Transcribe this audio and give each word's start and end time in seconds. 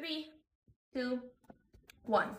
Three, 0.00 0.28
two, 0.94 1.20
one. 2.06 2.30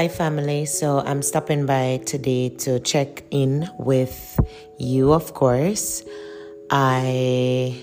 Hi, 0.00 0.08
family. 0.08 0.64
So 0.64 1.00
I'm 1.00 1.20
stopping 1.20 1.66
by 1.66 2.00
today 2.06 2.48
to 2.64 2.80
check 2.80 3.22
in 3.30 3.68
with 3.78 4.40
you, 4.78 5.12
of 5.12 5.34
course. 5.34 6.02
I 6.70 7.78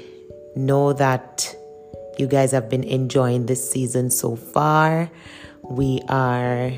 know 0.55 0.94
that 0.94 1.55
you 2.17 2.25
guys 2.25 2.53
have 2.53 2.70
been 2.70 2.84
enjoying 2.84 3.45
this 3.45 3.70
season 3.70 4.09
so 4.09 4.35
far. 4.35 5.11
We 5.70 6.02
are 6.09 6.72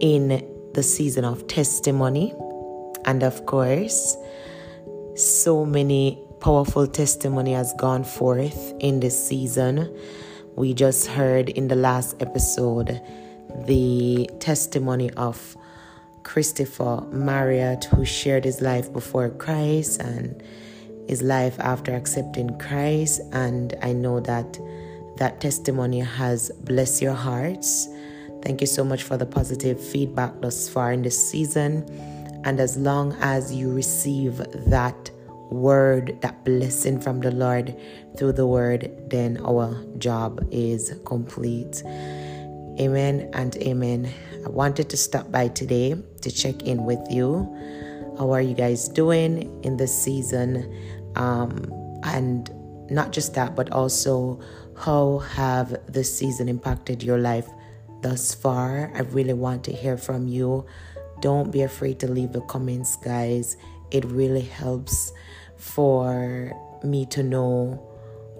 in 0.00 0.48
the 0.72 0.82
season 0.82 1.26
of 1.26 1.46
testimony, 1.46 2.32
and 3.04 3.22
of 3.22 3.44
course, 3.44 4.16
so 5.14 5.66
many 5.66 6.18
powerful 6.40 6.86
testimony 6.86 7.52
has 7.52 7.74
gone 7.74 8.04
forth 8.04 8.72
in 8.80 9.00
this 9.00 9.28
season. 9.28 9.94
We 10.56 10.72
just 10.72 11.06
heard 11.06 11.50
in 11.50 11.68
the 11.68 11.76
last 11.76 12.16
episode 12.22 12.98
the 13.66 14.28
testimony 14.40 15.10
of 15.12 15.56
Christopher 16.22 17.02
Marriott, 17.10 17.84
who 17.84 18.04
shared 18.04 18.44
his 18.44 18.60
life 18.60 18.92
before 18.92 19.30
Christ 19.30 20.00
and 20.00 20.42
his 21.08 21.22
life 21.22 21.58
after 21.58 21.94
accepting 21.94 22.58
Christ. 22.58 23.20
And 23.32 23.74
I 23.82 23.92
know 23.92 24.20
that 24.20 24.58
that 25.16 25.40
testimony 25.40 26.00
has 26.00 26.50
blessed 26.64 27.02
your 27.02 27.14
hearts. 27.14 27.88
Thank 28.42 28.60
you 28.60 28.66
so 28.66 28.84
much 28.84 29.02
for 29.02 29.16
the 29.16 29.26
positive 29.26 29.78
feedback 29.78 30.40
thus 30.40 30.68
far 30.68 30.92
in 30.92 31.02
this 31.02 31.30
season. 31.30 31.84
And 32.44 32.58
as 32.58 32.76
long 32.76 33.14
as 33.20 33.52
you 33.52 33.72
receive 33.72 34.38
that 34.70 35.10
word, 35.50 36.16
that 36.22 36.44
blessing 36.44 37.00
from 37.00 37.20
the 37.20 37.32
Lord 37.32 37.76
through 38.16 38.32
the 38.32 38.46
word, 38.46 38.90
then 39.10 39.38
our 39.44 39.76
job 39.98 40.46
is 40.50 40.98
complete. 41.04 41.82
Amen 42.80 43.28
and 43.34 43.54
amen. 43.56 44.10
I 44.42 44.48
wanted 44.48 44.88
to 44.88 44.96
stop 44.96 45.30
by 45.30 45.48
today 45.48 45.94
to 46.22 46.30
check 46.30 46.62
in 46.62 46.86
with 46.86 47.00
you. 47.10 47.44
How 48.16 48.30
are 48.30 48.40
you 48.40 48.54
guys 48.54 48.88
doing 48.88 49.62
in 49.62 49.76
this 49.76 49.92
season? 49.92 50.74
Um, 51.14 51.70
and 52.04 52.50
not 52.90 53.12
just 53.12 53.34
that, 53.34 53.54
but 53.54 53.70
also 53.70 54.40
how 54.78 55.18
have 55.18 55.76
this 55.92 56.16
season 56.16 56.48
impacted 56.48 57.02
your 57.02 57.18
life 57.18 57.46
thus 58.00 58.34
far? 58.34 58.90
I 58.94 59.00
really 59.00 59.34
want 59.34 59.62
to 59.64 59.72
hear 59.72 59.98
from 59.98 60.26
you. 60.26 60.64
Don't 61.20 61.50
be 61.50 61.60
afraid 61.60 62.00
to 62.00 62.08
leave 62.08 62.32
the 62.32 62.40
comments, 62.40 62.96
guys. 62.96 63.58
It 63.90 64.06
really 64.06 64.40
helps 64.40 65.12
for 65.58 66.50
me 66.82 67.04
to 67.06 67.22
know, 67.22 67.86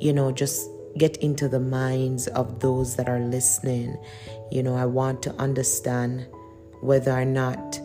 you 0.00 0.14
know, 0.14 0.32
just 0.32 0.66
get 0.98 1.16
into 1.18 1.48
the 1.48 1.60
minds 1.60 2.26
of 2.28 2.60
those 2.60 2.96
that 2.96 3.08
are 3.08 3.20
listening. 3.20 3.96
You 4.50 4.62
know, 4.62 4.74
I 4.74 4.86
want 4.86 5.22
to 5.24 5.34
understand 5.34 6.26
whether 6.80 7.12
or 7.12 7.24
not, 7.24 7.80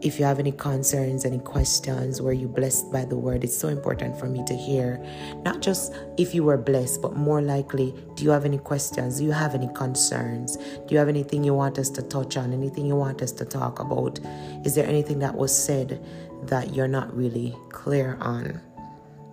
if 0.00 0.20
you 0.20 0.24
have 0.24 0.38
any 0.38 0.52
concerns, 0.52 1.24
any 1.24 1.40
questions, 1.40 2.22
were 2.22 2.32
you 2.32 2.46
blessed 2.46 2.92
by 2.92 3.04
the 3.04 3.16
word? 3.16 3.42
It's 3.42 3.56
so 3.56 3.66
important 3.66 4.16
for 4.16 4.26
me 4.26 4.44
to 4.46 4.54
hear. 4.54 5.04
Not 5.44 5.60
just 5.60 5.92
if 6.16 6.34
you 6.34 6.44
were 6.44 6.56
blessed, 6.56 7.02
but 7.02 7.16
more 7.16 7.42
likely, 7.42 7.92
do 8.14 8.22
you 8.22 8.30
have 8.30 8.44
any 8.44 8.58
questions? 8.58 9.18
Do 9.18 9.24
you 9.24 9.32
have 9.32 9.56
any 9.56 9.68
concerns? 9.74 10.56
Do 10.56 10.86
you 10.90 10.98
have 10.98 11.08
anything 11.08 11.42
you 11.42 11.54
want 11.54 11.78
us 11.80 11.90
to 11.90 12.02
touch 12.02 12.36
on? 12.36 12.52
Anything 12.52 12.86
you 12.86 12.94
want 12.94 13.22
us 13.22 13.32
to 13.32 13.44
talk 13.44 13.80
about? 13.80 14.20
Is 14.64 14.76
there 14.76 14.86
anything 14.86 15.18
that 15.18 15.34
was 15.34 15.56
said 15.56 16.00
that 16.44 16.74
you're 16.74 16.86
not 16.86 17.12
really 17.16 17.56
clear 17.70 18.16
on? 18.20 18.60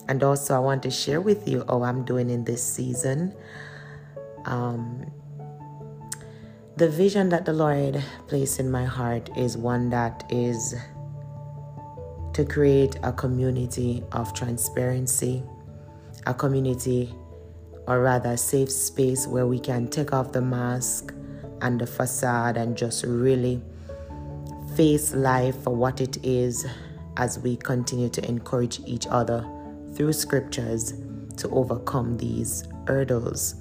And 0.07 0.23
also, 0.23 0.55
I 0.55 0.59
want 0.59 0.83
to 0.83 0.91
share 0.91 1.19
with 1.19 1.47
you 1.47 1.63
how 1.67 1.83
I'm 1.83 2.05
doing 2.05 2.29
in 2.29 2.43
this 2.43 2.63
season. 2.63 3.33
Um, 4.45 5.11
the 6.77 6.89
vision 6.89 7.29
that 7.29 7.45
the 7.45 7.53
Lord 7.53 8.03
placed 8.27 8.59
in 8.59 8.69
my 8.69 8.85
heart 8.85 9.29
is 9.35 9.57
one 9.57 9.89
that 9.89 10.23
is 10.29 10.75
to 12.33 12.45
create 12.45 12.97
a 13.01 13.13
community 13.13 14.03
of 14.11 14.33
transparency, 14.33 15.41
a 16.27 16.33
community, 16.33 17.13
or 17.87 18.01
rather, 18.01 18.31
a 18.31 18.37
safe 18.37 18.69
space 18.69 19.25
where 19.25 19.47
we 19.47 19.59
can 19.59 19.87
take 19.87 20.11
off 20.13 20.33
the 20.33 20.41
mask 20.41 21.13
and 21.61 21.79
the 21.79 21.87
facade 21.87 22.57
and 22.57 22.75
just 22.75 23.05
really 23.05 23.61
face 24.75 25.15
life 25.15 25.55
for 25.63 25.73
what 25.73 26.01
it 26.01 26.17
is 26.23 26.65
as 27.17 27.39
we 27.39 27.55
continue 27.55 28.09
to 28.09 28.27
encourage 28.27 28.81
each 28.85 29.07
other 29.07 29.49
through 29.95 30.13
scriptures 30.13 30.93
to 31.37 31.49
overcome 31.49 32.17
these 32.17 32.63
hurdles. 32.87 33.55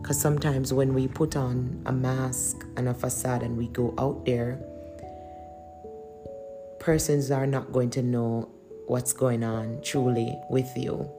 Because 0.00 0.20
sometimes 0.20 0.72
when 0.72 0.94
we 0.94 1.08
put 1.08 1.36
on 1.36 1.82
a 1.86 1.92
mask 1.92 2.64
and 2.76 2.88
a 2.88 2.94
facade 2.94 3.42
and 3.42 3.56
we 3.56 3.68
go 3.68 3.94
out 3.98 4.24
there, 4.24 4.60
persons 6.78 7.30
are 7.30 7.46
not 7.46 7.72
going 7.72 7.90
to 7.90 8.02
know 8.02 8.48
what's 8.86 9.12
going 9.12 9.42
on 9.42 9.80
truly 9.82 10.38
with 10.48 10.70
you. 10.76 11.10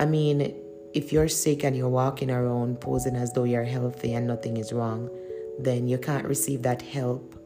I 0.00 0.06
mean, 0.06 0.54
if 0.94 1.12
you're 1.12 1.28
sick 1.28 1.64
and 1.64 1.76
you're 1.76 1.88
walking 1.88 2.30
around 2.30 2.80
posing 2.80 3.14
as 3.14 3.32
though 3.32 3.44
you're 3.44 3.64
healthy 3.64 4.14
and 4.14 4.26
nothing 4.26 4.56
is 4.56 4.72
wrong, 4.72 5.08
then 5.58 5.86
you 5.86 5.98
can't 5.98 6.26
receive 6.26 6.62
that 6.62 6.82
help 6.82 7.38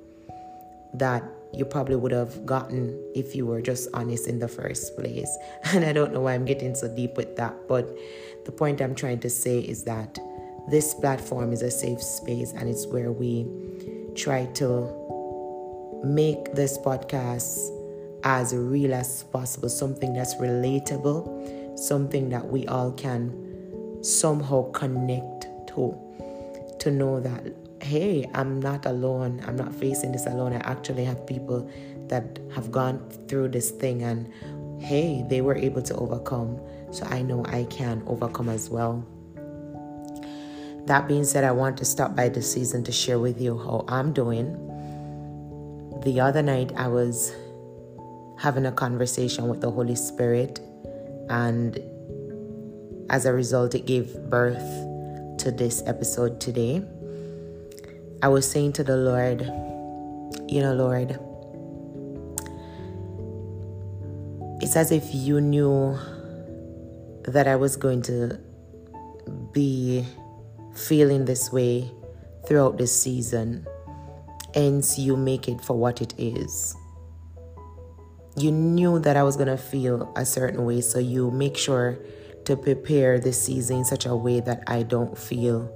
that 0.95 1.23
you 1.53 1.65
probably 1.65 1.97
would 1.97 2.13
have 2.13 2.45
gotten 2.45 2.99
if 3.15 3.35
you 3.35 3.47
were 3.47 3.63
just 3.63 3.89
honest 3.95 4.27
in 4.27 4.39
the 4.39 4.49
first 4.49 4.97
place. 4.97 5.31
And 5.73 5.85
I 5.85 5.93
don't 5.93 6.13
know 6.13 6.21
why 6.21 6.35
I'm 6.35 6.45
getting 6.45 6.75
so 6.75 6.89
deep 6.95 7.17
with 7.17 7.37
that, 7.37 7.69
but 7.69 7.97
the 8.45 8.53
point 8.53 8.81
I'm 8.81 8.95
trying 8.95 9.21
to 9.21 9.31
say 9.31 9.61
is 9.61 9.85
that 9.85 10.19
this 10.69 10.95
platform 10.95 11.53
is 11.53 11.63
a 11.63 11.71
safe 11.71 12.03
space 12.03 12.53
and 12.53 12.69
it's 12.69 12.87
where 12.87 13.13
we 13.13 13.47
try 14.15 14.47
to 14.55 15.07
make 16.05 16.55
this 16.55 16.79
podcast 16.79 17.73
as 18.25 18.55
real 18.55 18.93
as 18.93 19.23
possible, 19.25 19.69
something 19.69 20.13
that's 20.13 20.35
relatable, 20.37 21.79
something 21.79 22.29
that 22.31 22.47
we 22.47 22.67
all 22.67 22.91
can 22.93 24.03
somehow 24.03 24.71
connect 24.73 25.47
to, 25.69 25.97
to 26.79 26.91
know 26.91 27.21
that 27.21 27.45
hey, 27.83 28.29
I'm 28.35 28.61
not 28.61 28.87
alone. 28.87 29.43
I'm 29.47 29.57
not 29.57 29.75
facing 29.75 30.13
this 30.13 30.27
alone. 30.27 30.53
I 30.53 30.71
actually 30.71 31.05
have 31.05 31.27
people 31.27 31.71
that 32.09 32.39
have 32.55 32.71
gone 32.71 33.09
through 33.29 33.49
this 33.49 33.71
thing 33.71 34.03
and 34.03 34.33
hey, 34.81 35.25
they 35.29 35.41
were 35.41 35.57
able 35.57 35.83
to 35.83 35.95
overcome. 35.97 36.61
So 36.91 37.05
I 37.07 37.23
know 37.23 37.45
I 37.47 37.65
can 37.65 38.03
overcome 38.07 38.49
as 38.49 38.71
well. 38.71 39.05
That 40.87 41.09
being 41.09 41.25
said, 41.25 41.43
I 41.43 41.51
want 41.51 41.77
to 41.79 41.85
stop 41.85 42.15
by 42.15 42.29
this 42.29 42.53
season 42.53 42.85
to 42.85 42.93
share 42.93 43.19
with 43.19 43.41
you 43.41 43.59
how 43.59 43.85
I'm 43.89 44.13
doing. 44.13 44.55
The 46.05 46.21
other 46.21 46.43
night, 46.43 46.73
I 46.77 46.87
was 46.87 47.33
having 48.39 48.67
a 48.67 48.73
conversation 48.73 49.49
with 49.49 49.61
the 49.61 49.71
Holy 49.71 49.97
Spirit, 49.97 50.61
and 51.29 51.81
as 53.11 53.27
a 53.27 53.33
result, 53.33 53.75
it 53.75 53.87
gave 53.87 54.15
birth 54.31 54.63
to 55.39 55.51
this 55.51 55.83
episode 55.87 56.41
today. 56.41 56.85
I 58.23 58.29
was 58.29 58.51
saying 58.51 58.73
to 58.75 58.85
the 58.85 58.97
Lord, 58.97 59.43
you 60.49 60.63
know, 60.63 60.73
Lord, 60.73 61.19
it's 64.63 64.75
as 64.75 64.91
if 64.91 65.15
you 65.15 65.41
knew 65.41 65.99
that 67.25 67.47
I 67.47 67.57
was 67.57 67.77
going 67.77 68.01
to 68.03 68.41
be 69.53 70.07
feeling 70.75 71.27
this 71.27 71.53
way 71.53 71.91
throughout 72.47 72.79
this 72.79 72.99
season. 72.99 73.67
Hence, 74.55 74.99
you 74.99 75.19
make 75.19 75.47
it 75.47 75.61
for 75.61 75.77
what 75.77 76.01
it 76.01 76.15
is. 76.17 76.75
You 78.39 78.51
knew 78.51 78.99
that 79.01 79.19
I 79.19 79.23
was 79.25 79.37
going 79.37 79.49
to 79.49 79.59
feel 79.59 80.11
a 80.17 80.25
certain 80.25 80.65
way, 80.65 80.81
so 80.81 80.99
you 80.99 81.31
make 81.31 81.57
sure 81.59 81.99
to 82.47 82.57
prepare 82.57 83.19
this 83.19 83.43
season 83.43 83.79
in 83.79 83.85
such 83.85 84.07
a 84.07 84.17
way 84.17 84.41
that 84.41 84.63
I 84.67 84.85
don't 84.85 85.19
feel 85.19 85.71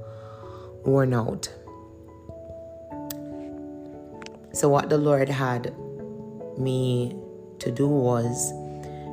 worn 0.86 1.12
out. 1.12 1.52
So, 4.60 4.68
what 4.68 4.90
the 4.90 4.98
Lord 4.98 5.30
had 5.30 5.74
me 6.58 7.16
to 7.60 7.72
do 7.72 7.88
was 7.88 8.52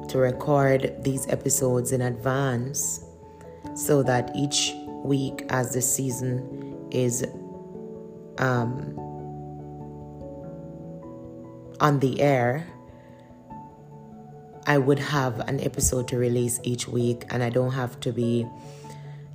to 0.10 0.18
record 0.18 0.94
these 1.06 1.26
episodes 1.30 1.94
in 1.94 2.02
advance 2.02 3.00
so 3.74 4.04
that 4.04 4.30
each 4.36 4.74
week 5.06 5.46
as 5.48 5.74
the 5.74 5.82
season 5.82 6.90
is 6.92 7.26
um, 8.40 8.94
on 11.80 12.00
the 12.02 12.20
air, 12.20 12.68
I 14.66 14.78
would 14.78 15.00
have 15.00 15.40
an 15.48 15.62
episode 15.62 16.10
to 16.10 16.18
release 16.18 16.60
each 16.64 16.90
week, 16.90 17.24
and 17.30 17.42
I 17.42 17.52
don't 17.52 17.72
have 17.72 17.98
to 18.02 18.12
be 18.12 18.46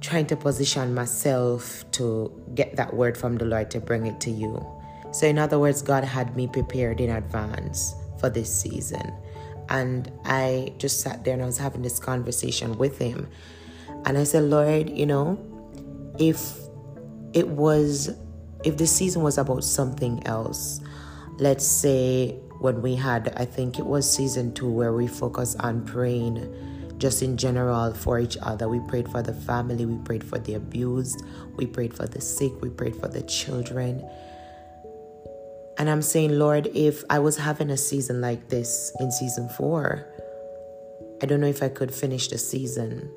trying 0.03 0.27
to 0.27 0.37
position 0.37 0.93
myself 0.93 1.91
to 1.93 2.31
get 2.55 2.77
that 2.77 2.93
word 2.93 3.17
from 3.17 3.39
the 3.39 3.47
Lord 3.47 3.71
to 3.71 3.81
bring 3.81 4.05
it 4.05 4.21
to 4.21 4.31
you. 4.31 4.82
So, 5.13 5.27
in 5.27 5.39
other 5.39 5.59
words, 5.59 5.83
God 5.83 6.05
had 6.05 6.35
me 6.37 6.47
prepared 6.47 7.01
in 7.01 7.11
advance 7.11 7.95
for 8.19 8.31
this 8.31 8.55
season. 8.55 9.13
And 9.69 10.11
I 10.25 10.73
just 10.79 11.01
sat 11.01 11.25
there 11.25 11.35
and 11.35 11.43
I 11.43 11.47
was 11.47 11.59
having 11.59 11.83
this 11.83 11.99
conversation 11.99 12.77
with 12.79 12.99
Him. 12.99 13.29
And 14.05 14.19
I 14.19 14.25
said, 14.25 14.45
Lord, 14.45 14.91
you 14.91 15.07
know, 15.07 15.39
if 16.19 16.59
it 17.33 17.49
was, 17.49 18.11
if 18.65 18.77
this 18.77 18.91
season 18.91 19.23
was 19.23 19.39
about 19.39 19.65
something 19.65 20.27
else, 20.27 20.81
let's 21.39 21.67
say 21.67 22.33
when 22.61 22.83
we 22.83 22.95
had, 22.95 23.33
I 23.37 23.45
think 23.45 23.79
it 23.79 23.87
was 23.87 24.11
season 24.11 24.55
two, 24.55 24.71
where 24.71 24.93
we 24.93 25.07
focused 25.07 25.61
on 25.61 25.85
praying 25.85 26.55
just 26.99 27.23
in 27.23 27.37
general 27.37 27.93
for 27.93 28.21
each 28.21 28.39
other. 28.43 28.69
We 28.69 28.79
prayed 28.81 29.09
for 29.09 29.23
the 29.23 29.33
family, 29.33 29.85
we 29.85 30.03
prayed 30.05 30.23
for 30.23 30.39
the 30.39 30.55
abused, 30.55 31.25
we 31.57 31.67
prayed 31.67 31.93
for 31.93 32.07
the 32.07 32.21
sick, 32.21 32.53
we 32.63 32.71
prayed 32.71 32.95
for 32.95 33.09
the 33.09 33.23
children. 33.23 34.09
And 35.83 35.91
I'm 35.91 36.01
saying, 36.01 36.39
Lord, 36.39 36.69
if 36.77 37.03
I 37.11 37.19
was 37.19 37.37
having 37.37 37.69
a 37.69 37.77
season 37.77 38.21
like 38.21 38.51
this 38.51 38.93
in 39.01 39.11
season 39.11 39.49
four, 39.49 40.07
I 41.21 41.27
don't 41.27 41.41
know 41.41 41.49
if 41.49 41.61
I 41.61 41.71
could 41.71 41.93
finish 41.93 42.29
the 42.29 42.39
season 42.39 43.11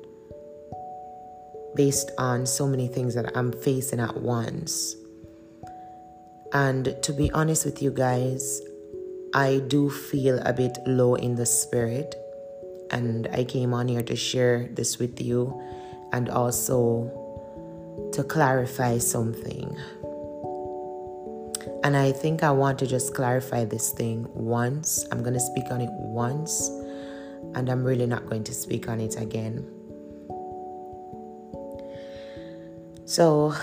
based 1.76 2.10
on 2.18 2.44
so 2.44 2.66
many 2.66 2.88
things 2.88 3.14
that 3.14 3.36
I'm 3.36 3.52
facing 3.52 4.00
at 4.00 4.20
once. 4.20 4.96
And 6.52 7.00
to 7.04 7.12
be 7.12 7.30
honest 7.30 7.64
with 7.64 7.80
you 7.80 7.92
guys, 7.92 8.60
I 9.32 9.62
do 9.68 9.88
feel 9.88 10.40
a 10.40 10.52
bit 10.52 10.76
low 10.88 11.14
in 11.14 11.36
the 11.36 11.46
spirit. 11.46 12.16
And 12.90 13.28
I 13.28 13.44
came 13.44 13.74
on 13.74 13.86
here 13.86 14.02
to 14.02 14.16
share 14.16 14.66
this 14.72 14.98
with 14.98 15.20
you 15.20 15.54
and 16.12 16.28
also 16.28 18.10
to 18.12 18.24
clarify 18.24 18.98
something. 18.98 19.78
And 21.86 21.96
I 21.96 22.10
think 22.10 22.42
I 22.42 22.50
want 22.50 22.80
to 22.80 22.86
just 22.88 23.14
clarify 23.14 23.64
this 23.64 23.92
thing 23.92 24.26
once. 24.34 25.06
I'm 25.12 25.22
going 25.22 25.34
to 25.34 25.46
speak 25.54 25.70
on 25.70 25.80
it 25.80 25.90
once, 25.92 26.66
and 27.54 27.70
I'm 27.70 27.84
really 27.84 28.06
not 28.06 28.26
going 28.26 28.42
to 28.42 28.52
speak 28.52 28.88
on 28.88 28.98
it 28.98 29.14
again. 29.14 29.62
So, 33.04 33.54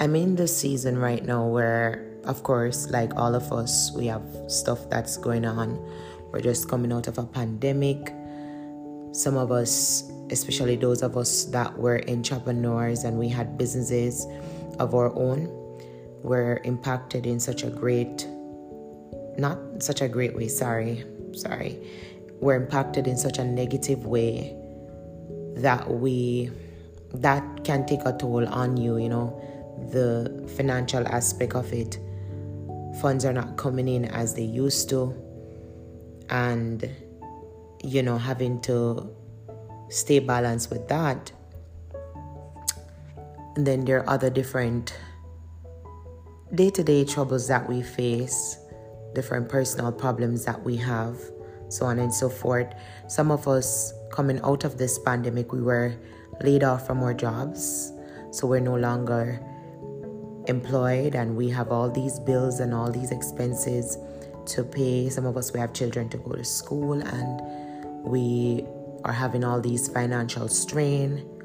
I'm 0.00 0.16
in 0.16 0.36
this 0.36 0.56
season 0.56 0.96
right 0.96 1.22
now 1.22 1.46
where, 1.46 2.16
of 2.24 2.42
course, 2.42 2.88
like 2.88 3.14
all 3.16 3.34
of 3.34 3.52
us, 3.52 3.92
we 3.92 4.06
have 4.06 4.24
stuff 4.48 4.88
that's 4.88 5.18
going 5.18 5.44
on. 5.44 5.76
We're 6.32 6.40
just 6.40 6.70
coming 6.70 6.90
out 6.90 7.06
of 7.06 7.18
a 7.18 7.24
pandemic. 7.24 8.14
Some 9.12 9.36
of 9.36 9.52
us, 9.52 10.10
especially 10.30 10.76
those 10.76 11.02
of 11.02 11.18
us 11.18 11.44
that 11.52 11.76
were 11.76 12.00
entrepreneurs 12.08 13.04
and 13.04 13.18
we 13.18 13.28
had 13.28 13.58
businesses 13.58 14.24
of 14.80 14.94
our 14.94 15.14
own, 15.14 15.46
were 16.22 16.60
impacted 16.64 17.26
in 17.26 17.38
such 17.38 17.62
a 17.62 17.70
great, 17.70 18.26
not 19.38 19.58
such 19.78 20.00
a 20.00 20.08
great 20.08 20.34
way, 20.34 20.48
sorry, 20.48 21.04
sorry. 21.32 21.78
We're 22.40 22.56
impacted 22.56 23.06
in 23.06 23.16
such 23.16 23.38
a 23.38 23.44
negative 23.44 24.06
way 24.06 24.56
that 25.56 25.88
we, 25.88 26.50
that 27.14 27.64
can 27.64 27.86
take 27.86 28.00
a 28.04 28.16
toll 28.16 28.46
on 28.48 28.76
you, 28.76 28.96
you 28.98 29.08
know 29.08 29.40
the 29.88 30.46
financial 30.56 31.06
aspect 31.08 31.54
of 31.54 31.72
it. 31.72 31.98
Funds 33.00 33.24
are 33.24 33.32
not 33.32 33.56
coming 33.56 33.88
in 33.88 34.04
as 34.06 34.34
they 34.34 34.44
used 34.44 34.88
to, 34.90 35.14
and 36.28 36.88
you 37.82 38.02
know, 38.02 38.18
having 38.18 38.60
to 38.62 39.14
stay 39.88 40.18
balanced 40.18 40.70
with 40.70 40.86
that. 40.88 41.32
And 43.60 43.66
then 43.66 43.84
there 43.84 43.98
are 43.98 44.08
other 44.08 44.30
different 44.30 44.96
day 46.54 46.70
to 46.70 46.82
day 46.82 47.04
troubles 47.04 47.46
that 47.48 47.68
we 47.68 47.82
face, 47.82 48.56
different 49.14 49.50
personal 49.50 49.92
problems 49.92 50.46
that 50.46 50.64
we 50.64 50.78
have, 50.78 51.18
so 51.68 51.84
on 51.84 51.98
and 51.98 52.10
so 52.10 52.30
forth. 52.30 52.72
Some 53.06 53.30
of 53.30 53.46
us 53.46 53.92
coming 54.12 54.40
out 54.44 54.64
of 54.64 54.78
this 54.78 54.98
pandemic, 54.98 55.52
we 55.52 55.60
were 55.60 55.94
laid 56.40 56.64
off 56.64 56.86
from 56.86 57.02
our 57.02 57.12
jobs, 57.12 57.92
so 58.30 58.46
we're 58.46 58.60
no 58.60 58.76
longer 58.76 59.38
employed 60.46 61.14
and 61.14 61.36
we 61.36 61.50
have 61.50 61.70
all 61.70 61.90
these 61.90 62.18
bills 62.20 62.60
and 62.60 62.72
all 62.72 62.90
these 62.90 63.10
expenses 63.10 63.98
to 64.46 64.64
pay. 64.64 65.10
Some 65.10 65.26
of 65.26 65.36
us, 65.36 65.52
we 65.52 65.60
have 65.60 65.74
children 65.74 66.08
to 66.08 66.16
go 66.16 66.32
to 66.32 66.44
school 66.46 66.94
and 66.94 68.06
we 68.06 68.64
are 69.04 69.12
having 69.12 69.44
all 69.44 69.60
these 69.60 69.86
financial 69.86 70.48
strain. 70.48 71.39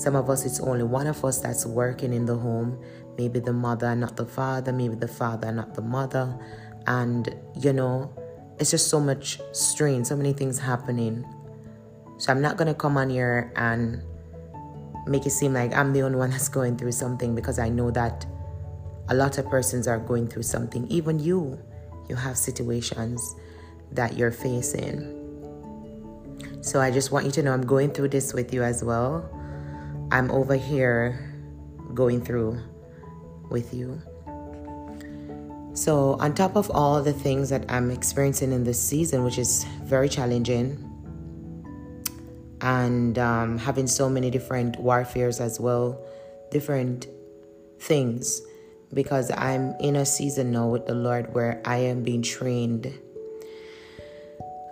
Some 0.00 0.16
of 0.16 0.30
us, 0.30 0.46
it's 0.46 0.60
only 0.60 0.82
one 0.82 1.06
of 1.06 1.22
us 1.26 1.40
that's 1.40 1.66
working 1.66 2.14
in 2.14 2.24
the 2.24 2.34
home. 2.34 2.82
Maybe 3.18 3.38
the 3.38 3.52
mother, 3.52 3.94
not 3.94 4.16
the 4.16 4.24
father. 4.24 4.72
Maybe 4.72 4.94
the 4.94 5.06
father, 5.06 5.52
not 5.52 5.74
the 5.74 5.82
mother. 5.82 6.34
And, 6.86 7.36
you 7.60 7.74
know, 7.74 8.10
it's 8.58 8.70
just 8.70 8.88
so 8.88 8.98
much 8.98 9.38
strain, 9.52 10.06
so 10.06 10.16
many 10.16 10.32
things 10.32 10.58
happening. 10.58 11.22
So 12.16 12.32
I'm 12.32 12.40
not 12.40 12.56
going 12.56 12.68
to 12.68 12.74
come 12.74 12.96
on 12.96 13.10
here 13.10 13.52
and 13.56 14.02
make 15.06 15.26
it 15.26 15.32
seem 15.32 15.52
like 15.52 15.74
I'm 15.74 15.92
the 15.92 16.00
only 16.00 16.16
one 16.16 16.30
that's 16.34 16.48
going 16.48 16.78
through 16.78 16.92
something 16.92 17.34
because 17.34 17.58
I 17.58 17.68
know 17.68 17.90
that 17.90 18.24
a 19.10 19.14
lot 19.14 19.36
of 19.36 19.50
persons 19.50 19.86
are 19.86 19.98
going 19.98 20.28
through 20.28 20.44
something. 20.44 20.86
Even 20.88 21.18
you, 21.18 21.58
you 22.08 22.16
have 22.16 22.38
situations 22.38 23.34
that 23.92 24.16
you're 24.16 24.32
facing. 24.32 25.18
So 26.62 26.80
I 26.80 26.90
just 26.90 27.12
want 27.12 27.26
you 27.26 27.32
to 27.32 27.42
know 27.42 27.52
I'm 27.52 27.66
going 27.66 27.90
through 27.90 28.08
this 28.08 28.32
with 28.32 28.54
you 28.54 28.62
as 28.62 28.82
well. 28.82 29.30
I'm 30.12 30.30
over 30.30 30.56
here 30.56 31.32
going 31.94 32.24
through 32.24 32.60
with 33.50 33.72
you. 33.72 34.00
So, 35.72 36.16
on 36.20 36.34
top 36.34 36.56
of 36.56 36.70
all 36.70 37.02
the 37.02 37.12
things 37.12 37.48
that 37.50 37.64
I'm 37.68 37.90
experiencing 37.90 38.52
in 38.52 38.64
this 38.64 38.80
season, 38.80 39.24
which 39.24 39.38
is 39.38 39.64
very 39.84 40.08
challenging, 40.08 40.86
and 42.60 43.18
um, 43.18 43.56
having 43.56 43.86
so 43.86 44.08
many 44.08 44.30
different 44.30 44.78
warfares 44.78 45.40
as 45.40 45.60
well, 45.60 46.04
different 46.50 47.06
things, 47.78 48.42
because 48.92 49.30
I'm 49.30 49.74
in 49.80 49.96
a 49.96 50.04
season 50.04 50.50
now 50.50 50.68
with 50.68 50.86
the 50.86 50.94
Lord 50.94 51.32
where 51.34 51.62
I 51.64 51.78
am 51.78 52.02
being 52.02 52.22
trained. 52.22 52.92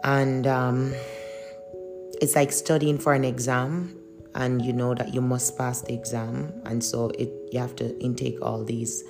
And 0.05 0.47
um, 0.47 0.95
it's 2.21 2.35
like 2.35 2.53
studying 2.53 2.99
for 2.99 3.15
an 3.15 3.25
exam, 3.25 3.98
and 4.35 4.65
you 4.65 4.73
know 4.73 4.95
that 4.95 5.15
you 5.15 5.21
must 5.21 5.57
pass 5.59 5.83
the 5.83 5.93
exam, 5.93 6.53
and 6.65 6.83
so 6.83 7.11
it 7.19 7.31
you 7.53 7.59
have 7.59 7.77
to 7.77 7.99
intake 8.01 8.39
all 8.43 8.65
these 8.65 9.05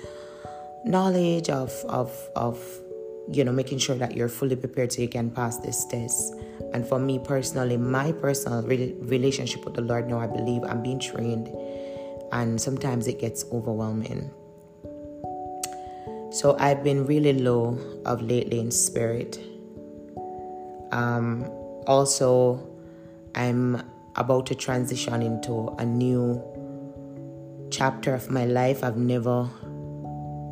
knowledge 0.85 1.49
of 1.49 1.71
of 1.87 2.11
of 2.35 2.57
you 3.31 3.43
know, 3.43 3.51
making 3.51 3.77
sure 3.77 3.95
that 3.95 4.15
you're 4.15 4.29
fully 4.29 4.55
prepared 4.55 4.91
so 4.91 5.01
you 5.01 5.07
can 5.07 5.29
pass 5.29 5.57
this 5.57 5.85
test. 5.85 6.33
And 6.73 6.85
for 6.85 6.99
me 6.99 7.19
personally, 7.19 7.77
my 7.77 8.11
personal 8.11 8.63
re- 8.63 8.95
relationship 9.01 9.65
with 9.65 9.75
the 9.75 9.81
Lord 9.81 10.09
now, 10.09 10.19
I 10.19 10.27
believe 10.27 10.63
I'm 10.63 10.81
being 10.81 10.99
trained, 10.99 11.47
and 12.31 12.59
sometimes 12.59 13.07
it 13.07 13.19
gets 13.19 13.45
overwhelming. 13.51 14.31
So 16.31 16.55
I've 16.59 16.83
been 16.83 17.05
really 17.05 17.33
low 17.33 17.77
of 18.05 18.21
lately 18.21 18.59
in 18.59 18.71
spirit. 18.71 19.39
Um, 20.91 21.45
also, 21.85 22.67
I'm 23.35 23.81
about 24.15 24.45
to 24.47 24.55
transition 24.55 25.21
into 25.21 25.69
a 25.77 25.85
new 25.85 26.41
chapter 27.71 28.13
of 28.13 28.29
my 28.29 28.45
life. 28.45 28.83
I've 28.83 28.97
never 28.97 29.49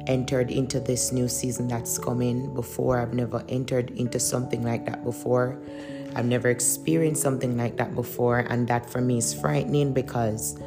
entered 0.08 0.52
into 0.52 0.80
this 0.80 1.12
new 1.12 1.28
season 1.28 1.68
that's 1.68 1.98
coming 1.98 2.54
before. 2.54 3.00
I've 3.00 3.14
never 3.14 3.44
entered 3.50 3.92
into 3.92 4.20
something 4.20 4.64
like 4.64 4.86
that 4.86 5.04
before. 5.04 5.60
I've 6.16 6.26
never 6.26 6.50
experienced 6.50 7.22
something 7.22 7.58
like 7.58 7.78
that 7.78 7.94
before. 7.94 8.40
And 8.40 8.68
that 8.70 8.90
for 8.90 9.02
me 9.02 9.18
is 9.18 9.34
frightening 9.34 9.94
because, 9.94 10.60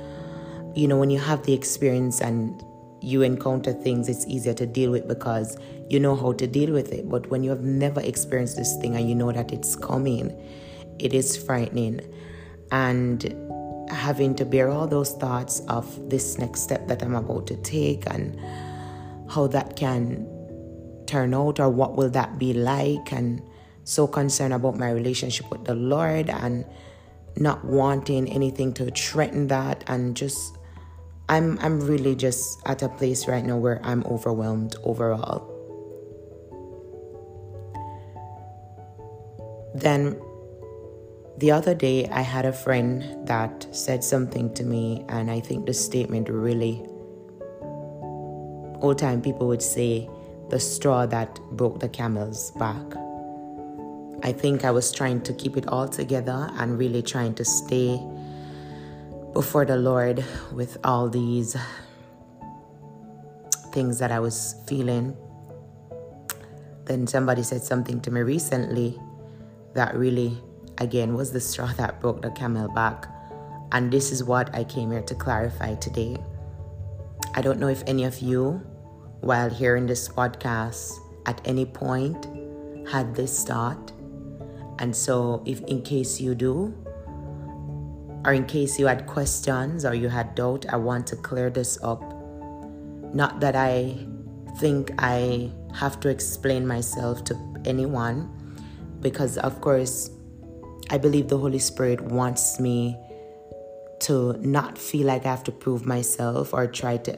you 0.75 0.87
know, 0.87 0.99
when 0.99 1.11
you 1.11 1.18
have 1.18 1.44
the 1.44 1.54
experience 1.54 2.20
and 2.20 2.62
you 3.00 3.23
encounter 3.23 3.73
things, 3.73 4.09
it's 4.09 4.26
easier 4.26 4.54
to 4.54 4.66
deal 4.66 4.90
with 4.90 5.09
because 5.09 5.56
you 5.88 5.99
know 5.99 6.14
how 6.14 6.32
to 6.32 6.47
deal 6.47 6.73
with 6.73 6.92
it. 6.92 7.09
But 7.09 7.28
when 7.30 7.42
you 7.42 7.50
have 7.50 7.62
never 7.62 8.00
experienced 8.00 8.56
this 8.56 8.76
thing 8.76 8.94
and 8.94 9.09
you 9.09 9.14
know 9.14 9.32
that 9.32 9.52
it's 9.52 9.75
coming, 9.75 10.37
it 10.99 11.14
is 11.14 11.37
frightening. 11.37 12.00
And 12.72 13.34
having 13.90 14.34
to 14.36 14.44
bear 14.44 14.70
all 14.70 14.86
those 14.86 15.12
thoughts 15.12 15.60
of 15.68 16.08
this 16.08 16.38
next 16.38 16.62
step 16.62 16.86
that 16.88 17.02
I'm 17.02 17.14
about 17.14 17.46
to 17.48 17.56
take 17.56 18.04
and 18.06 18.38
how 19.28 19.46
that 19.48 19.76
can 19.76 20.26
turn 21.06 21.34
out 21.34 21.58
or 21.58 21.68
what 21.68 21.96
will 21.96 22.10
that 22.10 22.38
be 22.38 22.52
like 22.52 23.12
and 23.12 23.42
so 23.84 24.06
concerned 24.06 24.54
about 24.54 24.78
my 24.78 24.90
relationship 24.90 25.50
with 25.50 25.64
the 25.64 25.74
Lord 25.74 26.30
and 26.30 26.64
not 27.36 27.64
wanting 27.64 28.28
anything 28.28 28.72
to 28.74 28.90
threaten 28.90 29.48
that 29.48 29.82
and 29.88 30.16
just 30.16 30.56
I'm 31.28 31.58
I'm 31.60 31.80
really 31.80 32.14
just 32.14 32.60
at 32.66 32.82
a 32.82 32.88
place 32.88 33.28
right 33.28 33.44
now 33.44 33.56
where 33.56 33.80
I'm 33.84 34.04
overwhelmed 34.04 34.74
overall. 34.82 35.46
Then 39.74 40.20
the 41.40 41.50
other 41.50 41.75
day 41.75 42.06
I 42.12 42.20
had 42.20 42.44
a 42.44 42.52
friend 42.52 43.26
that 43.26 43.66
said 43.75 44.04
something 44.04 44.52
to 44.54 44.62
me 44.62 45.06
and 45.09 45.30
I 45.30 45.40
think 45.40 45.64
the 45.64 45.73
statement 45.73 46.28
really 46.28 46.85
old 48.82 48.99
time 48.99 49.23
people 49.23 49.49
would 49.49 49.62
say 49.62 50.09
the 50.50 50.61
straw 50.61 51.06
that 51.06 51.40
broke 51.52 51.80
the 51.80 51.88
camel's 51.88 52.50
back. 52.52 52.85
I 54.23 54.32
think 54.32 54.66
I 54.66 54.70
was 54.70 54.92
trying 54.92 55.23
to 55.23 55.32
keep 55.32 55.56
it 55.56 55.66
all 55.68 55.88
together 55.88 56.50
and 56.59 56.78
really 56.78 57.00
trying 57.00 57.35
to 57.37 57.44
stay 57.44 57.99
before 59.32 59.64
the 59.64 59.76
Lord 59.76 60.23
with 60.52 60.76
all 60.85 61.09
these 61.09 61.56
things 63.73 63.99
that 63.99 64.12
I 64.12 64.20
was 64.20 64.56
feeling. 64.66 65.16
Then 66.85 67.06
somebody 67.06 67.42
said 67.42 67.62
something 67.62 68.02
to 68.02 68.11
me 68.11 68.20
recently 68.20 68.99
that 69.73 69.94
really, 69.97 70.37
again, 70.80 71.14
was 71.14 71.32
the 71.32 71.40
straw 71.40 71.72
that 71.75 72.00
broke 72.00 72.22
the 72.22 72.30
camel 72.30 72.68
back. 72.68 73.06
And 73.72 73.92
this 73.92 74.10
is 74.10 74.25
what 74.25 74.54
I 74.54 74.64
came 74.64 74.90
here 74.90 75.02
to 75.02 75.14
clarify 75.14 75.76
today. 75.76 76.16
I 77.34 77.42
don't 77.42 77.60
know 77.60 77.68
if 77.68 77.84
any 77.87 78.04
of 78.04 78.18
you, 78.18 78.62
while 79.20 79.49
hearing 79.49 79.87
this 79.87 80.08
podcast, 80.08 80.92
at 81.26 81.40
any 81.44 81.66
point 81.66 82.26
had 82.88 83.14
this 83.14 83.44
thought 83.44 83.92
and 84.80 84.96
so, 84.96 85.42
if 85.44 85.60
in 85.64 85.82
case 85.82 86.20
you 86.20 86.34
do, 86.34 86.75
or 88.25 88.32
in 88.32 88.46
case 88.46 88.78
you 88.78 88.87
had 88.87 89.06
questions 89.06 89.84
or 89.84 89.94
you 89.94 90.08
had 90.08 90.34
doubt, 90.34 90.64
I 90.72 90.76
want 90.76 91.06
to 91.08 91.16
clear 91.16 91.50
this 91.50 91.78
up. 91.82 92.02
Not 93.14 93.40
that 93.40 93.54
I 93.54 93.94
think 94.56 94.90
I 94.99 95.52
have 95.75 96.00
to 96.00 96.08
explain 96.08 96.66
myself 96.66 97.25
to 97.25 97.37
anyone, 97.66 98.32
because 99.00 99.37
of 99.37 99.60
course, 99.60 100.10
I 100.90 100.99
believe 100.99 101.28
the 101.28 101.38
Holy 101.38 101.61
Spirit 101.61 102.00
wants 102.00 102.59
me 102.59 102.99
to 104.00 104.32
not 104.40 104.76
feel 104.76 105.06
like 105.06 105.25
I 105.25 105.28
have 105.28 105.44
to 105.44 105.52
prove 105.52 105.87
myself 105.87 106.52
or 106.52 106.66
try 106.66 106.97
to, 106.97 107.16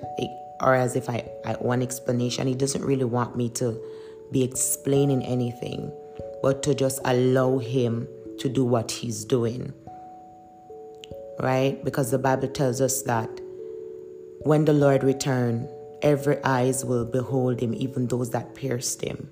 or 0.61 0.75
as 0.75 0.95
if 0.95 1.09
I, 1.09 1.27
I 1.47 1.57
want 1.59 1.83
explanation. 1.83 2.47
He 2.47 2.55
doesn't 2.55 2.85
really 2.85 3.05
want 3.05 3.35
me 3.35 3.49
to 3.51 3.81
be 4.31 4.43
explaining 4.43 5.25
anything 5.25 5.91
but 6.43 6.63
to 6.65 6.75
just 6.75 7.01
allow 7.07 7.59
Him 7.59 8.07
to 8.41 8.49
do 8.51 8.63
what 8.63 8.91
He's 8.91 9.25
doing. 9.25 9.73
Right? 11.41 11.83
Because 11.83 12.11
the 12.11 12.19
Bible 12.19 12.49
tells 12.49 12.83
us 12.83 13.03
that 13.03 13.31
when 14.43 14.67
the 14.67 14.75
Lord 14.75 15.03
return, 15.03 15.67
every 16.03 16.43
eyes 16.45 16.85
will 16.85 17.07
behold 17.07 17.61
Him, 17.61 17.73
even 17.75 18.09
those 18.09 18.31
that 18.31 18.55
pierced 18.55 19.01
Him. 19.01 19.31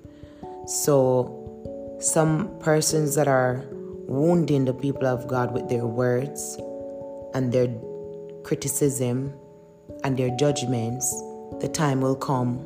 So, 0.66 1.98
some 2.00 2.58
persons 2.60 3.16
that 3.16 3.28
are 3.28 3.66
wounding 4.10 4.64
the 4.64 4.74
people 4.74 5.06
of 5.06 5.28
God 5.28 5.54
with 5.54 5.68
their 5.68 5.86
words 5.86 6.58
and 7.32 7.52
their 7.52 7.68
criticism 8.42 9.32
and 10.02 10.16
their 10.16 10.36
judgments, 10.36 11.08
the 11.60 11.68
time 11.68 12.00
will 12.00 12.16
come 12.16 12.56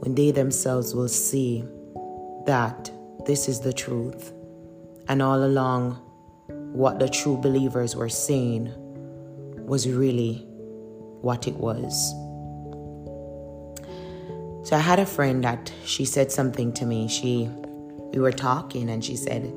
when 0.00 0.14
they 0.14 0.30
themselves 0.30 0.94
will 0.94 1.08
see 1.08 1.64
that 2.44 2.90
this 3.24 3.48
is 3.48 3.60
the 3.60 3.72
truth. 3.72 4.34
And 5.08 5.22
all 5.22 5.42
along, 5.44 5.92
what 6.48 6.98
the 6.98 7.08
true 7.08 7.38
believers 7.38 7.96
were 7.96 8.10
saying 8.10 8.70
was 9.64 9.88
really 9.88 10.46
what 11.22 11.48
it 11.48 11.54
was. 11.54 12.10
So 14.68 14.76
I 14.76 14.80
had 14.80 14.98
a 14.98 15.06
friend 15.06 15.42
that 15.44 15.72
she 15.86 16.04
said 16.04 16.30
something 16.30 16.74
to 16.74 16.84
me. 16.84 17.08
She 17.08 17.48
we 18.12 18.20
were 18.20 18.32
talking 18.32 18.90
and 18.90 19.02
she 19.02 19.16
said, 19.16 19.52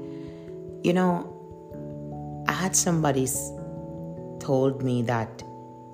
"You 0.88 0.94
know, 0.94 2.46
I 2.48 2.54
had 2.54 2.74
somebody 2.74 3.28
told 4.40 4.82
me 4.82 5.02
that 5.02 5.44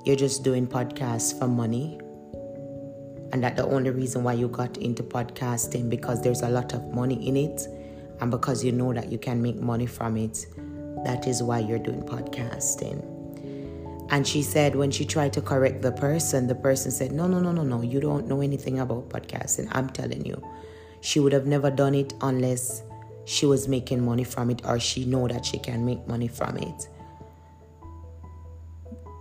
you're 0.05 0.15
just 0.15 0.43
doing 0.43 0.67
podcasts 0.67 1.33
for 1.39 1.47
money 1.47 1.99
and 3.31 3.43
that 3.43 3.55
the 3.55 3.65
only 3.65 3.89
reason 3.89 4.23
why 4.23 4.33
you 4.33 4.47
got 4.47 4.77
into 4.77 5.01
podcasting 5.01 5.89
because 5.89 6.21
there's 6.21 6.43
a 6.43 6.49
lot 6.49 6.73
of 6.73 6.93
money 6.93 7.27
in 7.27 7.35
it 7.35 7.67
and 8.21 8.29
because 8.29 8.63
you 8.63 8.71
know 8.71 8.93
that 8.93 9.11
you 9.11 9.17
can 9.17 9.41
make 9.41 9.55
money 9.55 9.87
from 9.87 10.15
it 10.15 10.45
that 11.05 11.25
is 11.25 11.41
why 11.41 11.57
you're 11.57 11.79
doing 11.79 12.03
podcasting. 12.03 13.01
And 14.11 14.27
she 14.27 14.43
said 14.43 14.75
when 14.75 14.91
she 14.91 15.05
tried 15.05 15.33
to 15.33 15.41
correct 15.41 15.81
the 15.81 15.93
person 15.93 16.45
the 16.45 16.53
person 16.53 16.91
said 16.91 17.11
no 17.11 17.25
no 17.25 17.39
no 17.39 17.51
no 17.51 17.63
no 17.63 17.81
you 17.81 17.99
don't 17.99 18.27
know 18.27 18.41
anything 18.41 18.79
about 18.79 19.09
podcasting 19.09 19.67
i'm 19.71 19.89
telling 19.89 20.23
you. 20.23 20.39
She 21.01 21.19
would 21.19 21.33
have 21.33 21.47
never 21.47 21.71
done 21.71 21.95
it 21.95 22.13
unless 22.21 22.83
she 23.25 23.45
was 23.45 23.67
making 23.67 24.03
money 24.03 24.23
from 24.23 24.49
it 24.49 24.61
or 24.65 24.79
she 24.79 25.05
know 25.05 25.27
that 25.27 25.45
she 25.45 25.57
can 25.59 25.85
make 25.85 26.05
money 26.07 26.27
from 26.27 26.57
it 26.57 26.87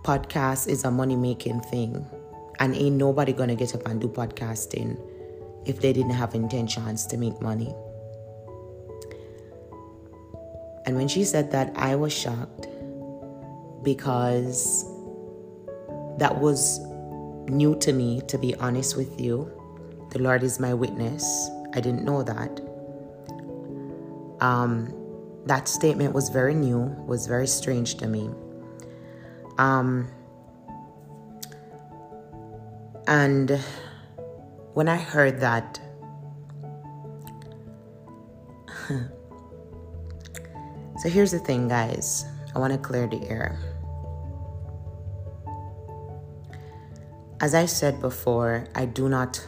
podcast 0.03 0.67
is 0.67 0.83
a 0.83 0.91
money 0.91 1.15
making 1.15 1.61
thing 1.61 2.05
and 2.59 2.75
ain't 2.75 2.97
nobody 2.97 3.31
gonna 3.31 3.55
get 3.55 3.73
up 3.73 3.87
and 3.87 4.01
do 4.01 4.07
podcasting 4.07 4.99
if 5.65 5.79
they 5.79 5.93
didn't 5.93 6.11
have 6.11 6.35
intentions 6.35 7.07
to 7.07 7.17
make 7.17 7.41
money. 7.41 7.73
And 10.85 10.97
when 10.97 11.07
she 11.07 11.23
said 11.23 11.51
that, 11.51 11.71
I 11.75 11.95
was 11.95 12.11
shocked 12.11 12.67
because 13.83 14.83
that 16.19 16.37
was 16.37 16.79
new 17.47 17.75
to 17.79 17.93
me, 17.93 18.21
to 18.27 18.37
be 18.37 18.53
honest 18.55 18.97
with 18.97 19.19
you. 19.19 19.49
The 20.11 20.19
Lord 20.19 20.43
is 20.43 20.59
my 20.59 20.73
witness. 20.73 21.23
I 21.73 21.79
didn't 21.79 22.03
know 22.03 22.23
that. 22.23 22.61
Um, 24.43 24.93
that 25.45 25.69
statement 25.69 26.13
was 26.13 26.27
very 26.27 26.53
new, 26.53 26.79
was 27.07 27.27
very 27.27 27.47
strange 27.47 27.95
to 27.95 28.07
me. 28.07 28.29
Um, 29.57 30.09
and 33.07 33.57
when 34.73 34.89
I 34.89 34.97
heard 34.97 35.39
that, 35.39 35.79
so 40.99 41.07
here's 41.09 41.31
the 41.31 41.39
thing, 41.39 41.69
guys. 41.69 42.25
I 42.53 42.59
want 42.59 42.73
to 42.73 42.79
clear 42.79 43.07
the 43.07 43.25
air. 43.29 43.57
As 47.39 47.55
I 47.55 47.65
said 47.65 48.01
before, 48.01 48.67
I 48.75 48.85
do 48.87 49.07
not 49.07 49.41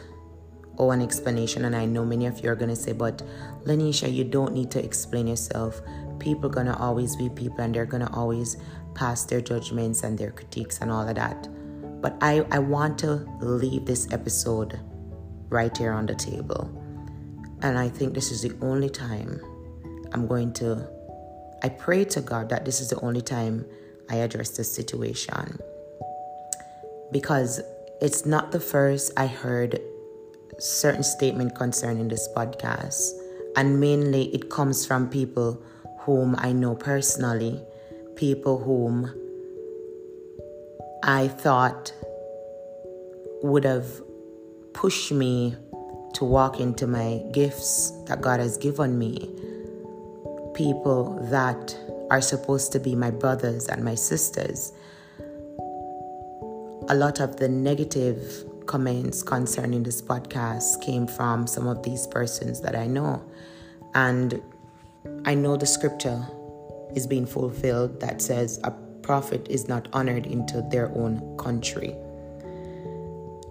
owe 0.78 0.90
an 0.90 1.02
explanation, 1.02 1.66
and 1.66 1.76
I 1.76 1.84
know 1.84 2.04
many 2.06 2.24
of 2.24 2.42
you 2.42 2.50
are 2.50 2.56
going 2.56 2.70
to 2.70 2.76
say, 2.76 2.92
but 2.92 3.22
Lanisha, 3.66 4.12
you 4.12 4.24
don't 4.24 4.52
need 4.54 4.70
to 4.70 4.84
explain 4.84 5.26
yourself. 5.26 5.80
People 6.18 6.46
are 6.46 6.52
going 6.52 6.66
to 6.66 6.76
always 6.76 7.16
be 7.16 7.28
people, 7.28 7.60
and 7.60 7.74
they're 7.74 7.84
going 7.84 8.06
to 8.06 8.12
always 8.12 8.56
pass 8.94 9.24
their 9.24 9.40
judgments 9.40 10.02
and 10.02 10.16
their 10.16 10.30
critiques 10.30 10.78
and 10.80 10.90
all 10.90 11.06
of 11.06 11.14
that. 11.16 11.48
But 12.00 12.16
I, 12.20 12.46
I 12.50 12.60
want 12.60 12.98
to 13.00 13.26
leave 13.40 13.84
this 13.84 14.10
episode 14.12 14.78
right 15.48 15.76
here 15.76 15.92
on 15.92 16.06
the 16.06 16.14
table. 16.14 16.70
And 17.62 17.78
I 17.78 17.88
think 17.88 18.14
this 18.14 18.30
is 18.30 18.42
the 18.42 18.56
only 18.62 18.88
time 18.88 19.40
I'm 20.12 20.26
going 20.26 20.52
to, 20.54 20.88
I 21.62 21.68
pray 21.68 22.04
to 22.04 22.20
God 22.20 22.48
that 22.50 22.64
this 22.64 22.80
is 22.80 22.90
the 22.90 23.00
only 23.00 23.22
time 23.22 23.66
I 24.08 24.16
address 24.16 24.50
this 24.50 24.72
situation. 24.72 25.58
Because 27.10 27.60
it's 28.00 28.26
not 28.26 28.52
the 28.52 28.60
first 28.60 29.12
I 29.16 29.26
heard 29.26 29.80
certain 30.58 31.02
statement 31.02 31.54
concerning 31.54 32.08
this 32.08 32.28
podcast. 32.36 33.10
And 33.56 33.80
mainly 33.80 34.34
it 34.34 34.50
comes 34.50 34.84
from 34.84 35.08
people 35.08 35.62
whom 36.00 36.36
I 36.38 36.52
know 36.52 36.74
personally, 36.74 37.62
people 38.14 38.58
whom 38.58 39.10
I 41.02 41.28
thought 41.28 41.92
would 43.42 43.64
have 43.64 43.86
pushed 44.72 45.10
me 45.10 45.56
to 46.14 46.24
walk 46.24 46.60
into 46.60 46.86
my 46.86 47.22
gifts 47.32 47.92
that 48.06 48.20
God 48.20 48.40
has 48.40 48.56
given 48.56 48.98
me. 48.98 49.30
People 50.54 51.18
that 51.30 51.76
are 52.10 52.20
supposed 52.20 52.72
to 52.72 52.78
be 52.78 52.94
my 52.94 53.10
brothers 53.10 53.66
and 53.68 53.84
my 53.84 53.94
sisters. 53.94 54.72
A 56.88 56.94
lot 56.94 57.20
of 57.20 57.36
the 57.36 57.48
negative 57.48 58.44
comments 58.66 59.22
concerning 59.22 59.82
this 59.82 60.02
podcast 60.02 60.82
came 60.82 61.06
from 61.06 61.46
some 61.46 61.66
of 61.66 61.82
these 61.82 62.06
persons 62.06 62.60
that 62.60 62.76
I 62.76 62.86
know. 62.86 63.24
And 63.94 64.42
I 65.24 65.34
know 65.34 65.56
the 65.56 65.66
scripture 65.66 66.26
is 66.94 67.06
being 67.06 67.26
fulfilled 67.26 68.00
that 68.00 68.20
says 68.20 68.60
a 68.64 68.70
prophet 69.02 69.46
is 69.48 69.68
not 69.68 69.88
honored 69.92 70.26
into 70.26 70.62
their 70.70 70.88
own 70.96 71.36
country. 71.38 71.96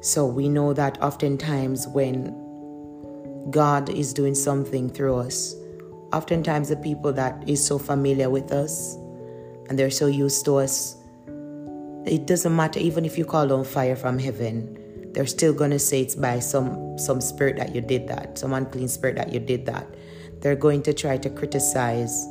So 0.02 0.26
we 0.26 0.50
know 0.50 0.74
that 0.74 1.02
oftentimes 1.02 1.88
when 1.88 2.46
God 3.50 3.90
is 3.90 4.14
doing 4.14 4.34
something 4.34 4.90
through 4.90 5.16
us. 5.18 5.56
Oftentimes, 6.14 6.70
the 6.70 6.78
people 6.78 7.14
that 7.14 7.48
is 7.48 7.64
so 7.64 7.78
familiar 7.78 8.30
with 8.30 8.52
us 8.52 8.96
and 9.70 9.78
they're 9.78 9.92
so 9.92 10.08
used 10.08 10.46
to 10.46 10.58
us, 10.58 10.98
it 12.06 12.26
doesn't 12.26 12.56
matter 12.56 12.80
even 12.80 13.06
if 13.06 13.18
you 13.18 13.26
call 13.26 13.52
on 13.52 13.64
fire 13.64 13.96
from 13.96 14.18
heaven, 14.18 14.78
they're 15.16 15.26
still 15.26 15.54
gonna 15.54 15.80
say 15.80 16.02
it's 16.02 16.14
by 16.14 16.40
some 16.40 16.98
some 17.00 17.22
spirit 17.22 17.56
that 17.56 17.74
you 17.74 17.80
did 17.80 18.08
that, 18.10 18.38
some 18.38 18.52
unclean 18.54 18.90
spirit 18.90 19.16
that 19.16 19.32
you 19.32 19.40
did 19.40 19.66
that. 19.66 19.88
They're 20.42 20.58
going 20.58 20.84
to 20.84 20.94
try 20.94 21.18
to 21.18 21.30
criticize 21.30 22.26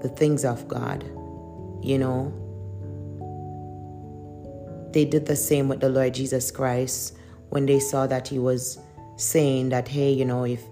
the 0.00 0.10
things 0.16 0.44
of 0.44 0.68
God, 0.68 1.02
you 1.82 1.98
know. 1.98 2.32
They 4.92 5.04
did 5.04 5.26
the 5.26 5.36
same 5.36 5.68
with 5.68 5.80
the 5.80 5.88
Lord 5.88 6.14
Jesus 6.14 6.50
Christ 6.50 7.18
when 7.50 7.66
they 7.66 7.80
saw 7.80 8.06
that 8.06 8.28
he 8.28 8.38
was 8.38 8.78
saying 9.16 9.68
that, 9.70 9.88
hey, 9.88 10.12
you 10.12 10.24
know, 10.24 10.44
if 10.44 10.62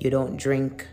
you 0.00 0.10
don't 0.10 0.36
drink 0.36 0.86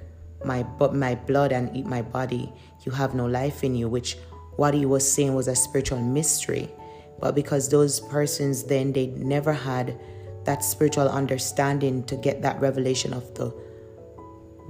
my 0.43 0.65
my 0.91 1.13
blood 1.13 1.51
and 1.51 1.75
eat 1.77 1.85
my 1.85 2.01
body, 2.01 2.51
you 2.83 2.91
have 2.91 3.13
no 3.13 3.27
life 3.27 3.63
in 3.63 3.75
you, 3.75 3.87
which 3.87 4.17
what 4.55 4.73
he 4.73 4.85
was 4.85 5.09
saying 5.09 5.35
was 5.35 5.47
a 5.47 5.55
spiritual 5.55 5.99
mystery. 5.99 6.71
But 7.19 7.35
because 7.35 7.69
those 7.69 7.99
persons 7.99 8.63
then 8.63 8.91
they 8.91 9.07
never 9.07 9.53
had 9.53 9.97
that 10.43 10.63
spiritual 10.63 11.09
understanding 11.09 12.03
to 12.03 12.15
get 12.15 12.41
that 12.41 12.59
revelation 12.61 13.13
of 13.13 13.33
the 13.35 13.53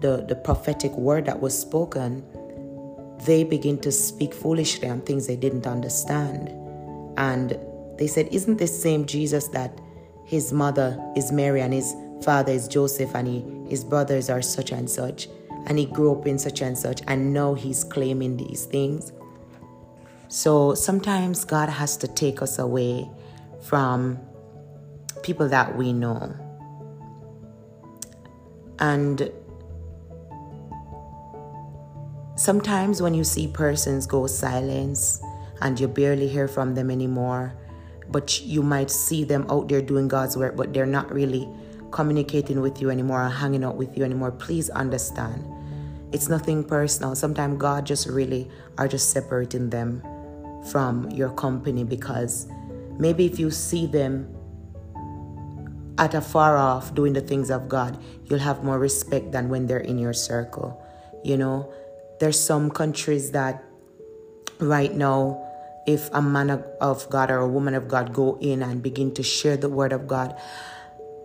the, 0.02 0.25
the 0.28 0.36
prophetic 0.36 0.92
word 0.94 1.25
that 1.25 1.40
was 1.40 1.58
spoken, 1.58 2.24
they 3.25 3.44
begin 3.44 3.80
to 3.80 3.92
speak 3.92 4.34
foolishly 4.34 4.90
on 4.90 5.02
things 5.02 5.28
they 5.28 5.36
didn't 5.36 5.68
understand. 5.68 6.50
And 7.18 7.58
they 7.98 8.08
said, 8.08 8.28
Isn't 8.32 8.58
this 8.58 8.82
same 8.82 9.06
Jesus 9.06 9.48
that 9.50 9.80
his 10.25 10.52
mother 10.52 11.00
is 11.16 11.32
Mary 11.32 11.62
and 11.62 11.74
his 11.74 11.96
father 12.22 12.52
is 12.52 12.68
Joseph 12.68 13.16
and 13.16 13.28
he, 13.28 13.46
his 13.70 13.84
brothers 13.84 14.30
are 14.30 14.42
such 14.42 14.72
and 14.72 14.90
such? 14.90 15.30
And 15.68 15.80
he 15.80 15.86
grew 15.86 16.12
up 16.12 16.28
in 16.28 16.38
such 16.38 16.62
and 16.62 16.78
such, 16.78 17.02
and 17.08 17.34
now 17.34 17.56
he's 17.56 17.84
claiming 17.84 18.38
these 18.38 18.66
things. 18.66 19.12
So 20.27 20.74
sometimes 20.74 21.46
God 21.46 21.70
has 21.70 21.98
to 21.98 22.08
take 22.08 22.41
us 22.41 22.60
away 22.60 23.10
from 23.62 24.20
people 25.24 25.48
that 25.50 25.75
we 25.75 25.94
know. 25.94 26.34
And 28.79 29.32
sometimes 32.36 33.01
when 33.01 33.13
you 33.13 33.24
see 33.24 33.48
persons 33.48 34.05
go 34.05 34.27
silence 34.27 35.22
and 35.62 35.79
you 35.79 35.88
barely 35.88 36.27
hear 36.27 36.48
from 36.48 36.75
them 36.75 36.91
anymore, 36.91 37.53
but 38.10 38.41
you 38.41 38.62
might 38.62 38.91
see 38.91 39.24
them 39.24 39.46
out 39.50 39.67
there 39.70 39.82
doing 39.82 40.08
God's 40.08 40.38
work, 40.38 40.55
but 40.55 40.74
they're 40.74 40.86
not 40.86 41.12
really 41.12 41.50
communicating 41.91 42.62
with 42.62 42.82
you 42.82 42.89
anymore 42.89 43.25
or 43.25 43.29
hanging 43.29 43.63
out 43.63 43.77
with 43.77 43.98
you 43.98 44.03
anymore, 44.03 44.32
please 44.32 44.70
understand. 44.72 45.44
It's 46.12 46.29
nothing 46.29 46.63
personal. 46.63 47.15
Sometimes 47.15 47.58
God 47.58 47.86
just 47.86 48.08
really 48.08 48.50
are 48.77 48.88
just 48.88 49.10
separating 49.10 49.70
them 49.70 50.03
from 50.72 51.10
your 51.12 51.30
company 51.30 51.84
because 51.84 52.48
maybe 52.98 53.26
if 53.26 53.40
you 53.40 53.52
see 53.52 53.86
them 53.86 54.36
at 55.98 56.14
a 56.14 56.22
far 56.22 56.58
off 56.58 56.94
doing 56.94 57.14
the 57.14 57.22
things 57.22 57.50
of 57.50 57.70
God, 57.70 57.98
you'll 58.26 58.40
have 58.40 58.64
more 58.64 58.80
respect 58.80 59.32
than 59.32 59.50
when 59.50 59.68
they're 59.68 59.80
in 59.80 59.98
your 59.98 60.14
circle. 60.14 60.82
You 61.24 61.38
know, 61.38 61.74
there's 62.20 62.40
some 62.40 62.70
countries 62.70 63.32
that 63.32 63.64
right 64.60 64.94
now 64.94 65.42
if 65.86 66.10
a 66.14 66.22
man 66.22 66.50
of 66.50 67.10
God 67.10 67.30
or 67.30 67.38
a 67.38 67.48
woman 67.48 67.76
of 67.76 67.88
God 67.88 68.14
go 68.14 68.38
in 68.42 68.64
and 68.64 68.82
begin 68.82 69.14
to 69.14 69.24
share 69.24 69.56
the 69.56 69.70
word 69.70 69.94
of 69.94 70.08
God, 70.08 70.36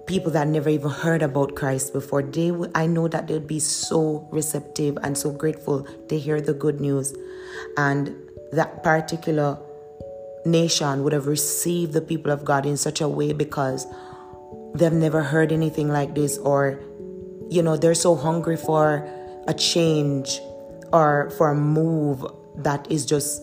people 0.06 0.30
that 0.32 0.46
never 0.46 0.68
even 0.68 0.90
heard 0.90 1.22
about 1.22 1.54
Christ 1.56 1.92
before, 1.92 2.22
they 2.22 2.52
I 2.74 2.86
know 2.86 3.08
that 3.08 3.26
they'll 3.26 3.40
be 3.40 3.60
so 3.60 4.28
receptive 4.30 4.98
and 5.02 5.16
so 5.16 5.30
grateful 5.30 5.86
to 6.08 6.18
hear 6.18 6.40
the 6.40 6.52
good 6.52 6.80
news. 6.80 7.14
And 7.76 8.14
that 8.52 8.82
particular 8.82 9.58
nation 10.44 11.04
would 11.04 11.12
have 11.12 11.26
received 11.26 11.92
the 11.92 12.00
people 12.00 12.32
of 12.32 12.44
God 12.44 12.66
in 12.66 12.76
such 12.76 13.00
a 13.00 13.08
way 13.08 13.32
because 13.32 13.86
they've 14.74 14.92
never 14.92 15.22
heard 15.22 15.52
anything 15.52 15.88
like 15.88 16.14
this 16.14 16.38
or 16.38 16.80
you 17.48 17.62
know 17.62 17.76
they're 17.76 17.94
so 17.94 18.14
hungry 18.14 18.56
for 18.56 19.06
a 19.46 19.54
change 19.54 20.40
or 20.92 21.30
for 21.36 21.50
a 21.50 21.54
move 21.54 22.24
that 22.56 22.90
is 22.90 23.04
just 23.04 23.42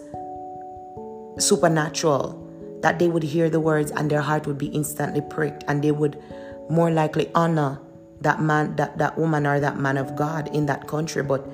supernatural 1.38 2.43
that 2.82 3.00
they 3.00 3.08
would 3.08 3.24
hear 3.24 3.50
the 3.50 3.60
words 3.60 3.91
and 3.91 4.10
their 4.10 4.22
heart 4.22 4.48
would 4.48 4.58
be 4.58 4.67
instantly 4.67 5.22
pricked 5.22 5.63
and 5.67 5.84
they 5.84 5.91
would 5.91 6.22
more 6.70 6.91
likely 6.91 7.30
honor 7.34 7.80
that 8.22 8.41
man 8.41 8.76
that, 8.76 8.98
that 8.98 9.17
woman 9.17 9.46
or 9.46 9.60
that 9.60 9.78
man 9.78 9.98
of 9.98 10.15
God 10.15 10.54
in 10.56 10.65
that 10.67 10.88
country. 10.88 11.24
But 11.24 11.46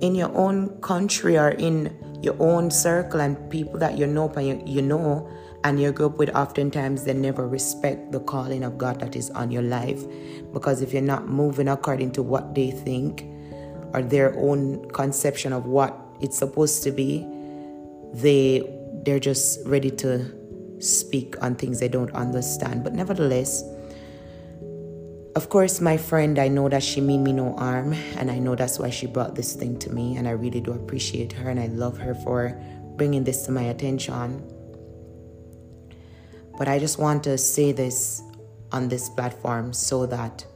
in 0.00 0.14
your 0.14 0.34
own 0.36 0.80
country 0.80 1.38
or 1.38 1.50
in 1.50 1.96
your 2.26 2.36
own 2.40 2.70
circle 2.70 3.20
and 3.20 3.38
people 3.50 3.78
that 3.78 3.96
you 3.96 4.06
know 4.06 4.28
and 4.36 4.68
you, 4.68 4.82
know 4.82 5.26
and 5.64 5.80
you 5.80 5.90
grew 5.92 6.06
up 6.06 6.18
with 6.18 6.28
oftentimes 6.36 7.04
they 7.04 7.14
never 7.14 7.48
respect 7.48 8.12
the 8.12 8.20
calling 8.20 8.64
of 8.64 8.76
God 8.76 9.00
that 9.00 9.16
is 9.16 9.30
on 9.30 9.50
your 9.50 9.62
life 9.62 10.04
because 10.52 10.82
if 10.82 10.92
you're 10.92 11.00
not 11.00 11.28
moving 11.28 11.68
according 11.68 12.12
to 12.12 12.22
what 12.22 12.54
they 12.54 12.70
think 12.70 13.24
or 13.94 14.02
their 14.02 14.36
own 14.38 14.90
conception 14.90 15.52
of 15.54 15.66
what 15.66 15.96
it's 16.20 16.36
supposed 16.36 16.82
to 16.82 16.90
be 16.90 17.26
they 18.12 18.62
they're 19.04 19.20
just 19.20 19.64
ready 19.66 19.90
to 19.90 20.36
speak 20.80 21.42
on 21.42 21.54
things 21.54 21.80
they 21.80 21.88
don't 21.88 22.12
understand. 22.12 22.84
But 22.84 22.94
nevertheless, 22.94 23.62
of 25.36 25.50
course, 25.50 25.82
my 25.82 25.98
friend, 25.98 26.38
I 26.38 26.48
know 26.48 26.66
that 26.70 26.82
she 26.82 27.02
mean 27.02 27.22
me 27.22 27.30
no 27.30 27.54
harm, 27.56 27.92
and 28.16 28.30
I 28.30 28.38
know 28.38 28.54
that's 28.54 28.78
why 28.78 28.88
she 28.88 29.06
brought 29.06 29.34
this 29.34 29.52
thing 29.52 29.78
to 29.80 29.92
me, 29.92 30.16
and 30.16 30.26
I 30.26 30.30
really 30.30 30.62
do 30.62 30.72
appreciate 30.72 31.30
her, 31.34 31.50
and 31.50 31.60
I 31.60 31.66
love 31.66 31.98
her 31.98 32.14
for 32.14 32.58
bringing 32.96 33.22
this 33.22 33.44
to 33.44 33.52
my 33.52 33.64
attention. 33.64 34.42
But 36.56 36.68
I 36.68 36.78
just 36.78 36.98
want 36.98 37.22
to 37.24 37.36
say 37.36 37.72
this 37.72 38.22
on 38.72 38.88
this 38.88 39.10
platform 39.10 39.74
so 39.74 40.06
that 40.06 40.46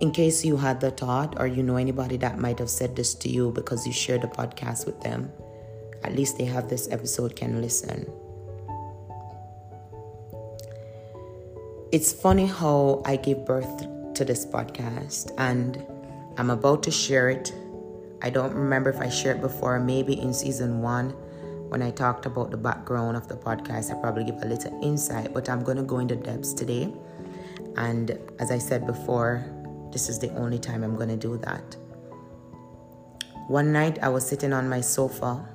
in 0.00 0.10
case 0.10 0.42
you 0.42 0.56
had 0.56 0.80
the 0.80 0.92
thought 0.92 1.38
or 1.38 1.46
you 1.46 1.62
know 1.62 1.76
anybody 1.76 2.16
that 2.16 2.38
might 2.38 2.58
have 2.58 2.70
said 2.70 2.96
this 2.96 3.14
to 3.16 3.28
you 3.28 3.52
because 3.52 3.86
you 3.86 3.92
shared 3.92 4.22
the 4.22 4.28
podcast 4.28 4.86
with 4.86 4.98
them, 5.02 5.30
at 6.04 6.16
least 6.16 6.38
they 6.38 6.46
have 6.46 6.70
this 6.70 6.90
episode 6.90 7.36
can 7.36 7.60
listen. 7.60 8.10
It's 11.92 12.10
funny 12.10 12.46
how 12.46 13.02
I 13.04 13.16
gave 13.16 13.44
birth 13.44 13.86
to 14.14 14.24
this 14.24 14.46
podcast 14.46 15.30
and 15.36 15.84
I'm 16.38 16.48
about 16.48 16.82
to 16.84 16.90
share 16.90 17.28
it. 17.28 17.52
I 18.22 18.30
don't 18.30 18.54
remember 18.54 18.88
if 18.88 18.98
I 18.98 19.10
shared 19.10 19.42
before, 19.42 19.78
maybe 19.78 20.18
in 20.18 20.32
season 20.32 20.80
one 20.80 21.10
when 21.68 21.82
I 21.82 21.90
talked 21.90 22.24
about 22.24 22.50
the 22.50 22.56
background 22.56 23.18
of 23.18 23.28
the 23.28 23.36
podcast. 23.36 23.94
I 23.94 24.00
probably 24.00 24.24
give 24.24 24.40
a 24.42 24.46
little 24.46 24.82
insight, 24.82 25.34
but 25.34 25.50
I'm 25.50 25.62
going 25.62 25.76
to 25.76 25.82
go 25.82 25.98
into 25.98 26.16
depths 26.16 26.54
today. 26.54 26.90
And 27.76 28.18
as 28.38 28.50
I 28.50 28.56
said 28.56 28.86
before, 28.86 29.44
this 29.92 30.08
is 30.08 30.18
the 30.18 30.30
only 30.30 30.58
time 30.58 30.84
I'm 30.84 30.96
going 30.96 31.10
to 31.10 31.16
do 31.16 31.36
that. 31.38 31.76
One 33.48 33.70
night 33.70 33.98
I 34.02 34.08
was 34.08 34.26
sitting 34.26 34.54
on 34.54 34.66
my 34.66 34.80
sofa 34.80 35.46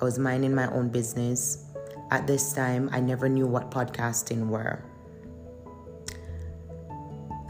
I 0.00 0.04
was 0.04 0.18
minding 0.18 0.54
my 0.54 0.72
own 0.72 0.88
business. 0.88 1.66
At 2.10 2.26
this 2.26 2.54
time, 2.54 2.88
I 2.92 3.00
never 3.00 3.28
knew 3.28 3.46
what 3.46 3.70
podcasting 3.70 4.48
were. 4.48 4.89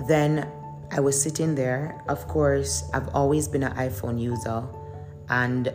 Then 0.07 0.51
I 0.91 1.01
was 1.01 1.21
sitting 1.21 1.55
there. 1.55 2.03
Of 2.09 2.27
course, 2.29 2.89
I've 2.93 3.09
always 3.15 3.49
been 3.49 3.63
an 3.63 3.77
iPhone 3.77 4.21
user 4.21 4.67
and 5.29 5.73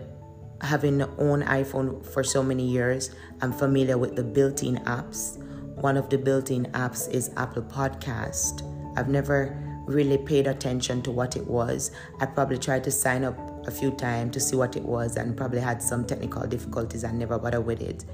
having 0.61 1.01
own 1.01 1.43
iPhone 1.43 2.05
for 2.05 2.23
so 2.23 2.43
many 2.43 2.67
years, 2.67 3.11
I'm 3.41 3.51
familiar 3.51 3.97
with 3.97 4.15
the 4.15 4.23
built-in 4.23 4.77
apps. 4.79 5.37
One 5.75 5.97
of 5.97 6.09
the 6.09 6.17
built-in 6.17 6.65
apps 6.67 7.09
is 7.11 7.31
Apple 7.37 7.63
Podcast. 7.63 8.63
I've 8.97 9.09
never 9.09 9.61
really 9.85 10.17
paid 10.17 10.47
attention 10.47 11.01
to 11.03 11.11
what 11.11 11.35
it 11.35 11.45
was. 11.45 11.91
I 12.19 12.25
probably 12.25 12.57
tried 12.57 12.83
to 12.85 12.91
sign 12.91 13.23
up 13.23 13.37
a 13.67 13.71
few 13.71 13.91
times 13.91 14.33
to 14.33 14.39
see 14.39 14.55
what 14.55 14.75
it 14.75 14.83
was 14.83 15.17
and 15.17 15.35
probably 15.37 15.59
had 15.59 15.81
some 15.81 16.05
technical 16.05 16.45
difficulties 16.47 17.03
and 17.03 17.19
never 17.19 17.37
bothered 17.37 17.65
with 17.65 17.81
it. 17.81 18.05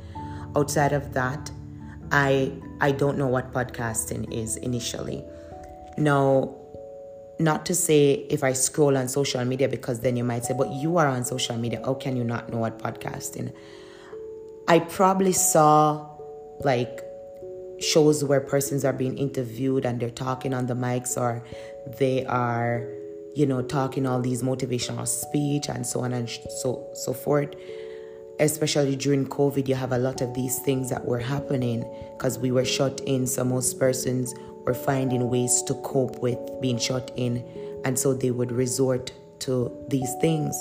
Outside 0.55 0.91
of 0.93 1.13
that, 1.13 1.49
I 2.11 2.51
I 2.81 2.91
don't 2.91 3.17
know 3.17 3.27
what 3.27 3.53
podcasting 3.53 4.31
is 4.33 4.57
initially. 4.57 5.23
Now, 5.97 6.55
not 7.39 7.65
to 7.67 7.75
say 7.75 8.25
if 8.29 8.43
I 8.43 8.53
scroll 8.53 8.97
on 8.97 9.07
social 9.07 9.43
media 9.45 9.67
because 9.67 10.01
then 10.01 10.15
you 10.15 10.23
might 10.23 10.45
say, 10.45 10.53
but 10.53 10.71
you 10.71 10.97
are 10.97 11.07
on 11.07 11.25
social 11.25 11.57
media, 11.57 11.81
how 11.83 11.95
can 11.95 12.15
you 12.15 12.23
not 12.23 12.49
know 12.49 12.59
what 12.59 12.79
podcasting? 12.79 13.51
I 14.67 14.79
probably 14.79 15.33
saw 15.33 16.07
like 16.63 17.03
shows 17.79 18.23
where 18.23 18.39
persons 18.39 18.85
are 18.85 18.93
being 18.93 19.17
interviewed 19.17 19.85
and 19.85 19.99
they're 19.99 20.09
talking 20.09 20.53
on 20.53 20.67
the 20.67 20.75
mics 20.75 21.17
or 21.17 21.43
they 21.97 22.23
are 22.25 22.87
you 23.33 23.45
know 23.45 23.61
talking 23.61 24.05
all 24.05 24.21
these 24.21 24.43
motivational 24.43 25.07
speech 25.07 25.67
and 25.67 25.85
so 25.85 26.01
on 26.01 26.13
and 26.13 26.29
so 26.29 26.87
so 26.93 27.13
forth 27.13 27.49
especially 28.39 28.95
during 28.95 29.25
covid 29.25 29.67
you 29.67 29.73
have 29.73 29.91
a 29.93 29.97
lot 29.97 30.21
of 30.21 30.33
these 30.33 30.59
things 30.59 30.89
that 30.89 31.03
were 31.05 31.19
happening 31.19 31.83
because 32.17 32.37
we 32.37 32.51
were 32.51 32.65
shut 32.65 32.99
in 33.01 33.25
so 33.25 33.43
most 33.43 33.79
persons 33.79 34.33
were 34.65 34.73
finding 34.73 35.29
ways 35.29 35.61
to 35.63 35.73
cope 35.75 36.19
with 36.19 36.39
being 36.61 36.77
shut 36.77 37.11
in, 37.15 37.43
and 37.85 37.97
so 37.97 38.13
they 38.13 38.31
would 38.31 38.51
resort 38.51 39.11
to 39.39 39.71
these 39.89 40.13
things. 40.21 40.55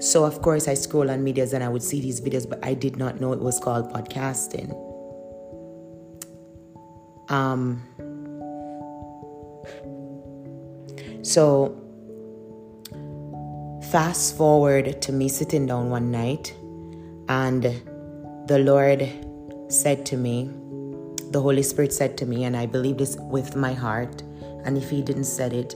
So, 0.00 0.24
of 0.24 0.42
course, 0.42 0.66
I 0.66 0.74
scroll 0.74 1.10
on 1.10 1.22
medias 1.22 1.52
and 1.52 1.62
I 1.62 1.68
would 1.68 1.82
see 1.82 2.00
these 2.00 2.20
videos, 2.20 2.48
but 2.48 2.58
I 2.64 2.74
did 2.74 2.96
not 2.96 3.20
know 3.20 3.32
it 3.32 3.38
was 3.38 3.60
called 3.60 3.92
podcasting. 3.92 4.74
Um, 7.30 7.82
so, 11.22 11.78
fast 13.90 14.36
forward 14.36 15.00
to 15.02 15.12
me 15.12 15.28
sitting 15.28 15.66
down 15.66 15.90
one 15.90 16.10
night, 16.10 16.52
and 17.28 17.62
the 18.48 18.58
Lord 18.58 19.08
said 19.68 20.04
to 20.06 20.16
me, 20.16 20.50
the 21.32 21.40
Holy 21.40 21.62
Spirit 21.62 21.94
said 21.94 22.18
to 22.18 22.26
me, 22.26 22.44
and 22.44 22.54
I 22.54 22.66
believe 22.66 22.98
this 22.98 23.16
with 23.16 23.56
my 23.56 23.72
heart. 23.72 24.22
And 24.64 24.76
if 24.76 24.90
He 24.90 25.00
didn't 25.00 25.24
said 25.24 25.54
it, 25.54 25.74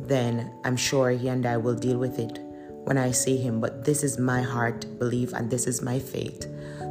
then 0.00 0.52
I'm 0.64 0.76
sure 0.76 1.10
He 1.10 1.28
and 1.28 1.46
I 1.46 1.56
will 1.56 1.74
deal 1.74 1.96
with 1.96 2.18
it 2.18 2.38
when 2.84 2.98
I 2.98 3.10
see 3.12 3.38
Him. 3.38 3.58
But 3.58 3.86
this 3.86 4.04
is 4.04 4.18
my 4.18 4.42
heart 4.42 4.86
belief, 4.98 5.32
and 5.32 5.50
this 5.50 5.66
is 5.66 5.80
my 5.80 5.98
faith. 5.98 6.42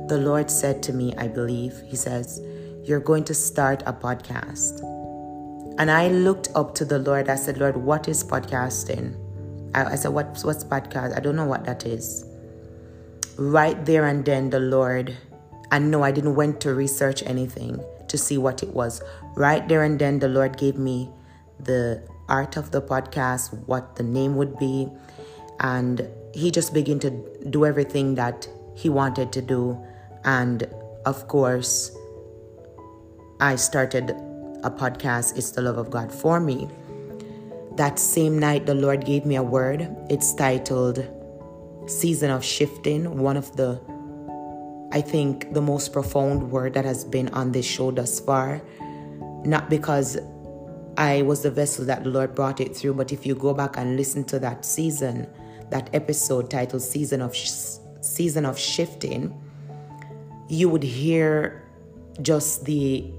The 0.08 0.18
Lord 0.18 0.50
said 0.50 0.82
to 0.84 0.94
me, 0.94 1.14
I 1.18 1.28
believe, 1.28 1.80
He 1.86 1.96
says, 1.96 2.42
You're 2.84 3.00
going 3.00 3.24
to 3.26 3.36
start 3.36 3.84
a 3.86 3.94
podcast. 3.94 4.82
And 5.78 5.92
I 5.92 6.08
looked 6.08 6.50
up 6.56 6.74
to 6.76 6.86
the 6.86 6.98
Lord. 6.98 7.30
I 7.30 7.36
said, 7.36 7.60
Lord, 7.60 7.78
what 7.78 8.08
is 8.08 8.24
podcasting? 8.24 9.16
I, 9.76 9.92
I 9.92 9.96
said, 9.96 10.10
what, 10.10 10.40
What's 10.42 10.64
podcast? 10.64 11.16
I 11.16 11.20
don't 11.20 11.36
know 11.36 11.46
what 11.46 11.66
that 11.66 11.86
is. 11.86 12.26
Right 13.38 13.86
there 13.86 14.08
and 14.08 14.26
then, 14.26 14.50
the 14.50 14.60
Lord, 14.60 15.16
and 15.70 15.92
no, 15.92 16.02
I 16.02 16.12
didn't 16.12 16.34
went 16.34 16.60
to 16.62 16.74
research 16.74 17.22
anything 17.22 17.80
to 18.10 18.17
see 18.17 18.38
what 18.38 18.63
it 18.63 18.70
was. 18.70 19.02
Right 19.36 19.67
there 19.67 19.84
and 19.84 20.00
then, 20.00 20.20
the 20.20 20.28
Lord 20.28 20.58
gave 20.58 20.78
me 20.78 21.10
the 21.60 22.08
art 22.30 22.58
of 22.58 22.72
the 22.72 22.82
podcast, 22.82 23.54
what 23.67 23.96
the 23.96 24.04
name 24.04 24.36
would 24.36 24.58
be, 24.58 24.89
and 25.60 26.08
He 26.34 26.52
just 26.52 26.74
began 26.74 27.00
to 27.00 27.12
do 27.50 27.65
everything 27.65 28.15
that 28.15 28.48
He 28.76 28.89
wanted 28.89 29.32
to 29.34 29.41
do. 29.41 29.78
And 30.24 30.67
of 31.06 31.28
course, 31.28 31.96
I 33.39 33.56
started 33.56 34.12
a 34.63 34.72
podcast, 34.72 35.38
It's 35.38 35.52
the 35.52 35.62
Love 35.62 35.78
of 35.78 35.89
God 35.89 36.12
for 36.12 36.39
me. 36.39 36.67
That 37.76 38.00
same 38.00 38.39
night, 38.39 38.65
the 38.65 38.74
Lord 38.74 39.06
gave 39.06 39.26
me 39.26 39.36
a 39.36 39.43
word. 39.43 39.88
It's 40.10 40.34
titled 40.34 41.06
Season 41.86 42.32
of 42.32 42.43
Shifting, 42.43 43.20
one 43.20 43.38
of 43.38 43.56
the 43.56 43.80
I 44.91 45.02
think, 45.02 45.54
the 45.54 45.62
most 45.62 45.91
profound 45.91 46.52
word 46.52 46.73
that 46.76 46.86
has 46.86 47.04
been 47.04 47.30
on 47.30 47.52
this 47.52 47.65
show 47.65 47.91
thus 47.91 48.19
far. 48.19 48.62
Not 49.43 49.69
because 49.69 50.17
I 50.97 51.21
was 51.21 51.43
the 51.43 51.52
vessel 51.52 51.86
that 51.86 52.04
the 52.04 52.10
Lord 52.10 52.34
brought 52.34 52.60
it 52.60 52.76
through, 52.76 52.95
but 52.95 53.12
if 53.12 53.26
you 53.26 53.36
go 53.36 53.54
back 53.54 53.78
and 53.78 53.95
listen 53.95 54.23
to 54.26 54.39
that 54.39 54.65
season, 54.65 55.28
that 55.69 55.89
episode 55.93 56.50
titled 56.50 56.82
"Season 56.82 57.21
of 57.21 57.36
Season 57.36 58.45
of 58.45 58.58
Shifting," 58.58 59.39
you 60.47 60.69
would 60.69 60.84
hear 60.84 61.63
just 62.21 62.65
the 62.65 63.12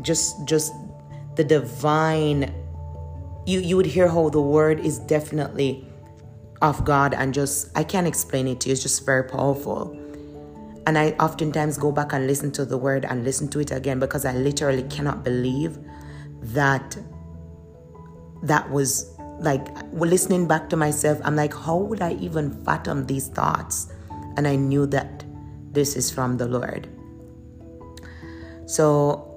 just 0.00 0.44
just 0.46 0.72
the 1.36 1.44
divine. 1.44 2.52
You 3.46 3.60
you 3.60 3.76
would 3.76 3.86
hear 3.86 4.08
how 4.08 4.30
the 4.30 4.40
word 4.40 4.80
is 4.80 4.98
definitely 4.98 5.86
of 6.62 6.84
God 6.84 7.14
and 7.14 7.34
just 7.34 7.76
I 7.76 7.84
can't 7.84 8.06
explain 8.06 8.48
it 8.48 8.60
to 8.60 8.68
you. 8.68 8.72
It's 8.72 8.82
just 8.82 9.04
very 9.04 9.24
powerful. 9.24 9.96
And 10.86 10.98
I 10.98 11.10
oftentimes 11.20 11.78
go 11.78 11.92
back 11.92 12.12
and 12.12 12.26
listen 12.26 12.50
to 12.52 12.64
the 12.64 12.76
word 12.76 13.04
and 13.04 13.24
listen 13.24 13.48
to 13.48 13.60
it 13.60 13.70
again 13.70 14.00
because 14.00 14.24
I 14.24 14.32
literally 14.32 14.82
cannot 14.84 15.22
believe 15.22 15.78
that 16.42 16.96
that 18.42 18.68
was 18.70 19.16
like 19.38 19.66
listening 19.92 20.46
back 20.48 20.68
to 20.70 20.76
myself. 20.76 21.20
I'm 21.24 21.36
like, 21.36 21.54
how 21.54 21.76
would 21.76 22.02
I 22.02 22.14
even 22.14 22.64
fathom 22.64 23.06
these 23.06 23.28
thoughts? 23.28 23.92
And 24.36 24.46
I 24.48 24.56
knew 24.56 24.86
that 24.86 25.24
this 25.72 25.96
is 25.96 26.10
from 26.10 26.36
the 26.36 26.46
Lord. 26.46 26.88
So, 28.66 29.28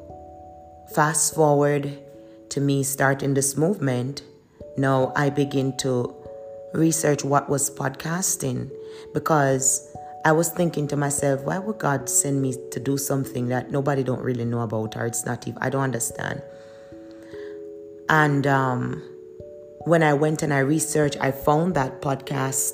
fast 0.93 1.35
forward 1.35 1.99
to 2.49 2.61
me 2.61 2.83
starting 2.83 3.33
this 3.33 3.57
movement, 3.57 4.23
now 4.77 5.11
I 5.15 5.29
begin 5.29 5.75
to 5.77 6.13
research 6.73 7.23
what 7.23 7.49
was 7.49 7.69
podcasting 7.69 8.71
because 9.13 9.94
I 10.25 10.31
was 10.31 10.49
thinking 10.49 10.87
to 10.87 10.97
myself, 10.97 11.43
why 11.43 11.59
would 11.59 11.77
God 11.77 12.09
send 12.09 12.41
me 12.41 12.55
to 12.71 12.79
do 12.79 12.97
something 12.97 13.49
that 13.49 13.69
nobody 13.69 14.01
don't 14.01 14.21
really 14.21 14.43
know 14.43 14.61
about 14.61 14.97
or 14.97 15.05
it's 15.05 15.23
not 15.23 15.47
even 15.47 15.61
I 15.61 15.69
don't 15.69 15.83
understand. 15.83 16.41
And 18.09 18.47
um, 18.47 19.03
when 19.81 20.01
I 20.01 20.13
went 20.13 20.41
and 20.41 20.51
I 20.51 20.59
researched, 20.59 21.17
I 21.21 21.29
found 21.29 21.75
that 21.75 22.01
podcast 22.01 22.73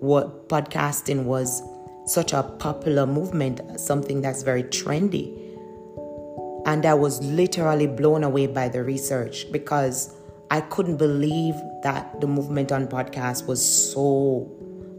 what 0.00 0.48
podcasting 0.48 1.24
was 1.24 1.62
such 2.06 2.32
a 2.32 2.42
popular 2.42 3.06
movement, 3.06 3.60
something 3.78 4.22
that's 4.22 4.42
very 4.42 4.62
trendy. 4.62 5.36
And 6.64 6.86
I 6.86 6.94
was 6.94 7.22
literally 7.22 7.86
blown 7.86 8.24
away 8.24 8.46
by 8.46 8.70
the 8.70 8.82
research 8.82 9.52
because 9.52 10.16
I 10.50 10.62
couldn't 10.62 10.96
believe 10.96 11.56
that 11.82 12.22
the 12.22 12.26
movement 12.26 12.72
on 12.72 12.86
podcast 12.86 13.46
was 13.46 13.62
so 13.62 14.50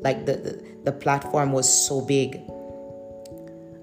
like 0.01 0.25
the, 0.25 0.33
the, 0.33 0.77
the 0.86 0.91
platform 0.91 1.51
was 1.51 1.67
so 1.67 2.01
big. 2.01 2.41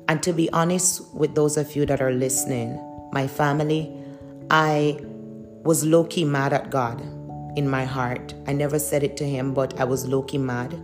And 0.08 0.22
to 0.22 0.32
be 0.32 0.50
honest 0.52 1.14
with 1.14 1.34
those 1.34 1.56
of 1.56 1.74
you 1.74 1.86
that 1.86 2.00
are 2.00 2.12
listening, 2.12 2.78
my 3.12 3.26
family, 3.26 3.92
I 4.50 4.98
was 5.64 5.84
low 5.84 6.04
key 6.04 6.24
mad 6.24 6.52
at 6.52 6.70
God 6.70 7.00
in 7.56 7.68
my 7.68 7.84
heart. 7.84 8.34
I 8.46 8.52
never 8.52 8.78
said 8.78 9.02
it 9.02 9.16
to 9.18 9.24
him, 9.24 9.54
but 9.54 9.80
I 9.80 9.84
was 9.84 10.06
low 10.06 10.22
key 10.22 10.38
mad 10.38 10.78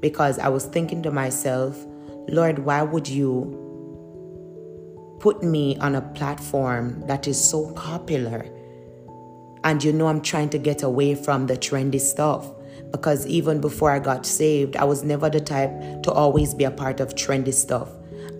because 0.00 0.38
I 0.38 0.48
was 0.48 0.64
thinking 0.66 1.02
to 1.02 1.10
myself, 1.10 1.84
Lord, 2.28 2.58
why 2.60 2.82
would 2.82 3.08
you 3.08 3.64
put 5.20 5.42
me 5.42 5.76
on 5.78 5.94
a 5.94 6.02
platform 6.02 7.02
that 7.06 7.26
is 7.26 7.42
so 7.42 7.72
popular? 7.72 8.46
And 9.64 9.82
you 9.82 9.92
know, 9.92 10.08
I'm 10.08 10.20
trying 10.20 10.50
to 10.50 10.58
get 10.58 10.82
away 10.82 11.14
from 11.14 11.46
the 11.46 11.56
trendy 11.56 12.00
stuff 12.00 12.46
because 12.90 13.26
even 13.26 13.60
before 13.60 13.90
I 13.90 13.98
got 13.98 14.24
saved, 14.26 14.76
I 14.76 14.84
was 14.84 15.04
never 15.04 15.28
the 15.28 15.40
type 15.40 15.70
to 16.02 16.12
always 16.12 16.54
be 16.54 16.64
a 16.64 16.70
part 16.70 17.00
of 17.00 17.14
trendy 17.14 17.52
stuff. 17.52 17.90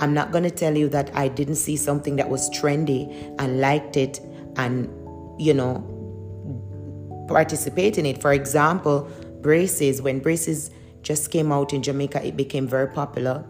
I'm 0.01 0.15
not 0.15 0.33
going 0.33 0.45
to 0.45 0.51
tell 0.51 0.77
you 0.77 0.89
that 0.91 1.15
I 1.15 1.29
didn't 1.29 1.57
see 1.57 1.77
something 1.77 2.17
that 2.17 2.29
was 2.29 2.49
trendy 2.51 3.35
and 3.39 3.61
liked 3.61 3.97
it 3.97 4.21
and, 4.57 4.89
you 5.41 5.55
know, 5.55 5.85
participate 7.29 7.99
in 7.99 8.07
it. 8.07 8.21
For 8.23 8.33
example, 8.33 9.11
braces. 9.41 10.01
When 10.01 10.21
braces 10.21 10.71
just 11.03 11.31
came 11.31 11.53
out 11.53 11.73
in 11.73 11.83
Jamaica, 11.83 12.25
it 12.25 12.37
became 12.37 12.67
very 12.67 12.89
popular. 12.89 13.45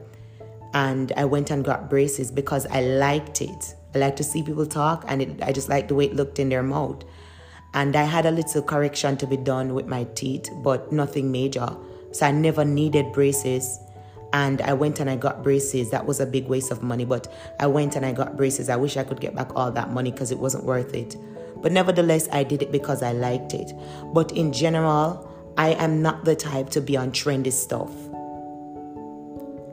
And 0.75 1.13
I 1.17 1.25
went 1.25 1.51
and 1.51 1.65
got 1.65 1.89
braces 1.89 2.31
because 2.31 2.67
I 2.67 2.81
liked 2.83 3.41
it. 3.41 3.75
I 3.95 3.99
like 3.99 4.17
to 4.17 4.25
see 4.25 4.43
people 4.43 4.67
talk 4.67 5.05
and 5.09 5.23
it, 5.23 5.43
I 5.43 5.53
just 5.53 5.69
like 5.69 5.89
the 5.89 5.95
way 5.95 6.07
it 6.07 6.15
looked 6.15 6.39
in 6.39 6.51
their 6.51 6.63
mouth 6.63 7.05
and 7.75 7.95
I 7.97 8.05
had 8.05 8.27
a 8.27 8.31
little 8.31 8.63
correction 8.63 9.17
to 9.19 9.27
be 9.27 9.37
done 9.37 9.75
with 9.75 9.87
my 9.87 10.05
teeth, 10.15 10.51
but 10.63 10.91
nothing 10.91 11.31
major. 11.31 11.69
So 12.13 12.27
I 12.27 12.31
never 12.31 12.65
needed 12.65 13.13
braces. 13.13 13.79
And 14.33 14.61
I 14.63 14.75
went 14.75 15.01
and 15.01 15.09
I 15.09 15.17
got 15.17 15.43
braces. 15.43 15.91
That 15.91 16.07
was 16.07 16.21
a 16.21 16.27
big 16.27 16.49
waste 16.49 16.71
of 16.71 16.83
money, 16.83 17.05
but 17.05 17.33
I 17.61 17.67
went 17.67 17.97
and 17.97 18.05
I 18.05 18.13
got 18.13 18.37
braces. 18.37 18.69
I 18.69 18.77
wish 18.77 18.97
I 18.97 19.05
could 19.05 19.21
get 19.21 19.35
back 19.35 19.55
all 19.55 19.71
that 19.73 19.91
money 19.91 20.11
because 20.11 20.31
it 20.31 20.39
wasn't 20.39 20.65
worth 20.65 20.95
it. 20.95 21.17
But 21.57 21.73
nevertheless, 21.73 22.29
I 22.31 22.45
did 22.45 22.63
it 22.63 22.71
because 22.71 23.03
I 23.03 23.13
liked 23.13 23.55
it. 23.55 23.73
But 24.13 24.33
in 24.33 24.53
general, 24.53 25.29
I 25.57 25.71
am 25.71 26.03
not 26.03 26.25
the 26.25 26.37
type 26.37 26.71
to 26.71 26.81
be 26.81 26.97
on 26.97 27.11
trendy 27.11 27.53
stuff. 27.53 27.91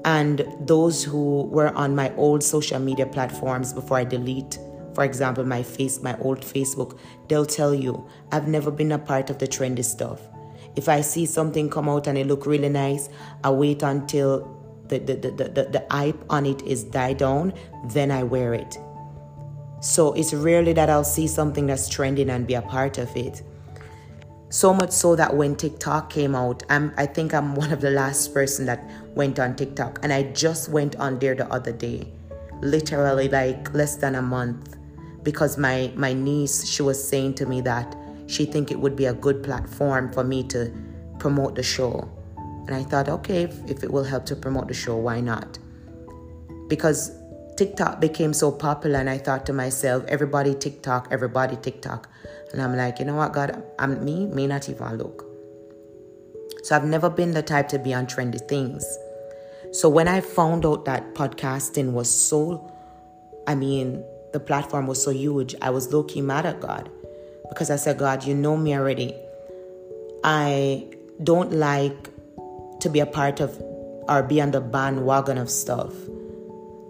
And 0.05 0.45
those 0.59 1.03
who 1.03 1.43
were 1.43 1.73
on 1.75 1.95
my 1.95 2.13
old 2.15 2.43
social 2.43 2.79
media 2.79 3.05
platforms 3.05 3.73
before 3.73 3.97
I 3.97 4.03
delete 4.03 4.59
for 4.95 5.03
example, 5.03 5.43
my 5.43 5.61
face, 5.61 6.01
my 6.01 6.17
old 6.19 6.39
Facebook, 6.39 6.97
they'll 7.27 7.45
tell 7.45 7.75
you, 7.75 8.07
I've 8.31 8.47
never 8.47 8.71
been 8.71 8.93
a 8.93 8.97
part 8.97 9.29
of 9.29 9.37
the 9.39 9.47
trendy 9.47 9.83
stuff. 9.83 10.21
If 10.77 10.87
I 10.87 11.01
see 11.01 11.25
something 11.25 11.69
come 11.69 11.89
out 11.89 12.07
and 12.07 12.17
it 12.17 12.27
look 12.27 12.45
really 12.45 12.69
nice, 12.69 13.09
I 13.43 13.51
wait 13.51 13.83
until 13.83 14.49
the, 14.87 14.99
the, 14.99 15.15
the, 15.15 15.31
the, 15.31 15.63
the 15.65 15.85
hype 15.91 16.23
on 16.29 16.45
it 16.45 16.61
is 16.61 16.85
died 16.85 17.17
down, 17.17 17.53
then 17.89 18.09
I 18.09 18.23
wear 18.23 18.53
it. 18.53 18.77
So 19.81 20.13
it's 20.13 20.33
rarely 20.33 20.71
that 20.73 20.89
I'll 20.89 21.03
see 21.03 21.27
something 21.27 21.67
that's 21.67 21.89
trending 21.89 22.29
and 22.29 22.47
be 22.47 22.53
a 22.53 22.61
part 22.61 22.97
of 22.97 23.13
it. 23.17 23.43
So 24.49 24.73
much 24.73 24.91
so 24.91 25.17
that 25.17 25.35
when 25.35 25.57
TikTok 25.57 26.09
came 26.09 26.35
out, 26.35 26.63
I'm, 26.69 26.93
I 26.95 27.05
think 27.05 27.33
I'm 27.33 27.55
one 27.55 27.73
of 27.73 27.81
the 27.81 27.91
last 27.91 28.33
person 28.33 28.65
that 28.67 28.89
went 29.09 29.39
on 29.39 29.57
TikTok. 29.57 29.99
And 30.03 30.13
I 30.13 30.23
just 30.31 30.69
went 30.69 30.95
on 30.95 31.19
there 31.19 31.35
the 31.35 31.51
other 31.51 31.73
day, 31.73 32.07
literally 32.61 33.27
like 33.27 33.73
less 33.73 33.97
than 33.97 34.15
a 34.15 34.21
month 34.21 34.77
because 35.25 35.57
my 35.57 35.91
my 35.95 36.13
niece 36.13 36.65
she 36.65 36.81
was 36.81 36.97
saying 37.05 37.33
to 37.33 37.45
me 37.45 37.59
that 37.59 37.95
she 38.27 38.45
think 38.45 38.71
it 38.71 38.79
would 38.79 38.95
be 38.95 39.07
a 39.07 39.13
good 39.13 39.43
platform 39.43 40.11
for 40.13 40.23
me 40.23 40.41
to 40.43 40.71
promote 41.19 41.55
the 41.55 41.63
show 41.63 42.09
and 42.37 42.73
i 42.73 42.83
thought 42.83 43.09
okay 43.09 43.43
if, 43.43 43.53
if 43.69 43.83
it 43.83 43.91
will 43.91 44.03
help 44.03 44.25
to 44.25 44.35
promote 44.35 44.69
the 44.69 44.73
show 44.73 44.95
why 44.95 45.19
not 45.19 45.59
because 46.69 47.11
TikTok 47.55 48.01
became 48.01 48.33
so 48.33 48.51
popular, 48.51 48.99
and 48.99 49.09
I 49.09 49.17
thought 49.17 49.45
to 49.45 49.53
myself, 49.53 50.03
everybody 50.09 50.53
TikTok, 50.53 51.07
everybody 51.09 51.55
TikTok. 51.55 52.09
And 52.51 52.61
I'm 52.61 52.75
like, 52.75 52.99
you 52.99 53.05
know 53.05 53.15
what, 53.15 53.31
God, 53.31 53.63
I'm 53.79 54.03
me, 54.03 54.25
may 54.25 54.45
not 54.45 54.67
even 54.67 54.97
look. 54.97 55.25
So 56.63 56.75
I've 56.75 56.85
never 56.85 57.09
been 57.09 57.31
the 57.31 57.41
type 57.41 57.69
to 57.69 57.79
be 57.79 57.93
on 57.93 58.07
trendy 58.07 58.45
things. 58.49 58.85
So 59.71 59.87
when 59.87 60.07
I 60.07 60.19
found 60.19 60.65
out 60.65 60.83
that 60.85 61.13
podcasting 61.15 61.93
was 61.93 62.09
so, 62.09 62.71
I 63.47 63.55
mean, 63.55 64.03
the 64.35 64.39
platform 64.41 64.85
was 64.85 65.01
so 65.01 65.11
huge, 65.11 65.55
I 65.61 65.69
was 65.69 65.93
low 65.93 66.03
key 66.03 66.19
mad 66.19 66.45
at 66.45 66.59
God 66.59 66.89
because 67.47 67.69
I 67.69 67.77
said, 67.77 67.97
God, 67.97 68.25
you 68.25 68.35
know 68.35 68.57
me 68.57 68.75
already. 68.75 69.15
I 70.25 70.89
don't 71.23 71.53
like 71.53 72.09
to 72.81 72.89
be 72.89 72.99
a 72.99 73.05
part 73.05 73.39
of 73.39 73.57
or 74.09 74.21
be 74.23 74.41
on 74.41 74.51
the 74.51 74.59
bandwagon 74.59 75.37
of 75.37 75.49
stuff. 75.49 75.93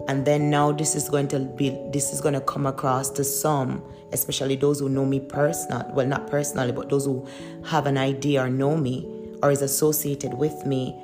And 0.07 0.25
then 0.25 0.49
now 0.49 0.71
this 0.71 0.95
is 0.95 1.07
going 1.07 1.27
to 1.29 1.39
be 1.39 1.69
this 1.93 2.11
is 2.11 2.19
going 2.19 2.33
to 2.33 2.41
come 2.41 2.65
across 2.65 3.11
to 3.11 3.23
some, 3.23 3.83
especially 4.11 4.55
those 4.55 4.79
who 4.79 4.89
know 4.89 5.05
me 5.05 5.19
personal, 5.19 5.87
well 5.93 6.07
not 6.07 6.27
personally, 6.27 6.71
but 6.71 6.89
those 6.89 7.05
who 7.05 7.27
have 7.65 7.85
an 7.85 7.99
idea 7.99 8.43
or 8.43 8.49
know 8.49 8.75
me 8.75 9.07
or 9.43 9.51
is 9.51 9.61
associated 9.61 10.33
with 10.33 10.65
me, 10.65 10.99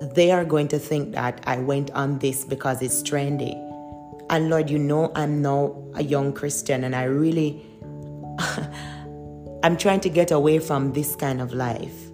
they 0.00 0.32
are 0.32 0.44
going 0.44 0.66
to 0.66 0.80
think 0.80 1.14
that 1.14 1.40
I 1.46 1.58
went 1.58 1.92
on 1.92 2.18
this 2.18 2.44
because 2.44 2.82
it's 2.82 3.04
trendy. 3.04 3.63
And 4.30 4.48
Lord, 4.50 4.70
you 4.70 4.78
know 4.78 5.12
I'm 5.14 5.42
now 5.42 5.76
a 5.94 6.02
young 6.02 6.32
Christian 6.32 6.84
and 6.84 6.96
I 6.96 7.04
really 7.04 7.64
I'm 9.62 9.76
trying 9.76 10.00
to 10.00 10.08
get 10.08 10.30
away 10.30 10.58
from 10.58 10.92
this 10.92 11.16
kind 11.16 11.40
of 11.40 11.54
life. 11.54 12.10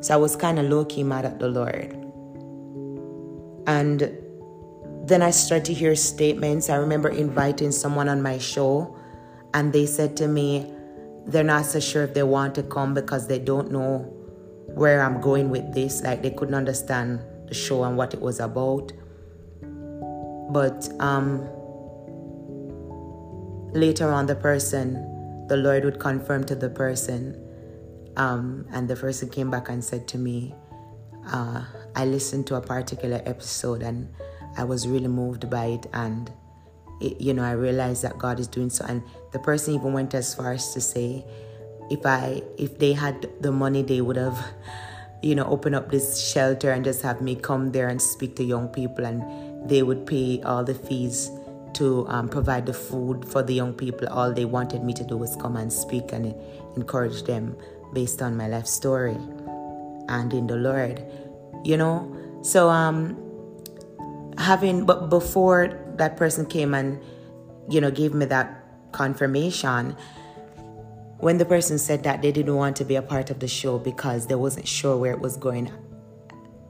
So 0.00 0.14
I 0.14 0.16
was 0.16 0.36
kind 0.36 0.58
of 0.58 0.66
low 0.66 0.84
key 0.84 1.02
mad 1.02 1.24
at 1.24 1.40
the 1.40 1.48
Lord. 1.48 1.92
And 3.66 4.16
then 5.08 5.22
I 5.22 5.30
started 5.30 5.64
to 5.66 5.74
hear 5.74 5.96
statements. 5.96 6.70
I 6.70 6.76
remember 6.76 7.08
inviting 7.08 7.72
someone 7.72 8.08
on 8.08 8.22
my 8.22 8.38
show, 8.38 8.96
and 9.54 9.72
they 9.72 9.86
said 9.86 10.16
to 10.18 10.28
me, 10.28 10.72
they're 11.26 11.42
not 11.42 11.66
so 11.66 11.80
sure 11.80 12.04
if 12.04 12.14
they 12.14 12.22
want 12.22 12.54
to 12.54 12.62
come 12.62 12.94
because 12.94 13.26
they 13.26 13.38
don't 13.38 13.70
know 13.70 13.98
where 14.74 15.02
I'm 15.02 15.20
going 15.20 15.50
with 15.50 15.74
this. 15.74 16.02
Like 16.02 16.22
they 16.22 16.30
couldn't 16.30 16.54
understand 16.54 17.20
the 17.46 17.54
show 17.54 17.84
and 17.84 17.96
what 17.96 18.14
it 18.14 18.20
was 18.20 18.38
about. 18.38 18.92
But 20.50 20.88
um, 21.00 21.40
later 23.72 24.10
on, 24.10 24.26
the 24.26 24.34
person, 24.34 25.46
the 25.48 25.56
Lord 25.56 25.84
would 25.84 25.98
confirm 26.00 26.44
to 26.44 26.54
the 26.54 26.70
person, 26.70 27.36
um, 28.16 28.66
and 28.72 28.88
the 28.88 28.96
person 28.96 29.28
came 29.28 29.50
back 29.50 29.68
and 29.68 29.84
said 29.84 30.08
to 30.08 30.18
me, 30.18 30.54
uh, 31.30 31.64
I 31.94 32.04
listened 32.06 32.46
to 32.48 32.56
a 32.56 32.60
particular 32.60 33.20
episode 33.26 33.82
and 33.82 34.08
I 34.56 34.64
was 34.64 34.88
really 34.88 35.08
moved 35.08 35.50
by 35.50 35.66
it. 35.66 35.86
And, 35.92 36.32
it, 37.00 37.20
you 37.20 37.34
know, 37.34 37.44
I 37.44 37.52
realized 37.52 38.02
that 38.02 38.18
God 38.18 38.40
is 38.40 38.48
doing 38.48 38.70
so. 38.70 38.84
And 38.88 39.02
the 39.32 39.38
person 39.38 39.74
even 39.74 39.92
went 39.92 40.14
as 40.14 40.34
far 40.34 40.52
as 40.52 40.72
to 40.74 40.80
say, 40.80 41.24
if 41.90 42.04
I, 42.04 42.42
if 42.56 42.78
they 42.78 42.92
had 42.92 43.28
the 43.40 43.52
money, 43.52 43.82
they 43.82 44.00
would 44.00 44.16
have, 44.16 44.38
you 45.22 45.34
know, 45.34 45.44
opened 45.44 45.74
up 45.74 45.90
this 45.90 46.20
shelter 46.20 46.70
and 46.72 46.84
just 46.84 47.02
have 47.02 47.20
me 47.20 47.34
come 47.34 47.72
there 47.72 47.88
and 47.88 48.00
speak 48.00 48.36
to 48.36 48.44
young 48.44 48.68
people, 48.68 49.04
and 49.04 49.22
they 49.64 49.82
would 49.82 50.06
pay 50.06 50.40
all 50.42 50.64
the 50.64 50.74
fees 50.74 51.30
to 51.74 52.06
um, 52.08 52.28
provide 52.28 52.66
the 52.66 52.72
food 52.72 53.28
for 53.28 53.42
the 53.42 53.54
young 53.54 53.74
people. 53.74 54.08
All 54.08 54.32
they 54.32 54.44
wanted 54.44 54.82
me 54.82 54.92
to 54.94 55.04
do 55.04 55.16
was 55.16 55.36
come 55.36 55.56
and 55.56 55.72
speak 55.72 56.12
and 56.12 56.34
encourage 56.76 57.24
them 57.24 57.56
based 57.92 58.22
on 58.22 58.36
my 58.36 58.48
life 58.48 58.66
story 58.66 59.16
and 60.08 60.32
in 60.32 60.46
the 60.46 60.56
Lord, 60.56 61.04
you 61.64 61.76
know. 61.76 62.14
So 62.42 62.70
um, 62.70 63.16
having 64.38 64.86
but 64.86 65.10
before 65.10 65.78
that 65.96 66.16
person 66.16 66.46
came 66.46 66.72
and 66.72 67.00
you 67.68 67.80
know 67.80 67.90
gave 67.90 68.14
me 68.14 68.24
that 68.24 68.64
confirmation 68.92 69.96
when 71.18 71.36
the 71.36 71.44
person 71.44 71.78
said 71.78 72.04
that 72.04 72.22
they 72.22 72.30
didn't 72.30 72.54
want 72.54 72.76
to 72.76 72.84
be 72.84 72.94
a 72.94 73.02
part 73.02 73.30
of 73.30 73.40
the 73.40 73.48
show 73.48 73.78
because 73.78 74.28
they 74.28 74.36
wasn't 74.36 74.66
sure 74.66 74.96
where 74.96 75.12
it 75.12 75.20
was 75.20 75.36
going 75.36 75.70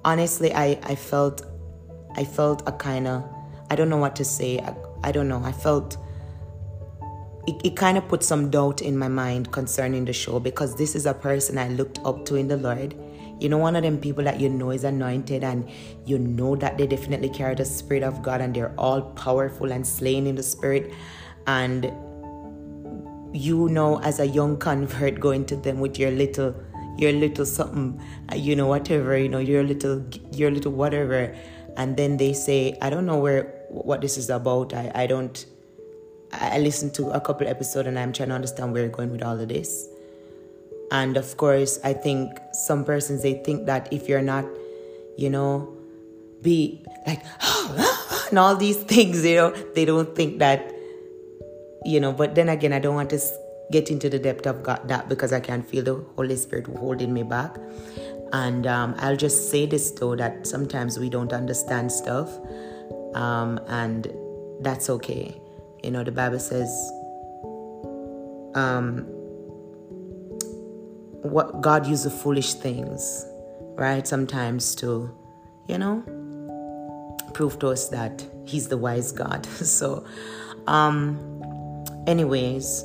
honestly 0.05 0.53
i 0.55 0.79
i 0.85 0.95
felt 0.95 1.43
i 2.19 2.25
felt 2.25 2.63
a 2.69 2.73
kind 2.73 3.07
of 3.07 3.25
i 3.71 3.77
don't 3.77 3.89
know 3.89 3.97
what 3.97 4.15
to 4.17 4.25
say 4.25 4.59
I, 4.59 4.75
I 5.05 5.13
don't 5.13 5.29
know 5.29 5.43
i 5.45 5.53
felt 5.53 5.97
it, 7.47 7.61
it 7.65 7.77
kind 7.77 7.97
of 7.97 8.07
put 8.09 8.23
some 8.23 8.51
doubt 8.51 8.83
in 8.83 8.99
my 8.99 9.09
mind 9.09 9.53
concerning 9.53 10.05
the 10.05 10.13
show 10.13 10.39
because 10.39 10.77
this 10.77 10.95
is 10.95 11.07
a 11.07 11.15
person 11.15 11.59
i 11.59 11.69
looked 11.69 11.99
up 12.05 12.25
to 12.27 12.37
in 12.37 12.49
the 12.49 12.57
lord 12.57 12.95
you 13.41 13.49
know, 13.49 13.59
one 13.59 13.77
of 13.77 13.83
them 13.83 13.99
people 13.99 14.25
that 14.25 14.41
you 14.41 14.49
know 14.49 14.71
is 14.71 14.85
anointed 14.85 15.45
and 15.45 15.69
you 16.05 16.19
know 16.19 16.57
that 16.57 16.77
they 16.77 16.87
definitely 16.87 17.29
carry 17.29 17.55
the 17.55 17.65
Spirit 17.65 18.03
of 18.03 18.21
God 18.23 18.41
and 18.41 18.55
they're 18.55 18.75
all 18.77 19.01
powerful 19.01 19.71
and 19.71 19.87
slain 19.87 20.27
in 20.27 20.35
the 20.35 20.43
Spirit. 20.43 20.93
And 21.47 21.85
you 23.33 23.69
know, 23.69 24.01
as 24.01 24.19
a 24.19 24.27
young 24.27 24.57
convert, 24.57 25.21
going 25.21 25.47
to 25.47 25.57
them 25.57 25.79
with 25.79 25.99
your 25.99 26.11
little, 26.11 26.55
your 26.97 27.13
little 27.13 27.47
something, 27.47 28.01
you 28.35 28.57
know, 28.57 28.67
whatever, 28.67 29.17
you 29.17 29.29
know, 29.29 29.39
your 29.39 29.63
little, 29.63 30.05
your 30.33 30.51
little 30.51 30.73
whatever. 30.73 31.37
And 31.79 31.97
then 31.97 32.17
they 32.17 32.33
say, 32.33 32.77
I 32.83 32.91
don't 32.91 33.07
know 33.07 33.19
where, 33.19 33.45
what 33.71 34.01
this 34.01 34.19
is 34.19 34.29
about. 34.29 34.75
I, 34.75 34.91
I 34.95 35.07
don't, 35.07 35.47
I 36.33 36.59
listened 36.59 36.93
to 36.95 37.11
a 37.11 37.21
couple 37.21 37.47
episodes 37.47 37.87
and 37.87 37.97
I'm 37.97 38.13
trying 38.13 38.31
to 38.31 38.35
understand 38.35 38.73
where 38.73 38.83
you're 38.83 38.91
going 38.91 39.13
with 39.13 39.23
all 39.23 39.39
of 39.39 39.49
this. 39.49 39.89
And 40.91 41.17
of 41.17 41.37
course, 41.37 41.79
I 41.85 41.93
think 41.93 42.37
some 42.53 42.85
persons 42.85 43.23
they 43.23 43.35
think 43.35 43.67
that 43.67 43.93
if 43.93 44.09
you're 44.09 44.23
not, 44.23 44.45
you 45.17 45.31
know, 45.31 45.73
be 46.43 46.85
like 47.07 47.23
and 48.29 48.39
all 48.39 48.57
these 48.57 48.79
things, 48.79 49.25
you 49.25 49.37
know, 49.37 49.51
they 49.75 49.85
don't 49.85 50.17
think 50.17 50.41
that, 50.41 50.73
you 51.85 52.01
know. 52.01 52.13
But 52.13 52.35
then 52.35 52.49
again, 52.49 52.73
I 52.73 52.81
don't 52.81 52.95
want 52.95 53.11
to 53.11 53.21
get 53.71 53.91
into 53.91 54.09
the 54.09 54.19
depth 54.19 54.47
of 54.47 54.63
God, 54.63 54.89
that 54.89 55.09
because 55.09 55.33
I 55.33 55.41
can 55.41 55.63
feel 55.63 55.85
the 55.85 56.05
Holy 56.17 56.37
Spirit 56.37 56.67
holding 56.67 57.13
me 57.13 57.23
back. 57.23 57.57
And 58.33 58.67
um, 58.67 58.95
I'll 58.99 59.17
just 59.17 59.51
say 59.51 59.67
this 59.67 59.91
though 59.93 60.15
that 60.17 60.47
sometimes 60.47 60.99
we 60.99 61.09
don't 61.09 61.33
understand 61.33 61.91
stuff, 61.91 62.31
um, 63.15 63.59
and 63.69 64.13
that's 64.61 64.91
okay. 64.91 65.41
You 65.83 65.91
know, 65.91 66.05
the 66.05 66.13
Bible 66.13 66.39
says, 66.39 66.69
um, 68.55 69.07
what 71.23 71.61
God 71.61 71.87
uses 71.87 72.13
foolish 72.23 72.55
things, 72.55 73.25
right? 73.77 74.07
Sometimes 74.07 74.75
to, 74.77 75.11
you 75.69 75.79
know, 75.79 76.03
prove 77.35 77.59
to 77.61 77.69
us 77.69 77.89
that 77.89 78.25
He's 78.45 78.69
the 78.69 78.77
wise 78.77 79.13
God. 79.13 79.47
so, 79.47 80.05
um, 80.67 81.85
anyways, 82.07 82.85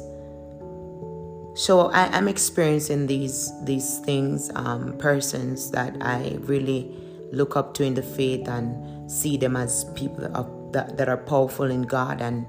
so 1.55 1.91
I, 1.91 2.17
am 2.17 2.27
experiencing 2.27 3.07
these 3.07 3.51
these 3.63 3.99
things, 3.99 4.49
um, 4.55 4.97
persons 4.97 5.71
that 5.71 5.95
I 6.01 6.37
really 6.41 6.89
look 7.31 7.55
up 7.55 7.73
to 7.75 7.83
in 7.83 7.93
the 7.93 8.03
faith 8.03 8.47
and 8.47 9.11
see 9.11 9.37
them 9.37 9.55
as 9.55 9.85
people 9.95 10.25
of, 10.35 10.49
that, 10.73 10.97
that 10.97 11.09
are 11.09 11.17
powerful 11.17 11.69
in 11.69 11.83
God. 11.83 12.21
And 12.21 12.45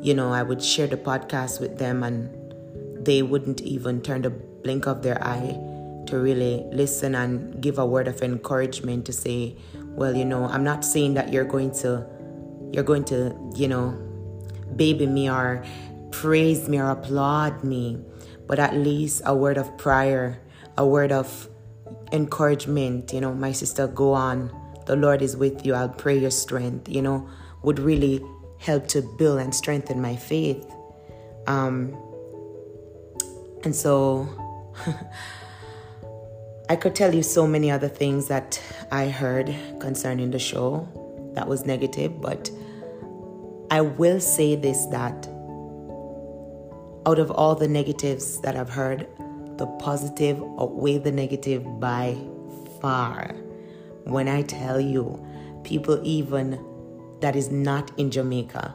you 0.00 0.14
know 0.14 0.32
I 0.32 0.42
would 0.42 0.62
share 0.62 0.86
the 0.86 0.96
podcast 0.96 1.60
with 1.60 1.78
them 1.78 2.02
and 2.02 2.30
they 3.04 3.22
wouldn't 3.22 3.60
even 3.62 4.00
turn 4.02 4.22
the 4.22 4.30
blink 4.30 4.86
of 4.86 5.02
their 5.02 5.22
eye 5.22 5.58
to 6.06 6.18
really 6.18 6.64
listen 6.72 7.14
and 7.14 7.60
give 7.60 7.78
a 7.78 7.86
word 7.86 8.08
of 8.08 8.22
encouragement 8.22 9.06
to 9.06 9.12
say, 9.12 9.56
well, 9.74 10.14
you 10.14 10.24
know, 10.24 10.44
I'm 10.44 10.62
not 10.62 10.84
saying 10.84 11.14
that 11.14 11.32
you're 11.32 11.44
going 11.44 11.72
to 11.82 12.06
you're 12.72 12.84
going 12.84 13.04
to, 13.06 13.34
you 13.54 13.68
know, 13.68 13.96
baby 14.74 15.06
me 15.06 15.30
or 15.30 15.64
praise 16.10 16.68
me 16.68 16.78
or 16.78 16.90
applaud 16.90 17.62
me, 17.64 17.98
but 18.46 18.58
at 18.58 18.74
least 18.74 19.22
a 19.24 19.34
word 19.34 19.58
of 19.58 19.76
prayer, 19.78 20.40
a 20.76 20.86
word 20.86 21.12
of 21.12 21.48
encouragement, 22.12 23.12
you 23.12 23.20
know, 23.20 23.34
my 23.34 23.52
sister, 23.52 23.86
go 23.86 24.12
on. 24.12 24.50
The 24.86 24.96
Lord 24.96 25.22
is 25.22 25.36
with 25.36 25.66
you. 25.66 25.74
I'll 25.74 25.88
pray 25.88 26.18
your 26.18 26.30
strength, 26.30 26.88
you 26.88 27.02
know, 27.02 27.28
would 27.62 27.78
really 27.78 28.24
help 28.58 28.86
to 28.88 29.02
build 29.02 29.40
and 29.40 29.54
strengthen 29.54 30.00
my 30.00 30.16
faith. 30.16 30.64
Um, 31.46 31.96
and 33.64 33.74
so 33.74 34.28
I 36.68 36.76
could 36.76 36.94
tell 36.94 37.14
you 37.14 37.22
so 37.22 37.46
many 37.46 37.70
other 37.70 37.88
things 37.88 38.28
that 38.28 38.60
I 38.90 39.08
heard 39.08 39.54
concerning 39.80 40.30
the 40.30 40.38
show 40.38 40.88
that 41.34 41.46
was 41.48 41.66
negative, 41.66 42.20
but 42.20 42.50
I 43.70 43.80
will 43.80 44.20
say 44.20 44.56
this 44.56 44.86
that 44.86 45.28
out 47.06 47.20
of 47.20 47.30
all 47.30 47.54
the 47.54 47.68
negatives 47.68 48.40
that 48.40 48.56
I've 48.56 48.68
heard, 48.68 49.06
the 49.58 49.66
positive 49.78 50.42
outweigh 50.60 50.98
the 50.98 51.12
negative 51.12 51.80
by 51.80 52.16
far. 52.80 53.34
When 54.04 54.28
I 54.28 54.42
tell 54.42 54.80
you, 54.80 55.24
people 55.62 56.00
even 56.02 56.60
that 57.20 57.36
is 57.36 57.50
not 57.50 57.90
in 57.96 58.10
Jamaica, 58.10 58.74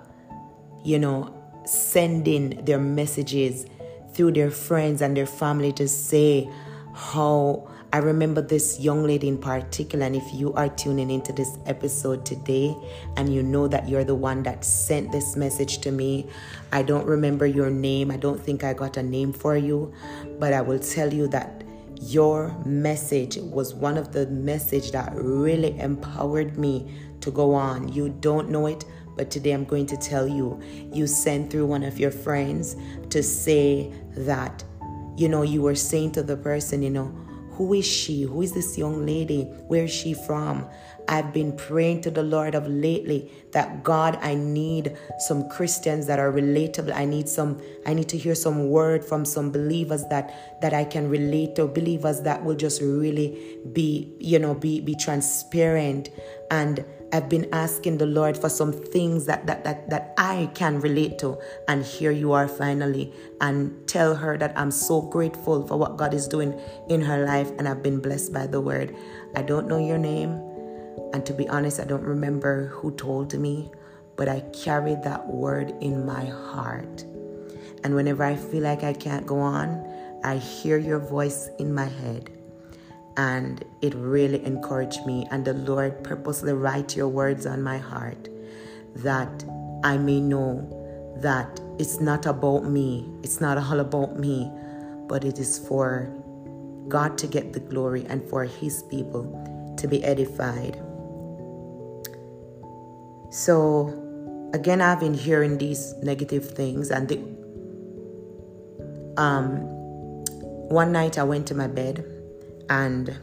you 0.83 0.97
know, 0.97 1.35
sending 1.65 2.63
their 2.65 2.79
messages 2.79 3.65
through 4.13 4.31
their 4.31 4.49
friends 4.49 5.01
and 5.01 5.15
their 5.15 5.25
family 5.25 5.71
to 5.73 5.87
say 5.87 6.49
how 6.93 7.70
I 7.93 7.97
remember 7.97 8.41
this 8.41 8.79
young 8.79 9.03
lady 9.03 9.27
in 9.27 9.37
particular, 9.37 10.05
and 10.05 10.15
if 10.15 10.33
you 10.33 10.53
are 10.53 10.69
tuning 10.69 11.11
into 11.11 11.33
this 11.33 11.57
episode 11.65 12.25
today 12.25 12.73
and 13.17 13.33
you 13.33 13.43
know 13.43 13.67
that 13.67 13.89
you're 13.89 14.05
the 14.05 14.15
one 14.15 14.43
that 14.43 14.63
sent 14.63 15.11
this 15.11 15.35
message 15.35 15.79
to 15.79 15.91
me, 15.91 16.29
I 16.71 16.83
don't 16.83 17.05
remember 17.05 17.45
your 17.45 17.69
name. 17.69 18.09
I 18.09 18.15
don't 18.15 18.39
think 18.39 18.63
I 18.63 18.73
got 18.73 18.95
a 18.95 19.03
name 19.03 19.33
for 19.33 19.57
you, 19.57 19.93
but 20.39 20.53
I 20.53 20.61
will 20.61 20.79
tell 20.79 21.13
you 21.13 21.27
that 21.29 21.65
your 21.99 22.55
message 22.65 23.35
was 23.35 23.73
one 23.73 23.97
of 23.97 24.13
the 24.13 24.25
message 24.27 24.91
that 24.91 25.11
really 25.13 25.77
empowered 25.77 26.57
me 26.57 26.89
to 27.19 27.29
go 27.29 27.53
on. 27.53 27.91
You 27.91 28.07
don't 28.21 28.49
know 28.49 28.67
it, 28.67 28.85
but 29.17 29.29
today 29.29 29.51
I'm 29.51 29.65
going 29.65 29.87
to 29.87 29.97
tell 29.97 30.29
you. 30.29 30.61
You 30.93 31.07
sent 31.07 31.51
through 31.51 31.65
one 31.65 31.83
of 31.83 31.99
your 31.99 32.11
friends 32.11 32.77
to 33.09 33.21
say 33.21 33.91
that, 34.15 34.63
you 35.17 35.27
know, 35.27 35.41
you 35.41 35.61
were 35.61 35.75
saying 35.75 36.13
to 36.13 36.23
the 36.23 36.37
person, 36.37 36.81
you 36.81 36.89
know, 36.89 37.13
who 37.53 37.73
is 37.73 37.85
she? 37.85 38.23
Who 38.23 38.41
is 38.41 38.53
this 38.53 38.77
young 38.77 39.05
lady? 39.05 39.43
Where 39.67 39.83
is 39.83 39.91
she 39.91 40.13
from? 40.13 40.67
I've 41.07 41.33
been 41.33 41.55
praying 41.55 42.01
to 42.01 42.11
the 42.11 42.23
Lord 42.23 42.55
of 42.55 42.67
lately 42.67 43.31
that 43.51 43.83
God, 43.83 44.17
I 44.21 44.35
need 44.35 44.97
some 45.19 45.49
Christians 45.49 46.07
that 46.07 46.19
are 46.19 46.31
relatable. 46.31 46.93
I 46.93 47.05
need 47.05 47.27
some, 47.27 47.61
I 47.85 47.93
need 47.93 48.07
to 48.09 48.17
hear 48.17 48.35
some 48.35 48.69
word 48.69 49.03
from 49.03 49.25
some 49.25 49.51
believers 49.51 50.05
that 50.09 50.61
that 50.61 50.73
I 50.73 50.85
can 50.85 51.09
relate 51.09 51.55
to, 51.55 51.67
believers 51.67 52.21
that 52.21 52.43
will 52.43 52.55
just 52.55 52.81
really 52.81 53.57
be, 53.73 54.15
you 54.19 54.39
know, 54.39 54.53
be 54.53 54.79
be 54.79 54.95
transparent 54.95 56.09
and 56.49 56.85
I've 57.13 57.27
been 57.27 57.49
asking 57.51 57.97
the 57.97 58.05
Lord 58.05 58.37
for 58.37 58.47
some 58.47 58.71
things 58.71 59.25
that, 59.25 59.45
that, 59.47 59.63
that, 59.65 59.89
that 59.89 60.13
I 60.17 60.49
can 60.53 60.79
relate 60.79 61.19
to. 61.19 61.37
And 61.67 61.83
here 61.83 62.11
you 62.11 62.31
are 62.31 62.47
finally. 62.47 63.13
And 63.41 63.87
tell 63.87 64.15
her 64.15 64.37
that 64.37 64.57
I'm 64.57 64.71
so 64.71 65.01
grateful 65.01 65.67
for 65.67 65.77
what 65.77 65.97
God 65.97 66.13
is 66.13 66.27
doing 66.27 66.59
in 66.89 67.01
her 67.01 67.25
life. 67.25 67.51
And 67.57 67.67
I've 67.67 67.83
been 67.83 67.99
blessed 67.99 68.31
by 68.31 68.47
the 68.47 68.61
word. 68.61 68.95
I 69.35 69.41
don't 69.41 69.67
know 69.67 69.77
your 69.77 69.97
name. 69.97 70.31
And 71.13 71.25
to 71.25 71.33
be 71.33 71.49
honest, 71.49 71.79
I 71.79 71.85
don't 71.85 72.03
remember 72.03 72.67
who 72.67 72.91
told 72.91 73.37
me. 73.37 73.71
But 74.15 74.29
I 74.29 74.41
carried 74.53 75.03
that 75.03 75.27
word 75.27 75.73
in 75.81 76.05
my 76.05 76.25
heart. 76.25 77.03
And 77.83 77.95
whenever 77.95 78.23
I 78.23 78.35
feel 78.35 78.63
like 78.63 78.83
I 78.83 78.93
can't 78.93 79.25
go 79.25 79.39
on, 79.39 79.85
I 80.23 80.37
hear 80.37 80.77
your 80.77 80.99
voice 80.99 81.49
in 81.59 81.73
my 81.73 81.85
head 81.85 82.29
and 83.17 83.63
it 83.81 83.93
really 83.95 84.43
encouraged 84.45 85.05
me. 85.05 85.27
And 85.31 85.45
the 85.45 85.53
Lord 85.53 86.03
purposely 86.03 86.53
write 86.53 86.95
your 86.95 87.07
words 87.07 87.45
on 87.45 87.61
my 87.61 87.77
heart 87.77 88.29
that 88.95 89.43
I 89.83 89.97
may 89.97 90.19
know 90.19 90.77
that 91.17 91.59
it's 91.79 91.99
not 91.99 92.25
about 92.25 92.65
me, 92.65 93.09
it's 93.23 93.41
not 93.41 93.57
all 93.57 93.79
about 93.79 94.17
me, 94.17 94.51
but 95.07 95.23
it 95.23 95.39
is 95.39 95.59
for 95.59 96.13
God 96.87 97.17
to 97.19 97.27
get 97.27 97.53
the 97.53 97.59
glory 97.59 98.05
and 98.07 98.23
for 98.29 98.43
His 98.43 98.83
people 98.83 99.75
to 99.77 99.87
be 99.87 100.03
edified. 100.03 100.81
So, 103.31 104.49
again, 104.53 104.81
I've 104.81 104.99
been 104.99 105.13
hearing 105.13 105.57
these 105.57 105.93
negative 106.03 106.49
things, 106.49 106.91
and 106.91 107.07
the, 107.07 107.17
um, 109.21 109.57
one 110.69 110.91
night 110.91 111.17
I 111.17 111.23
went 111.23 111.47
to 111.47 111.55
my 111.55 111.67
bed 111.67 112.10
and 112.69 113.17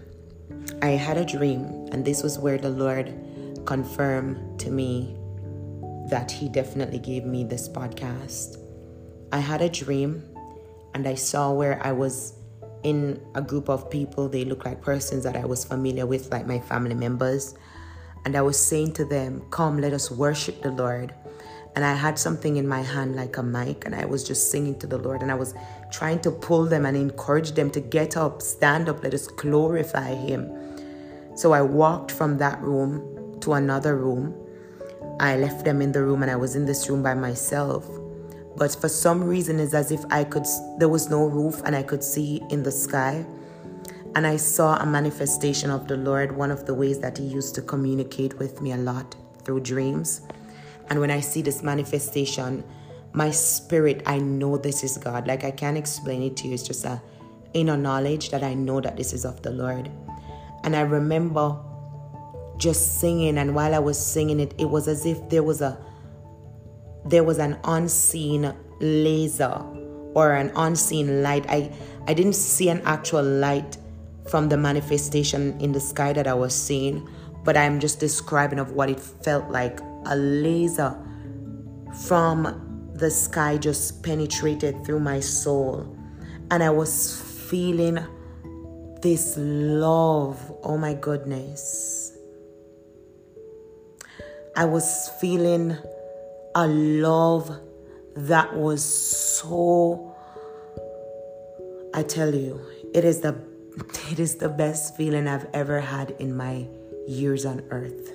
I 0.83 0.91
had 0.91 1.17
a 1.17 1.25
dream, 1.25 1.89
and 1.93 2.05
this 2.05 2.23
was 2.23 2.39
where 2.39 2.59
the 2.59 2.71
Lord 2.71 3.15
confirmed 3.65 4.61
to 4.61 4.71
me 4.71 5.17
that 6.11 6.31
He 6.31 6.49
definitely 6.49 6.99
gave 6.99 7.25
me 7.25 7.45
this 7.45 7.69
podcast. 7.69 8.57
I 9.33 9.39
had 9.39 9.63
a 9.63 9.69
dream, 9.69 10.23
and 10.95 11.07
I 11.07 11.15
saw 11.15 11.53
where 11.53 11.85
I 11.85 11.93
was 11.93 12.35
in 12.83 13.21
a 13.35 13.43
group 13.43 13.69
of 13.69 13.91
people. 13.91 14.29
They 14.29 14.45
looked 14.45 14.65
like 14.65 14.81
persons 14.81 15.25
that 15.25 15.37
I 15.37 15.45
was 15.45 15.65
familiar 15.65 16.07
with, 16.07 16.31
like 16.31 16.47
my 16.47 16.61
family 16.61 16.95
members. 16.95 17.55
And 18.25 18.37
I 18.37 18.43
was 18.43 18.59
saying 18.59 18.93
to 18.95 19.05
them, 19.05 19.43
Come, 19.51 19.81
let 19.81 19.93
us 19.93 20.11
worship 20.11 20.63
the 20.63 20.71
Lord 20.71 21.15
and 21.79 21.85
I 21.85 21.95
had 21.95 22.19
something 22.19 22.57
in 22.57 22.67
my 22.67 22.81
hand 22.81 23.15
like 23.15 23.37
a 23.37 23.43
mic, 23.45 23.85
and 23.85 23.95
I 23.95 24.05
was 24.05 24.25
just 24.25 24.51
singing 24.51 24.77
to 24.81 24.89
the 24.89 24.99
Lord, 24.99 25.23
and 25.23 25.31
I 25.31 25.37
was 25.37 25.55
trying 25.91 26.21
to 26.21 26.31
pull 26.31 26.65
them 26.67 26.87
and 26.87 26.97
encourage 26.97 27.53
them 27.53 27.71
to 27.71 27.81
get 27.81 28.17
up, 28.17 28.43
stand 28.43 28.89
up, 28.89 29.03
let 29.03 29.15
us 29.15 29.27
glorify 29.27 30.15
Him. 30.15 30.51
So 31.37 31.53
I 31.53 31.63
walked 31.63 32.11
from 32.11 32.39
that 32.39 32.61
room 32.61 33.39
to 33.41 33.55
another 33.55 33.97
room. 33.97 34.35
I 35.21 35.37
left 35.37 35.65
them 35.65 35.81
in 35.81 35.93
the 35.93 36.03
room, 36.03 36.23
and 36.23 36.31
I 36.31 36.37
was 36.37 36.57
in 36.57 36.67
this 36.67 36.89
room 36.89 37.03
by 37.03 37.15
myself. 37.15 37.89
But 38.57 38.75
for 38.75 38.89
some 38.89 39.23
reason, 39.23 39.61
it's 39.61 39.75
as 39.75 39.93
if 39.93 40.05
I 40.11 40.25
could, 40.25 40.45
there 40.79 40.89
was 40.89 41.09
no 41.09 41.27
roof, 41.27 41.63
and 41.65 41.77
I 41.77 41.83
could 41.83 42.03
see 42.03 42.43
in 42.51 42.63
the 42.63 42.73
sky. 42.73 43.25
And 44.15 44.27
I 44.27 44.37
saw 44.37 44.77
a 44.77 44.87
manifestation 44.87 45.71
of 45.71 45.87
the 45.87 45.97
Lord, 45.97 46.37
one 46.37 46.51
of 46.51 46.67
the 46.67 46.75
ways 46.75 46.99
that 47.01 47.19
He 47.19 47.25
used 47.25 47.55
to 47.55 47.63
communicate 47.63 48.39
with 48.39 48.61
me 48.61 48.73
a 48.73 48.77
lot 48.77 49.15
through 49.45 49.61
dreams. 49.61 50.23
And 50.91 50.99
when 51.01 51.11
I 51.11 51.21
see 51.21 51.43
this 51.43 51.63
manifestation, 51.63 52.65
my 53.13 53.31
spirit, 53.31 54.03
I 54.07 54.19
know 54.19 54.57
this 54.57 54.85
is 54.85 54.99
God. 54.99 55.27
Like 55.27 55.45
I 55.45 55.51
can't 55.51 55.77
explain 55.77 56.23
it 56.23 56.37
to 56.39 56.49
you. 56.49 56.55
It's 56.55 56.63
just 56.63 56.85
a 56.85 57.01
inner 57.55 57.77
knowledge 57.77 58.31
that 58.31 58.43
I 58.43 58.55
know 58.55 58.81
that 58.81 58.97
this 58.97 59.13
is 59.13 59.25
of 59.25 59.43
the 59.43 59.51
Lord. 59.51 59.91
And 60.65 60.77
I 60.77 60.83
remember 60.83 61.57
just 62.59 63.01
singing, 63.01 63.39
and 63.39 63.55
while 63.55 63.75
I 63.75 63.79
was 63.79 63.99
singing 63.99 64.41
it, 64.41 64.55
it 64.59 64.69
was 64.69 64.89
as 64.89 65.07
if 65.07 65.29
there 65.31 65.43
was 65.43 65.61
a 65.61 65.79
there 67.05 67.25
was 67.25 67.39
an 67.39 67.59
unseen 67.65 68.53
laser 68.81 69.63
or 70.15 70.33
an 70.33 70.53
unseen 70.57 71.23
light. 71.23 71.47
I 71.49 71.73
I 72.07 72.15
didn't 72.15 72.35
see 72.35 72.69
an 72.69 72.83
actual 72.85 73.23
light 73.23 73.79
from 74.29 74.49
the 74.49 74.57
manifestation 74.57 75.59
in 75.61 75.73
the 75.73 75.81
sky 75.81 76.13
that 76.13 76.27
I 76.27 76.35
was 76.35 76.55
seeing, 76.55 77.09
but 77.45 77.57
I'm 77.57 77.81
just 77.81 78.01
describing 78.01 78.59
of 78.59 78.73
what 78.73 78.91
it 78.91 79.01
felt 79.01 79.49
like 79.51 79.81
a 80.07 80.17
laser 80.17 80.97
from 82.07 82.68
the 82.99 83.11
sky 83.11 83.57
just 83.57 84.03
penetrated 84.03 84.85
through 84.85 85.01
my 85.01 85.21
soul. 85.21 85.97
And 86.51 86.63
I 86.63 86.71
was 86.71 87.21
feeling 87.49 87.99
this 89.03 89.37
love. 89.39 90.39
Oh 90.63 90.77
my 90.77 90.95
goodness. 90.95 92.17
I 94.57 94.65
was 94.65 95.11
feeling 95.21 95.77
a 96.55 96.67
love 96.67 97.61
that 98.17 98.57
was 98.57 98.83
so 98.83 100.17
I 101.95 102.03
tell 102.03 102.35
you, 102.35 102.61
it 102.93 103.05
is 103.05 103.21
the 103.21 103.35
it 104.11 104.19
is 104.19 104.37
the 104.37 104.49
best 104.49 104.97
feeling 104.97 105.29
I've 105.29 105.47
ever 105.55 105.81
had 105.81 106.11
in 106.19 106.37
my 106.37 106.67
years 107.07 107.47
on 107.47 107.63
earth. 107.71 108.13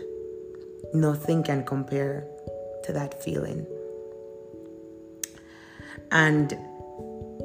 Nothing 0.93 1.43
can 1.43 1.65
compare 1.65 2.27
to 2.83 2.93
that 2.93 3.23
feeling. 3.23 3.65
And 6.13 6.55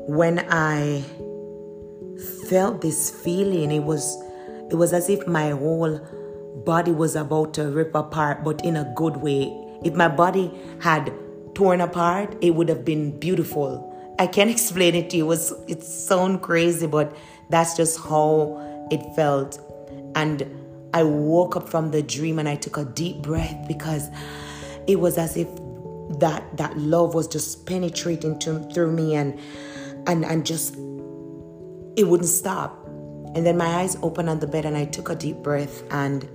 when 0.06 0.46
I 0.50 1.02
felt 2.48 2.82
this 2.82 3.10
feeling, 3.10 3.72
it 3.72 3.82
was 3.82 4.16
it 4.70 4.74
was 4.74 4.92
as 4.92 5.08
if 5.08 5.26
my 5.26 5.50
whole 5.50 5.98
body 6.66 6.92
was 6.92 7.16
about 7.16 7.54
to 7.54 7.70
rip 7.70 7.94
apart, 7.94 8.44
but 8.44 8.62
in 8.64 8.76
a 8.76 8.92
good 8.94 9.16
way. 9.16 9.50
If 9.82 9.94
my 9.94 10.08
body 10.08 10.52
had 10.80 11.10
torn 11.54 11.80
apart, 11.80 12.36
it 12.42 12.50
would 12.50 12.68
have 12.68 12.84
been 12.84 13.18
beautiful. 13.18 14.14
I 14.18 14.26
can't 14.26 14.50
explain 14.56 14.94
it 14.94 15.08
to 15.10 15.16
you. 15.16 15.24
It 15.24 15.28
was 15.28 15.52
it 15.66 15.82
sounds 15.82 16.40
crazy, 16.42 16.86
but 16.86 17.16
that's 17.48 17.74
just 17.74 17.98
how 17.98 18.86
it 18.90 19.02
felt. 19.16 19.58
And 20.14 20.46
I 20.92 21.04
woke 21.04 21.56
up 21.56 21.70
from 21.70 21.90
the 21.90 22.02
dream 22.02 22.38
and 22.38 22.48
I 22.48 22.56
took 22.56 22.76
a 22.76 22.84
deep 22.84 23.22
breath 23.22 23.66
because 23.66 24.08
it 24.86 25.00
was 25.00 25.16
as 25.16 25.38
if 25.38 25.48
that 26.18 26.56
that 26.56 26.76
love 26.78 27.14
was 27.14 27.28
just 27.28 27.66
penetrating 27.66 28.38
to, 28.40 28.60
through 28.72 28.92
me 28.92 29.14
and 29.14 29.38
and 30.06 30.24
and 30.24 30.46
just 30.46 30.74
it 31.96 32.06
wouldn't 32.06 32.28
stop. 32.28 32.84
And 33.34 33.44
then 33.44 33.56
my 33.56 33.66
eyes 33.66 33.96
opened 34.02 34.30
on 34.30 34.40
the 34.40 34.46
bed 34.46 34.64
and 34.64 34.76
I 34.76 34.86
took 34.86 35.10
a 35.10 35.14
deep 35.14 35.36
breath 35.38 35.82
and 35.90 36.28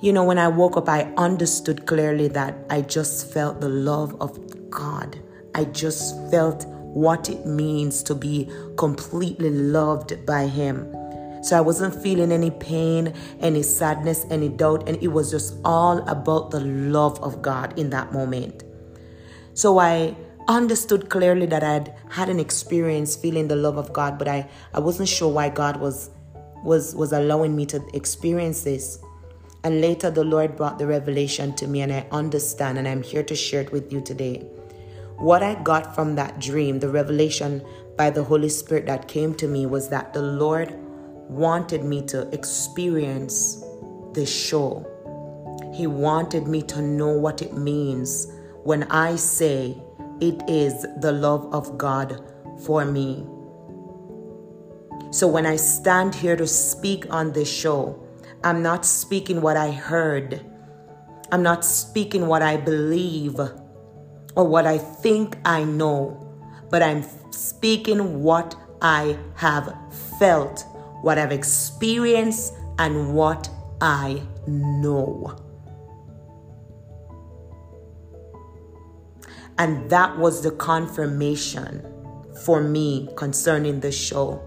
you 0.00 0.12
know 0.12 0.24
when 0.24 0.38
I 0.38 0.48
woke 0.48 0.76
up 0.76 0.88
I 0.88 1.12
understood 1.16 1.86
clearly 1.86 2.28
that 2.28 2.56
I 2.70 2.82
just 2.82 3.32
felt 3.32 3.60
the 3.60 3.68
love 3.68 4.20
of 4.20 4.70
God. 4.70 5.18
I 5.54 5.64
just 5.64 6.14
felt 6.30 6.66
what 6.66 7.28
it 7.28 7.46
means 7.46 8.02
to 8.04 8.14
be 8.14 8.50
completely 8.76 9.50
loved 9.50 10.24
by 10.26 10.46
him. 10.46 10.92
So 11.42 11.56
I 11.56 11.60
wasn't 11.60 11.94
feeling 11.94 12.32
any 12.32 12.50
pain, 12.50 13.14
any 13.40 13.62
sadness, 13.62 14.26
any 14.30 14.48
doubt, 14.48 14.88
and 14.88 15.00
it 15.02 15.08
was 15.08 15.30
just 15.30 15.56
all 15.64 15.98
about 16.08 16.50
the 16.50 16.60
love 16.60 17.22
of 17.22 17.40
God 17.42 17.78
in 17.78 17.90
that 17.90 18.12
moment. 18.12 18.64
So 19.58 19.80
I 19.80 20.14
understood 20.46 21.10
clearly 21.10 21.44
that 21.46 21.64
I'd 21.64 21.92
had 22.10 22.28
an 22.28 22.38
experience 22.38 23.16
feeling 23.16 23.48
the 23.48 23.56
love 23.56 23.76
of 23.76 23.92
God, 23.92 24.16
but 24.16 24.28
I, 24.28 24.48
I 24.72 24.78
wasn't 24.78 25.08
sure 25.08 25.32
why 25.32 25.48
God 25.48 25.80
was 25.80 26.10
was 26.62 26.94
was 26.94 27.12
allowing 27.12 27.56
me 27.56 27.66
to 27.66 27.82
experience 27.92 28.62
this. 28.62 29.00
And 29.64 29.80
later 29.80 30.12
the 30.12 30.22
Lord 30.22 30.54
brought 30.54 30.78
the 30.78 30.86
revelation 30.86 31.56
to 31.56 31.66
me 31.66 31.80
and 31.80 31.92
I 31.92 32.06
understand 32.12 32.78
and 32.78 32.86
I'm 32.86 33.02
here 33.02 33.24
to 33.24 33.34
share 33.34 33.62
it 33.62 33.72
with 33.72 33.92
you 33.92 34.00
today. 34.00 34.46
What 35.16 35.42
I 35.42 35.56
got 35.56 35.92
from 35.92 36.14
that 36.14 36.38
dream, 36.38 36.78
the 36.78 36.90
revelation 36.90 37.66
by 37.96 38.10
the 38.10 38.22
Holy 38.22 38.50
Spirit 38.50 38.86
that 38.86 39.08
came 39.08 39.34
to 39.34 39.48
me 39.48 39.66
was 39.66 39.88
that 39.88 40.12
the 40.12 40.22
Lord 40.22 40.72
wanted 41.28 41.82
me 41.82 42.02
to 42.14 42.32
experience 42.32 43.64
this 44.12 44.32
show. 44.32 44.86
He 45.74 45.88
wanted 45.88 46.46
me 46.46 46.62
to 46.62 46.80
know 46.80 47.10
what 47.10 47.42
it 47.42 47.54
means 47.54 48.28
when 48.68 48.82
I 48.90 49.16
say 49.16 49.74
it 50.20 50.42
is 50.46 50.84
the 51.00 51.10
love 51.10 51.48
of 51.54 51.78
God 51.78 52.22
for 52.66 52.84
me. 52.84 53.24
So 55.10 55.26
when 55.26 55.46
I 55.46 55.56
stand 55.56 56.14
here 56.14 56.36
to 56.36 56.46
speak 56.46 57.06
on 57.08 57.32
this 57.32 57.50
show, 57.50 57.98
I'm 58.44 58.62
not 58.62 58.84
speaking 58.84 59.40
what 59.40 59.56
I 59.56 59.70
heard. 59.70 60.44
I'm 61.32 61.42
not 61.42 61.64
speaking 61.64 62.26
what 62.26 62.42
I 62.42 62.58
believe 62.58 63.40
or 63.40 64.44
what 64.46 64.66
I 64.66 64.76
think 64.76 65.38
I 65.46 65.64
know, 65.64 66.20
but 66.68 66.82
I'm 66.82 67.04
speaking 67.30 68.22
what 68.22 68.54
I 68.82 69.16
have 69.36 69.74
felt, 70.18 70.66
what 71.00 71.16
I've 71.16 71.32
experienced, 71.32 72.52
and 72.78 73.14
what 73.14 73.48
I 73.80 74.20
know. 74.46 75.47
And 79.58 79.90
that 79.90 80.16
was 80.16 80.42
the 80.42 80.52
confirmation 80.52 81.84
for 82.44 82.62
me 82.62 83.08
concerning 83.16 83.80
the 83.80 83.92
show, 83.92 84.40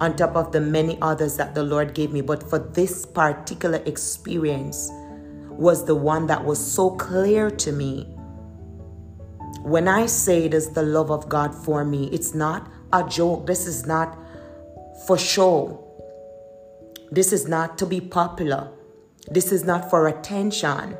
on 0.00 0.16
top 0.16 0.36
of 0.36 0.52
the 0.52 0.60
many 0.60 0.98
others 1.02 1.36
that 1.36 1.54
the 1.54 1.62
Lord 1.62 1.94
gave 1.94 2.12
me. 2.12 2.20
But 2.20 2.48
for 2.48 2.58
this 2.58 3.04
particular 3.04 3.82
experience, 3.84 4.90
was 5.52 5.84
the 5.84 5.94
one 5.94 6.26
that 6.26 6.44
was 6.44 6.58
so 6.58 6.90
clear 6.90 7.50
to 7.50 7.72
me. 7.72 8.04
When 9.62 9.86
I 9.86 10.06
say 10.06 10.44
it 10.46 10.54
is 10.54 10.70
the 10.70 10.82
love 10.82 11.10
of 11.10 11.28
God 11.28 11.54
for 11.54 11.84
me, 11.84 12.08
it's 12.12 12.34
not 12.34 12.70
a 12.92 13.06
joke. 13.08 13.46
This 13.46 13.66
is 13.66 13.86
not 13.86 14.18
for 15.06 15.16
show. 15.18 15.78
This 17.10 17.32
is 17.32 17.46
not 17.46 17.78
to 17.78 17.86
be 17.86 18.00
popular. 18.00 18.70
This 19.30 19.52
is 19.52 19.64
not 19.64 19.90
for 19.90 20.08
attention. 20.08 20.96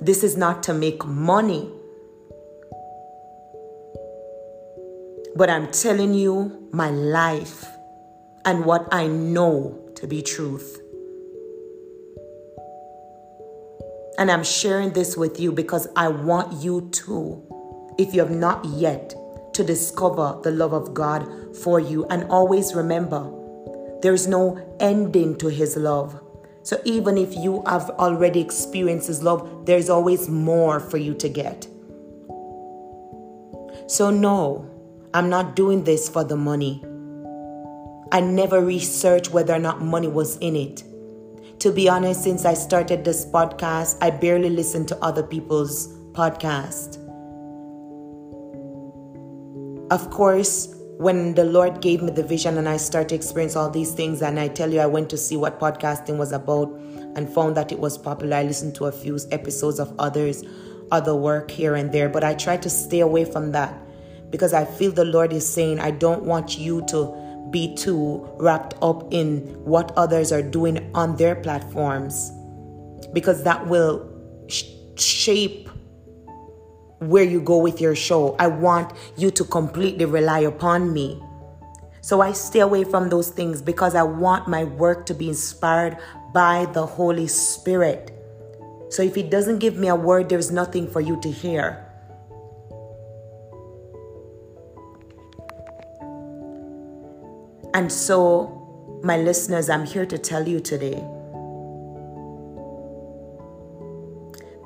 This 0.00 0.22
is 0.22 0.36
not 0.36 0.62
to 0.64 0.74
make 0.74 1.04
money. 1.06 1.70
But 5.34 5.48
I'm 5.48 5.70
telling 5.70 6.14
you 6.14 6.68
my 6.72 6.90
life 6.90 7.64
and 8.44 8.64
what 8.64 8.88
I 8.92 9.06
know 9.06 9.90
to 9.96 10.06
be 10.06 10.22
truth. 10.22 10.80
And 14.18 14.30
I'm 14.30 14.44
sharing 14.44 14.90
this 14.90 15.16
with 15.16 15.40
you 15.40 15.52
because 15.52 15.88
I 15.96 16.08
want 16.08 16.62
you 16.62 16.88
to, 16.92 17.42
if 17.98 18.14
you 18.14 18.20
have 18.20 18.30
not 18.30 18.64
yet, 18.66 19.14
to 19.54 19.64
discover 19.64 20.38
the 20.42 20.50
love 20.50 20.72
of 20.72 20.94
God 20.94 21.56
for 21.56 21.80
you. 21.80 22.04
And 22.06 22.24
always 22.24 22.74
remember, 22.74 23.30
there's 24.02 24.26
no 24.26 24.58
ending 24.80 25.36
to 25.38 25.48
His 25.48 25.76
love. 25.76 26.20
So 26.62 26.80
even 26.84 27.18
if 27.18 27.34
you 27.34 27.62
have 27.66 27.90
already 27.90 28.40
experienced 28.40 29.08
His 29.08 29.22
love, 29.22 29.66
there's 29.66 29.88
always 29.88 30.28
more 30.28 30.78
for 30.78 30.98
you 30.98 31.14
to 31.14 31.28
get. 31.28 31.66
So, 33.88 34.10
no, 34.10 34.71
I'm 35.14 35.28
not 35.28 35.54
doing 35.54 35.84
this 35.84 36.08
for 36.08 36.24
the 36.24 36.36
money. 36.36 36.82
I 38.12 38.20
never 38.20 38.64
researched 38.64 39.30
whether 39.30 39.52
or 39.52 39.58
not 39.58 39.82
money 39.82 40.08
was 40.08 40.38
in 40.38 40.56
it. 40.56 40.84
To 41.58 41.70
be 41.70 41.86
honest, 41.86 42.22
since 42.22 42.46
I 42.46 42.54
started 42.54 43.04
this 43.04 43.26
podcast, 43.26 43.98
I 44.00 44.08
barely 44.08 44.48
listen 44.48 44.86
to 44.86 44.96
other 45.04 45.22
people's 45.22 45.88
podcast. 46.12 46.96
Of 49.90 50.08
course, 50.10 50.74
when 50.96 51.34
the 51.34 51.44
Lord 51.44 51.82
gave 51.82 52.02
me 52.02 52.10
the 52.10 52.22
vision 52.22 52.56
and 52.56 52.66
I 52.66 52.78
started 52.78 53.10
to 53.10 53.14
experience 53.14 53.54
all 53.54 53.68
these 53.68 53.92
things, 53.92 54.22
and 54.22 54.40
I 54.40 54.48
tell 54.48 54.72
you, 54.72 54.80
I 54.80 54.86
went 54.86 55.10
to 55.10 55.18
see 55.18 55.36
what 55.36 55.60
podcasting 55.60 56.16
was 56.16 56.32
about 56.32 56.70
and 57.16 57.28
found 57.28 57.54
that 57.58 57.70
it 57.70 57.78
was 57.78 57.98
popular. 57.98 58.38
I 58.38 58.44
listened 58.44 58.74
to 58.76 58.86
a 58.86 58.92
few 58.92 59.18
episodes 59.30 59.78
of 59.78 59.94
others, 59.98 60.42
other 60.90 61.14
work 61.14 61.50
here 61.50 61.74
and 61.74 61.92
there, 61.92 62.08
but 62.08 62.24
I 62.24 62.32
tried 62.32 62.62
to 62.62 62.70
stay 62.70 63.00
away 63.00 63.26
from 63.26 63.52
that 63.52 63.78
because 64.32 64.52
I 64.52 64.64
feel 64.64 64.90
the 64.90 65.04
Lord 65.04 65.32
is 65.32 65.48
saying, 65.48 65.78
I 65.78 65.92
don't 65.92 66.24
want 66.24 66.58
you 66.58 66.84
to 66.88 67.46
be 67.50 67.76
too 67.76 68.26
wrapped 68.40 68.74
up 68.82 69.12
in 69.12 69.40
what 69.64 69.92
others 69.92 70.32
are 70.32 70.42
doing 70.42 70.90
on 70.94 71.16
their 71.16 71.36
platforms 71.36 72.32
because 73.12 73.44
that 73.44 73.66
will 73.68 74.08
sh- 74.48 74.64
shape 74.96 75.68
where 76.98 77.24
you 77.24 77.40
go 77.40 77.58
with 77.58 77.80
your 77.80 77.94
show. 77.94 78.34
I 78.38 78.46
want 78.46 78.92
you 79.16 79.30
to 79.32 79.44
completely 79.44 80.06
rely 80.06 80.40
upon 80.40 80.92
me. 80.92 81.22
So 82.00 82.20
I 82.20 82.32
stay 82.32 82.60
away 82.60 82.84
from 82.84 83.10
those 83.10 83.28
things 83.28 83.60
because 83.60 83.94
I 83.94 84.02
want 84.02 84.48
my 84.48 84.64
work 84.64 85.06
to 85.06 85.14
be 85.14 85.28
inspired 85.28 85.98
by 86.32 86.66
the 86.72 86.86
Holy 86.86 87.28
Spirit. 87.28 88.10
So 88.88 89.02
if 89.02 89.14
He 89.14 89.22
doesn't 89.22 89.58
give 89.58 89.76
me 89.76 89.88
a 89.88 89.96
word, 89.96 90.28
there's 90.28 90.50
nothing 90.50 90.88
for 90.88 91.00
you 91.00 91.20
to 91.20 91.30
hear. 91.30 91.81
And 97.74 97.90
so, 97.90 99.00
my 99.02 99.16
listeners, 99.16 99.70
I'm 99.70 99.84
here 99.84 100.04
to 100.04 100.18
tell 100.18 100.46
you 100.46 100.60
today 100.60 101.02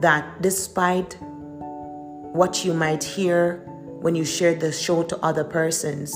that 0.01 0.43
despite 0.43 1.17
what 1.21 2.65
you 2.65 2.75
might 2.75 3.05
hear 3.05 3.63
when 4.01 4.15
you 4.15 4.25
share 4.25 4.55
the 4.55 4.73
show 4.73 5.05
to 5.05 5.17
other 5.25 5.45
persons, 5.45 6.13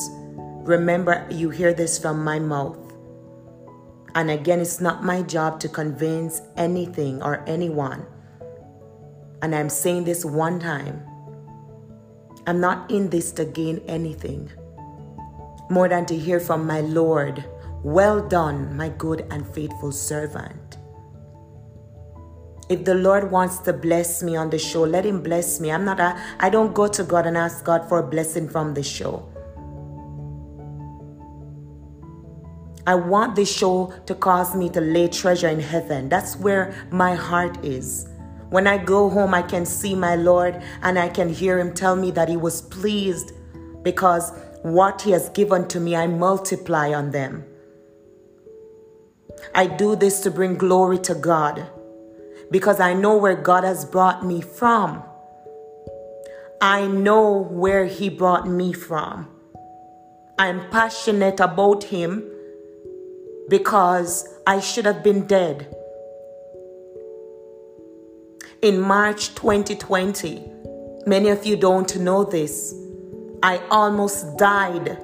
remember 0.66 1.26
you 1.30 1.51
hear 1.51 1.72
this 1.72 1.99
from 1.99 2.24
my 2.24 2.38
mouth. 2.38 2.78
And 4.16 4.30
again, 4.30 4.61
it's 4.61 4.80
not 4.80 5.05
my 5.05 5.22
job 5.22 5.61
to 5.61 5.68
convince 5.68 6.43
anything 6.57 7.22
or 7.22 7.45
anyone. 7.47 8.05
And 9.43 9.55
I'm 9.55 9.68
saying 9.70 10.05
this 10.05 10.24
one 10.24 10.59
time 10.59 11.03
I'm 12.47 12.61
not 12.61 12.91
in 12.91 13.11
this 13.11 13.30
to 13.32 13.45
gain 13.45 13.80
anything 13.86 14.51
more 15.70 15.88
than 15.88 16.04
to 16.06 16.16
hear 16.16 16.40
from 16.40 16.66
my 16.66 16.80
Lord, 16.80 17.44
Well 17.82 18.20
done, 18.20 18.76
my 18.76 18.90
good 18.90 19.24
and 19.30 19.46
faithful 19.46 19.90
servant. 19.90 20.76
If 22.68 22.84
the 22.84 22.94
Lord 22.94 23.30
wants 23.30 23.58
to 23.60 23.72
bless 23.72 24.22
me 24.22 24.36
on 24.36 24.50
the 24.50 24.58
show, 24.58 24.82
let 24.82 25.06
him 25.06 25.22
bless 25.22 25.60
me. 25.60 25.72
I'm 25.72 25.84
not 25.84 25.98
a, 25.98 26.20
I 26.38 26.50
don't 26.50 26.74
go 26.74 26.86
to 26.86 27.02
God 27.02 27.26
and 27.26 27.36
ask 27.36 27.64
God 27.64 27.88
for 27.88 27.98
a 27.98 28.06
blessing 28.06 28.48
from 28.48 28.74
the 28.74 28.82
show. 28.82 29.26
I 32.86 32.94
want 32.94 33.34
this 33.34 33.50
show 33.50 33.92
to 34.06 34.14
cause 34.14 34.54
me 34.54 34.68
to 34.70 34.80
lay 34.80 35.08
treasure 35.08 35.48
in 35.48 35.60
heaven. 35.60 36.08
That's 36.08 36.36
where 36.36 36.74
my 36.90 37.14
heart 37.14 37.64
is. 37.64 38.06
When 38.50 38.66
I 38.66 38.78
go 38.78 39.08
home, 39.08 39.32
I 39.32 39.42
can 39.42 39.64
see 39.64 39.94
my 39.94 40.16
Lord 40.16 40.62
and 40.82 40.98
I 40.98 41.08
can 41.08 41.28
hear 41.28 41.58
him 41.58 41.72
tell 41.72 41.96
me 41.96 42.10
that 42.12 42.28
he 42.28 42.36
was 42.36 42.62
pleased 42.62 43.32
because 43.82 44.32
what 44.62 45.02
He 45.02 45.11
has 45.12 45.28
given 45.30 45.68
to 45.68 45.80
me, 45.80 45.96
I 45.96 46.06
multiply 46.06 46.92
on 46.92 47.11
them. 47.11 47.44
I 49.54 49.66
do 49.66 49.96
this 49.96 50.20
to 50.20 50.30
bring 50.30 50.56
glory 50.56 50.98
to 51.00 51.14
God 51.14 51.66
because 52.50 52.80
I 52.80 52.94
know 52.94 53.16
where 53.16 53.36
God 53.36 53.64
has 53.64 53.84
brought 53.84 54.24
me 54.24 54.40
from. 54.40 55.02
I 56.61 56.86
know 56.86 57.32
where 57.38 57.86
He 57.86 58.08
brought 58.08 58.46
me 58.46 58.72
from. 58.72 59.28
I'm 60.38 60.68
passionate 60.70 61.40
about 61.40 61.84
Him 61.84 62.24
because 63.48 64.28
I 64.46 64.61
should 64.61 64.84
have 64.84 65.02
been 65.02 65.26
dead. 65.26 65.74
In 68.62 68.80
March 68.80 69.34
2020, 69.34 70.44
many 71.06 71.30
of 71.30 71.46
you 71.46 71.56
don't 71.56 71.96
know 71.98 72.24
this. 72.24 72.74
I 73.43 73.57
almost 73.70 74.36
died. 74.36 74.99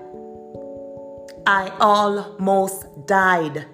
I 1.46 1.72
almost 1.80 2.84
died. 3.06 3.66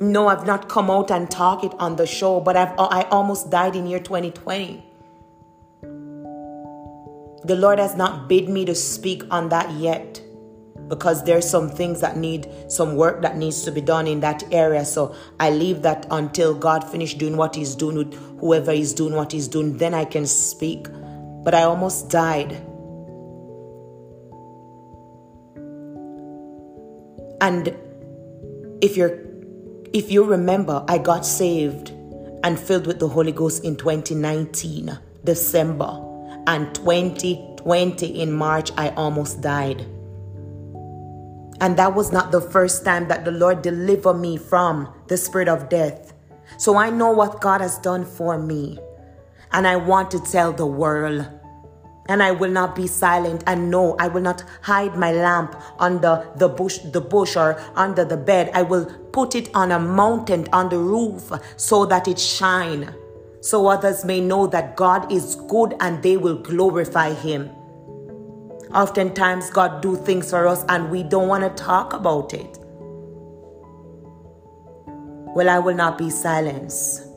No, 0.00 0.28
I've 0.28 0.46
not 0.46 0.68
come 0.68 0.90
out 0.90 1.10
and 1.10 1.30
talk 1.30 1.64
it 1.64 1.74
on 1.78 1.96
the 1.96 2.06
show, 2.06 2.40
but 2.40 2.56
I've 2.56 2.72
oh, 2.78 2.86
I 2.86 3.02
almost 3.10 3.50
died 3.50 3.76
in 3.76 3.86
year 3.86 3.98
2020. 4.00 4.84
The 7.44 7.56
Lord 7.56 7.78
has 7.78 7.94
not 7.94 8.28
bid 8.28 8.48
me 8.48 8.64
to 8.64 8.74
speak 8.74 9.24
on 9.30 9.50
that 9.50 9.70
yet 9.72 10.22
because 10.88 11.22
there's 11.24 11.48
some 11.48 11.68
things 11.68 12.00
that 12.00 12.16
need 12.16 12.48
some 12.68 12.96
work 12.96 13.22
that 13.22 13.36
needs 13.36 13.62
to 13.62 13.70
be 13.70 13.80
done 13.80 14.06
in 14.06 14.20
that 14.20 14.42
area. 14.52 14.84
So 14.84 15.14
I 15.38 15.50
leave 15.50 15.82
that 15.82 16.06
until 16.10 16.54
God 16.54 16.82
finish 16.90 17.14
doing 17.14 17.36
what 17.36 17.54
He's 17.54 17.74
doing 17.74 17.96
with 17.96 18.14
whoever 18.40 18.72
is 18.72 18.94
doing 18.94 19.14
what 19.14 19.32
He's 19.32 19.48
doing. 19.48 19.76
Then 19.76 19.94
I 19.94 20.04
can 20.04 20.26
speak. 20.26 20.88
But 21.44 21.54
I 21.54 21.62
almost 21.62 22.10
died. 22.10 22.52
And 27.40 27.74
if 28.82 28.96
you're 28.96 29.20
if 29.92 30.10
you 30.10 30.24
remember, 30.24 30.84
I 30.86 30.98
got 30.98 31.24
saved 31.24 31.90
and 32.44 32.58
filled 32.58 32.86
with 32.86 32.98
the 32.98 33.08
Holy 33.08 33.32
Ghost 33.32 33.64
in 33.64 33.76
2019, 33.76 34.98
December. 35.24 36.04
And 36.46 36.74
2020 36.74 38.20
in 38.20 38.32
March, 38.32 38.70
I 38.76 38.90
almost 38.90 39.40
died. 39.40 39.86
And 41.60 41.76
that 41.76 41.94
was 41.94 42.12
not 42.12 42.30
the 42.30 42.40
first 42.40 42.84
time 42.84 43.08
that 43.08 43.24
the 43.24 43.32
Lord 43.32 43.62
delivered 43.62 44.14
me 44.14 44.36
from 44.36 44.92
the 45.08 45.16
spirit 45.16 45.48
of 45.48 45.68
death. 45.68 46.12
So 46.56 46.76
I 46.76 46.90
know 46.90 47.10
what 47.10 47.40
God 47.40 47.60
has 47.60 47.78
done 47.78 48.04
for 48.04 48.38
me. 48.38 48.78
And 49.52 49.66
I 49.66 49.76
want 49.76 50.10
to 50.12 50.20
tell 50.20 50.52
the 50.52 50.66
world. 50.66 51.26
And 52.08 52.22
I 52.22 52.30
will 52.30 52.50
not 52.50 52.76
be 52.76 52.86
silent. 52.86 53.42
And 53.46 53.70
no, 53.70 53.96
I 53.98 54.08
will 54.08 54.22
not 54.22 54.44
hide 54.62 54.96
my 54.96 55.12
lamp 55.12 55.60
under 55.78 56.30
the 56.36 56.48
bush, 56.48 56.78
the 56.78 57.00
bush 57.00 57.36
or 57.36 57.60
under 57.74 58.04
the 58.04 58.16
bed. 58.16 58.50
I 58.54 58.62
will 58.62 58.86
put 59.12 59.34
it 59.34 59.50
on 59.54 59.72
a 59.72 59.80
mountain 59.80 60.46
on 60.52 60.68
the 60.68 60.78
roof 60.78 61.32
so 61.56 61.84
that 61.86 62.06
it 62.06 62.18
shine. 62.18 62.94
So 63.40 63.66
others 63.66 64.04
may 64.04 64.20
know 64.20 64.46
that 64.48 64.76
God 64.76 65.10
is 65.12 65.34
good 65.48 65.74
and 65.80 66.02
they 66.02 66.16
will 66.16 66.36
glorify 66.36 67.14
him. 67.14 67.50
Oftentimes 68.74 69.50
God 69.50 69.80
do 69.80 69.96
things 69.96 70.30
for 70.30 70.46
us 70.46 70.64
and 70.68 70.90
we 70.90 71.02
don't 71.02 71.28
want 71.28 71.44
to 71.44 71.62
talk 71.62 71.92
about 71.92 72.34
it. 72.34 72.58
Well, 74.86 75.48
I 75.48 75.58
will 75.58 75.74
not 75.74 75.98
be 75.98 76.10
silenced. 76.10 77.08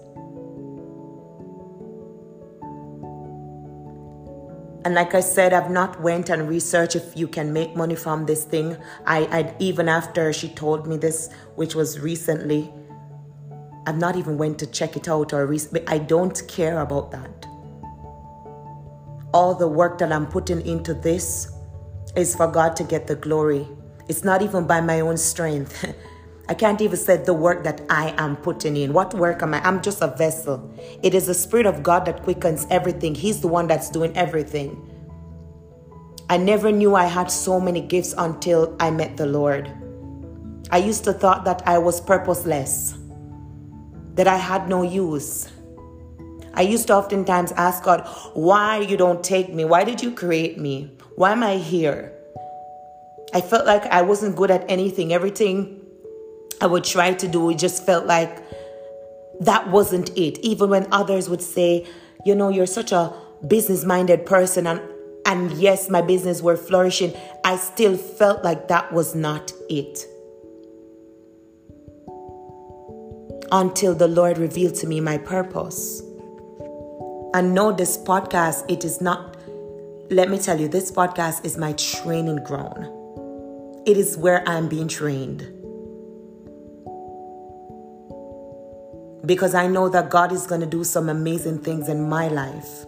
And 4.84 4.96
like 4.96 5.14
I 5.14 5.20
said, 5.20 5.54
I've 5.54 5.70
not 5.70 6.02
went 6.02 6.30
and 6.30 6.50
researched 6.50 6.96
if 6.96 7.16
you 7.16 7.28
can 7.28 7.54
make 7.54 7.76
money 7.76 7.96
from 7.96 8.26
this 8.26 8.44
thing. 8.44 8.78
I, 9.06 9.20
I 9.26 9.56
even 9.60 9.88
after 9.88 10.34
she 10.34 10.50
told 10.50 10.88
me 10.88 10.98
this, 10.98 11.30
which 11.56 11.76
was 11.76 12.00
recently, 12.00 12.74
I've 13.86 13.98
not 13.98 14.16
even 14.16 14.38
went 14.38 14.58
to 14.60 14.68
check 14.68 14.96
it 14.98 15.08
out 15.08 15.34
or 15.34 15.46
re- 15.46 15.60
I 15.88 16.00
don't 16.00 16.42
care 16.48 16.80
about 16.80 17.12
that. 17.12 17.41
All 19.34 19.56
the 19.56 19.68
work 19.68 19.98
that 20.00 20.12
I'm 20.12 20.28
putting 20.28 20.66
into 20.66 20.94
this 20.94 21.52
is 22.16 22.36
for 22.36 22.48
God 22.48 22.76
to 22.76 22.84
get 22.84 23.08
the 23.08 23.16
glory. 23.16 23.68
It's 24.10 24.24
not 24.24 24.42
even 24.42 24.68
by 24.68 24.82
my 24.82 25.00
own 25.00 25.18
strength. 25.18 25.86
I 26.50 26.54
can't 26.54 26.82
even 26.82 26.98
say 26.98 27.16
the 27.16 27.34
work 27.34 27.64
that 27.64 27.82
I 27.90 28.14
am 28.18 28.36
putting 28.36 28.76
in. 28.76 28.92
What 28.92 29.14
work 29.14 29.42
am 29.42 29.54
I? 29.54 29.66
I'm 29.66 29.82
just 29.82 30.02
a 30.02 30.08
vessel. 30.08 30.70
It 31.02 31.14
is 31.14 31.28
the 31.28 31.34
Spirit 31.34 31.66
of 31.66 31.82
God 31.82 32.06
that 32.06 32.24
quickens 32.24 32.68
everything. 32.70 33.16
He's 33.16 33.40
the 33.40 33.48
one 33.48 33.68
that's 33.68 33.90
doing 33.90 34.16
everything. 34.18 34.76
I 36.30 36.38
never 36.38 36.72
knew 36.72 36.96
I 36.96 37.06
had 37.06 37.32
so 37.32 37.60
many 37.60 37.80
gifts 37.80 38.14
until 38.18 38.76
I 38.80 38.92
met 38.92 39.16
the 39.16 39.28
Lord. 39.28 39.72
I 40.72 40.78
used 40.78 41.04
to 41.06 41.14
thought 41.14 41.46
that 41.46 41.62
I 41.66 41.78
was 41.78 42.02
purposeless, 42.02 42.98
that 44.16 44.28
I 44.28 44.38
had 44.38 44.68
no 44.68 44.82
use. 44.82 45.50
I 46.54 46.62
used 46.62 46.88
to 46.88 46.96
oftentimes 46.96 47.52
ask 47.54 47.84
God, 47.84 48.08
why 48.34 48.80
you 48.80 48.98
don't 48.98 49.24
take 49.24 49.54
me? 49.54 49.66
Why 49.66 49.84
did 49.84 50.02
you 50.02 50.12
create 50.12 50.58
me? 50.58 50.92
Why 51.16 51.32
am 51.32 51.44
I 51.44 51.58
here? 51.58 52.14
I 53.34 53.42
felt 53.42 53.66
like 53.66 53.86
I 53.86 54.02
wasn't 54.02 54.36
good 54.36 54.52
at 54.52 54.66
anything. 54.70 55.14
Everything 55.14 55.82
I 56.60 56.68
would 56.68 56.84
try 56.84 57.14
to 57.14 57.28
do. 57.28 57.50
It 57.50 57.58
just 57.58 57.86
felt 57.86 58.06
like 58.06 58.44
that 59.40 59.70
wasn't 59.70 60.10
it. 60.18 60.40
Even 60.40 60.70
when 60.70 60.88
others 60.92 61.30
would 61.30 61.42
say, 61.42 61.88
you 62.26 62.36
know, 62.36 62.50
you're 62.50 62.66
such 62.66 62.92
a 62.92 63.14
business 63.48 63.84
minded 63.84 64.26
person 64.26 64.68
and 64.68 64.82
and 65.26 65.52
yes, 65.54 65.88
my 65.90 66.02
business 66.02 66.42
were 66.42 66.58
flourishing, 66.58 67.14
I 67.46 67.58
still 67.58 67.96
felt 67.96 68.44
like 68.44 68.68
that 68.70 68.92
was 68.92 69.14
not 69.14 69.54
it. 69.70 70.06
Until 73.52 73.94
the 73.94 74.08
Lord 74.08 74.40
revealed 74.40 74.76
to 74.76 74.88
me 74.88 75.00
my 75.00 75.20
purpose. 75.20 76.02
And 77.34 77.54
know 77.54 77.72
this 77.72 77.98
podcast, 77.98 78.70
it 78.70 78.84
is 78.84 79.02
not, 79.02 79.38
let 80.10 80.30
me 80.30 80.38
tell 80.38 80.60
you, 80.60 80.68
this 80.68 80.92
podcast 80.92 81.46
is 81.46 81.58
my 81.58 81.74
training 81.74 82.44
ground. 82.44 82.88
It 83.88 83.98
is 83.98 84.18
where 84.18 84.48
I'm 84.48 84.68
being 84.68 84.88
trained. 84.88 85.62
because 89.26 89.54
I 89.54 89.68
know 89.68 89.88
that 89.90 90.10
God 90.10 90.32
is 90.32 90.48
going 90.48 90.62
to 90.62 90.68
do 90.68 90.84
some 90.84 91.10
amazing 91.10 91.60
things 91.60 91.90
in 91.90 92.10
my 92.10 92.28
life. 92.28 92.86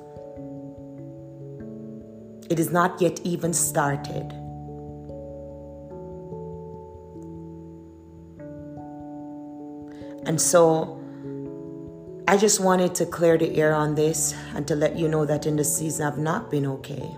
It 2.49 2.59
is 2.59 2.71
not 2.71 3.01
yet 3.01 3.19
even 3.23 3.53
started. 3.53 4.31
And 10.25 10.41
so 10.41 11.02
I 12.27 12.37
just 12.37 12.59
wanted 12.59 12.95
to 12.95 13.05
clear 13.05 13.37
the 13.37 13.55
air 13.57 13.73
on 13.73 13.95
this 13.95 14.33
and 14.55 14.67
to 14.67 14.75
let 14.75 14.97
you 14.97 15.07
know 15.07 15.25
that 15.25 15.45
in 15.45 15.57
the 15.57 15.63
season 15.63 16.05
I've 16.05 16.17
not 16.17 16.49
been 16.49 16.65
okay. 16.65 17.09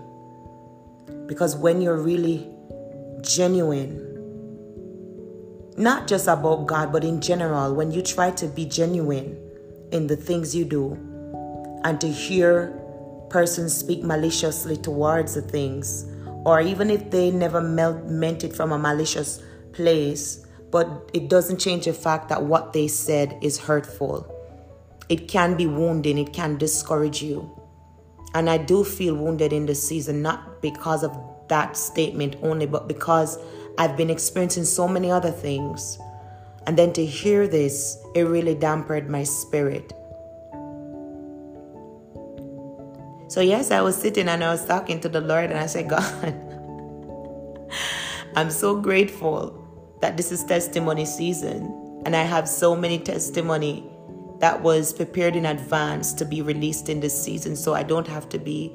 Because 1.26 1.54
when 1.56 1.80
you're 1.80 1.96
really 1.96 2.50
genuine 3.22 4.06
not 5.76 6.08
just 6.08 6.26
about 6.26 6.66
God, 6.66 6.90
but 6.90 7.04
in 7.04 7.20
general, 7.20 7.74
when 7.74 7.92
you 7.92 8.02
try 8.02 8.30
to 8.32 8.46
be 8.46 8.64
genuine 8.64 9.38
in 9.92 10.06
the 10.06 10.16
things 10.16 10.56
you 10.56 10.64
do 10.64 10.92
and 11.84 12.00
to 12.00 12.08
hear 12.08 12.68
persons 13.28 13.76
speak 13.76 14.02
maliciously 14.02 14.76
towards 14.76 15.34
the 15.34 15.42
things, 15.42 16.06
or 16.44 16.60
even 16.60 16.90
if 16.90 17.10
they 17.10 17.30
never 17.30 17.60
meant 17.60 18.42
it 18.42 18.54
from 18.54 18.72
a 18.72 18.78
malicious 18.78 19.42
place, 19.72 20.46
but 20.70 21.10
it 21.12 21.28
doesn't 21.28 21.58
change 21.58 21.84
the 21.84 21.92
fact 21.92 22.28
that 22.28 22.42
what 22.42 22.72
they 22.72 22.88
said 22.88 23.38
is 23.42 23.58
hurtful. 23.58 24.32
It 25.08 25.28
can 25.28 25.56
be 25.56 25.66
wounding, 25.66 26.18
it 26.18 26.32
can 26.32 26.58
discourage 26.58 27.22
you. 27.22 27.50
And 28.34 28.50
I 28.50 28.58
do 28.58 28.84
feel 28.84 29.14
wounded 29.14 29.52
in 29.52 29.66
this 29.66 29.86
season, 29.86 30.20
not 30.20 30.60
because 30.60 31.04
of 31.04 31.16
that 31.48 31.76
statement 31.76 32.36
only, 32.42 32.66
but 32.66 32.88
because 32.88 33.38
I've 33.78 33.96
been 33.96 34.10
experiencing 34.10 34.64
so 34.64 34.88
many 34.88 35.10
other 35.10 35.30
things. 35.30 35.98
And 36.66 36.76
then 36.76 36.92
to 36.94 37.06
hear 37.06 37.46
this, 37.46 37.96
it 38.14 38.22
really 38.22 38.54
dampened 38.54 39.08
my 39.08 39.22
spirit. 39.22 39.92
So, 43.28 43.40
yes, 43.40 43.70
I 43.70 43.80
was 43.80 43.96
sitting 43.96 44.28
and 44.28 44.42
I 44.42 44.50
was 44.50 44.64
talking 44.64 45.00
to 45.00 45.08
the 45.08 45.20
Lord, 45.20 45.50
and 45.50 45.58
I 45.58 45.66
said, 45.66 45.88
God, 45.90 46.34
I'm 48.34 48.50
so 48.50 48.80
grateful 48.80 49.62
that 50.00 50.16
this 50.16 50.32
is 50.32 50.44
testimony 50.44 51.04
season. 51.04 52.02
And 52.04 52.14
I 52.14 52.22
have 52.22 52.48
so 52.48 52.76
many 52.76 52.98
testimony 52.98 53.90
that 54.38 54.62
was 54.62 54.92
prepared 54.92 55.36
in 55.36 55.46
advance 55.46 56.12
to 56.14 56.24
be 56.24 56.42
released 56.42 56.88
in 56.88 57.00
this 57.00 57.20
season. 57.20 57.56
So 57.56 57.74
I 57.74 57.82
don't 57.82 58.06
have 58.06 58.28
to 58.30 58.38
be, 58.38 58.72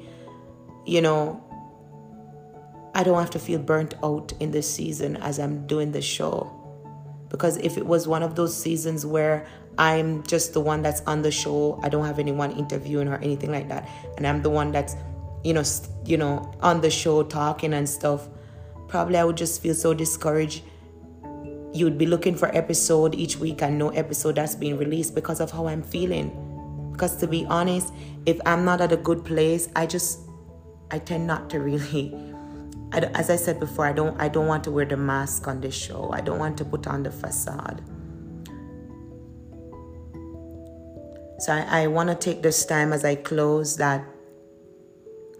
you 0.84 1.00
know, 1.00 1.42
I 2.94 3.02
don't 3.02 3.18
have 3.18 3.30
to 3.30 3.38
feel 3.38 3.58
burnt 3.58 3.94
out 4.02 4.32
in 4.40 4.50
this 4.50 4.72
season 4.72 5.16
as 5.16 5.38
I'm 5.38 5.66
doing 5.66 5.92
the 5.92 6.02
show. 6.02 6.50
Because 7.28 7.56
if 7.58 7.78
it 7.78 7.86
was 7.86 8.06
one 8.06 8.22
of 8.22 8.34
those 8.34 8.54
seasons 8.54 9.06
where 9.06 9.46
I'm 9.78 10.22
just 10.24 10.52
the 10.52 10.60
one 10.60 10.82
that's 10.82 11.00
on 11.02 11.22
the 11.22 11.30
show, 11.30 11.80
I 11.82 11.88
don't 11.88 12.04
have 12.04 12.18
anyone 12.18 12.52
interviewing 12.52 13.08
or 13.08 13.16
anything 13.16 13.50
like 13.50 13.68
that, 13.68 13.88
and 14.18 14.26
I'm 14.26 14.42
the 14.42 14.50
one 14.50 14.70
that's, 14.70 14.96
you 15.42 15.54
know, 15.54 15.62
you 16.04 16.18
know, 16.18 16.52
on 16.60 16.82
the 16.82 16.90
show 16.90 17.22
talking 17.22 17.72
and 17.72 17.88
stuff, 17.88 18.28
probably 18.88 19.16
I 19.16 19.24
would 19.24 19.38
just 19.38 19.62
feel 19.62 19.74
so 19.74 19.94
discouraged. 19.94 20.62
You 21.72 21.86
would 21.86 21.98
be 21.98 22.06
looking 22.06 22.34
for 22.34 22.54
episode 22.54 23.14
each 23.14 23.38
week 23.38 23.62
and 23.62 23.78
no 23.78 23.90
episode 23.90 24.36
that's 24.36 24.54
being 24.54 24.76
released 24.76 25.14
because 25.14 25.40
of 25.40 25.50
how 25.50 25.66
I'm 25.66 25.82
feeling. 25.82 26.30
Because 26.92 27.16
to 27.16 27.26
be 27.26 27.46
honest, 27.46 27.92
if 28.26 28.38
I'm 28.44 28.64
not 28.64 28.80
at 28.80 28.92
a 28.92 28.96
good 28.96 29.24
place, 29.24 29.68
I 29.74 29.86
just 29.86 30.20
I 30.90 30.98
tend 30.98 31.26
not 31.26 31.48
to 31.50 31.60
really 31.60 32.14
I, 32.92 32.98
as 33.14 33.30
I 33.30 33.36
said 33.36 33.58
before, 33.58 33.86
I 33.86 33.92
don't 33.92 34.20
I 34.20 34.28
don't 34.28 34.46
want 34.46 34.64
to 34.64 34.70
wear 34.70 34.84
the 34.84 34.98
mask 34.98 35.48
on 35.48 35.60
this 35.60 35.74
show. 35.74 36.10
I 36.12 36.20
don't 36.20 36.38
want 36.38 36.58
to 36.58 36.64
put 36.64 36.86
on 36.86 37.02
the 37.02 37.10
facade. 37.10 37.82
So 41.38 41.52
I, 41.52 41.82
I 41.82 41.86
want 41.86 42.10
to 42.10 42.14
take 42.14 42.42
this 42.42 42.64
time 42.66 42.92
as 42.92 43.04
I 43.04 43.14
close 43.14 43.76
that 43.78 44.04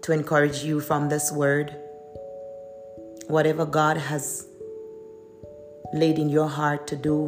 to 0.01 0.11
encourage 0.11 0.63
you 0.63 0.79
from 0.79 1.09
this 1.09 1.31
word. 1.31 1.75
Whatever 3.27 3.65
God 3.65 3.97
has 3.97 4.47
laid 5.93 6.17
in 6.17 6.29
your 6.29 6.47
heart 6.47 6.87
to 6.87 6.95
do, 6.95 7.27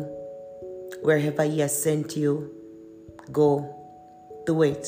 wherever 1.02 1.44
He 1.44 1.60
has 1.60 1.82
sent 1.82 2.18
you, 2.18 2.52
go. 3.32 3.72
Do 4.46 4.62
it. 4.62 4.88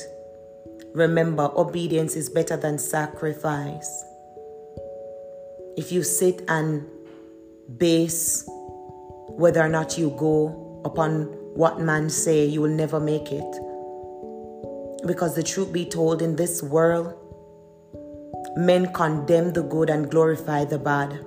Remember, 0.93 1.51
obedience 1.55 2.15
is 2.15 2.29
better 2.29 2.55
than 2.55 2.77
sacrifice. 2.77 4.03
If 5.75 5.91
you 5.91 6.03
sit 6.03 6.43
and 6.47 6.85
base 7.77 8.43
whether 9.29 9.61
or 9.61 9.69
not 9.69 9.97
you 9.97 10.11
go 10.17 10.81
upon 10.85 11.23
what 11.55 11.79
man 11.79 12.09
say, 12.09 12.45
you 12.45 12.61
will 12.61 12.69
never 12.69 12.99
make 12.99 13.31
it. 13.31 13.51
Because 15.07 15.35
the 15.35 15.43
truth 15.43 15.71
be 15.73 15.85
told, 15.85 16.21
in 16.21 16.35
this 16.35 16.61
world, 16.61 17.15
men 18.55 18.93
condemn 18.93 19.53
the 19.53 19.63
good 19.63 19.89
and 19.89 20.09
glorify 20.09 20.65
the 20.65 20.79
bad. 20.79 21.23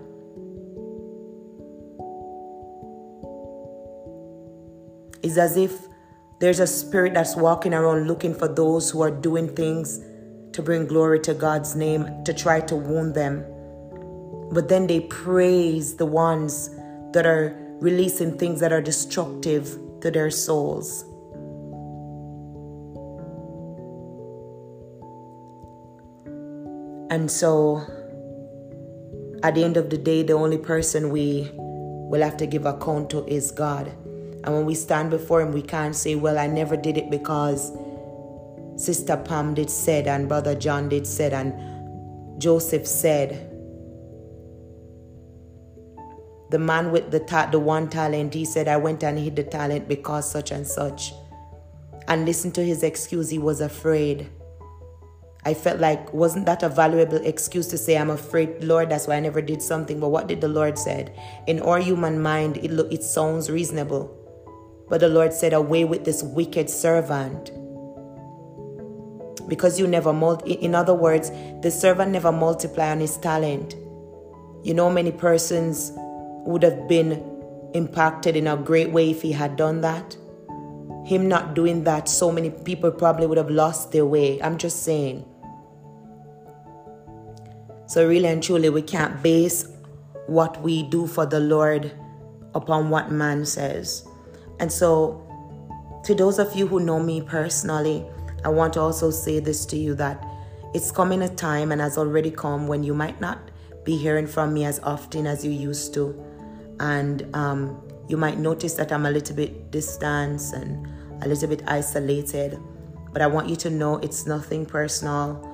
It's 5.23 5.37
as 5.37 5.57
if 5.57 5.89
there's 6.39 6.61
a 6.61 6.66
spirit 6.66 7.14
that's 7.14 7.37
walking 7.37 7.75
around 7.75 8.07
looking 8.09 8.35
for 8.35 8.49
those 8.49 8.91
who 8.91 9.03
are 9.03 9.11
doing 9.11 9.55
things 9.55 10.01
to 10.53 10.62
bring 10.62 10.87
glory 10.87 11.21
to 11.21 11.35
God's 11.35 11.77
name, 11.77 12.25
to 12.25 12.35
try 12.35 12.61
to 12.61 12.75
wound 12.75 13.14
them 13.14 13.45
but 14.51 14.68
then 14.68 14.87
they 14.87 15.01
praise 15.01 15.97
the 15.97 16.07
ones 16.07 16.71
that 17.12 17.25
are 17.25 17.57
releasing 17.81 18.37
things 18.37 18.61
that 18.61 18.73
are 18.73 18.83
destructive 18.83 19.79
to 20.01 20.11
their 20.11 20.31
souls. 20.31 21.05
And 27.11 27.31
so, 27.31 27.79
at 29.43 29.55
the 29.55 29.64
end 29.64 29.77
of 29.77 29.91
the 29.91 29.99
day, 29.99 30.23
the 30.23 30.33
only 30.33 30.59
person 30.59 31.11
we 31.11 31.51
will 31.55 32.23
have 32.23 32.37
to 32.39 32.47
give 32.47 32.66
account 32.66 33.11
to 33.11 33.25
is 33.27 33.51
God. 33.51 33.93
And 34.45 34.55
when 34.55 34.66
we 34.66 34.74
stand 34.74 35.11
before 35.11 35.41
Him, 35.43 35.53
we 35.53 35.62
can't 35.62 35.95
say, 35.95 36.14
Well, 36.14 36.38
I 36.38 36.47
never 36.47 36.76
did 36.76 36.97
it 36.97 37.11
because 37.11 37.72
Sister 38.80 39.18
Pam 39.18 39.53
did 39.53 39.68
said, 39.68 40.07
and 40.07 40.26
Brother 40.26 40.55
John 40.55 40.88
did 40.88 41.07
said, 41.07 41.34
and 41.34 42.41
Joseph 42.41 42.86
said. 42.86 43.47
The 46.51 46.59
man 46.59 46.91
with 46.91 47.11
the 47.11 47.20
ta- 47.20 47.51
the 47.53 47.61
one 47.61 47.91
talent, 47.91 48.32
he 48.32 48.47
said, 48.47 48.68
I 48.68 48.78
went 48.78 49.05
and 49.05 49.18
hid 49.18 49.36
the 49.36 49.45
talent 49.45 49.86
because 49.86 50.30
such 50.30 50.51
and 50.51 50.66
such. 50.66 51.12
And 52.09 52.24
listen 52.24 52.51
to 52.53 52.64
his 52.64 52.82
excuse, 52.82 53.28
he 53.28 53.38
was 53.38 53.61
afraid. 53.61 54.30
I 55.45 55.53
felt 55.53 55.78
like 55.78 56.12
wasn't 56.14 56.47
that 56.47 56.62
a 56.62 56.70
valuable 56.70 57.18
excuse 57.18 57.66
to 57.68 57.78
say 57.78 57.99
I'm 57.99 58.11
afraid, 58.11 58.64
Lord, 58.64 58.88
that's 58.88 59.07
why 59.07 59.16
I 59.16 59.20
never 59.20 59.43
did 59.43 59.61
something. 59.61 60.01
But 60.01 60.09
what 60.09 60.26
did 60.26 60.41
the 60.41 60.49
Lord 60.49 60.78
said? 60.78 61.14
In 61.47 61.61
our 61.61 61.78
human 61.78 62.20
mind, 62.20 62.57
it 62.57 62.70
lo- 62.70 62.88
it 62.91 63.03
sounds 63.03 63.51
reasonable. 63.51 64.16
But 64.91 65.01
the 65.01 65.09
Lord 65.09 65.32
said, 65.32 65.55
Away 65.55 65.84
with 65.84 66.05
this 66.05 66.22
wicked 66.22 66.68
servant. 66.68 67.53
Because 69.49 69.80
you 69.80 69.86
never 69.86 70.12
multi 70.12 70.53
in 70.55 70.74
other 70.74 70.95
words, 70.95 71.30
the 71.62 71.70
servant 71.70 72.11
never 72.12 72.30
multiplied 72.30 72.93
on 72.93 73.01
his 73.01 73.16
talent. 73.16 73.74
You 74.62 74.74
know 74.74 74.91
many 74.91 75.12
persons 75.12 75.93
would 76.45 76.62
have 76.62 76.88
been 76.88 77.12
impacted 77.72 78.36
in 78.36 78.47
a 78.47 78.57
great 78.57 78.91
way 78.91 79.11
if 79.11 79.22
he 79.22 79.32
had 79.32 79.57
done 79.57 79.80
that. 79.80 80.16
Him 81.05 81.28
not 81.28 81.55
doing 81.55 81.84
that, 81.84 82.09
so 82.09 82.30
many 82.30 82.51
people 82.51 82.91
probably 82.91 83.26
would 83.26 83.38
have 83.38 83.51
lost 83.51 83.93
their 83.93 84.05
way. 84.05 84.43
I'm 84.43 84.59
just 84.59 84.82
saying. 84.82 85.24
So, 87.86 88.07
really 88.07 88.26
and 88.26 88.43
truly, 88.43 88.68
we 88.70 88.82
can't 88.82 89.22
base 89.22 89.66
what 90.26 90.61
we 90.62 90.82
do 90.84 91.07
for 91.07 91.26
the 91.26 91.41
Lord 91.41 91.91
upon 92.55 92.91
what 92.91 93.11
man 93.11 93.45
says. 93.47 94.07
And 94.61 94.73
so, 94.73 95.27
to 96.05 96.15
those 96.15 96.39
of 96.39 96.55
you 96.55 96.67
who 96.67 96.79
know 96.81 97.01
me 97.01 97.21
personally, 97.21 98.07
I 98.45 98.49
want 98.49 98.75
to 98.75 98.81
also 98.81 99.11
say 99.11 99.41
this 99.41 99.67
to 99.67 99.77
you 99.77 99.95
that 99.97 100.25
it's 100.73 100.93
coming 100.93 101.23
a 101.23 101.29
time 101.29 101.73
and 101.73 101.81
has 101.81 101.99
already 101.99 102.31
come 102.31 102.69
when 102.69 102.85
you 102.85 102.95
might 102.95 103.21
not 103.21 103.51
be 103.85 103.97
hearing 103.97 104.27
from 104.27 104.55
me 104.55 104.65
as 104.65 104.79
often 104.81 105.27
as 105.27 105.45
you 105.45 105.51
used 105.51 105.93
to 105.95 106.15
and 106.81 107.29
um, 107.37 107.81
you 108.09 108.17
might 108.17 108.39
notice 108.39 108.75
that 108.75 108.91
I'm 108.91 109.07
a 109.07 109.11
little 109.11 109.37
bit 109.37 109.71
distant 109.71 110.41
and 110.55 110.89
a 111.23 111.29
little 111.29 111.49
bit 111.49 111.63
isolated. 111.67 112.59
But 113.13 113.23
I 113.23 113.27
want 113.27 113.49
you 113.49 113.57
to 113.57 113.71
know 113.71 113.97
it's 113.99 114.27
nothing 114.27 114.65
personal. 114.65 115.47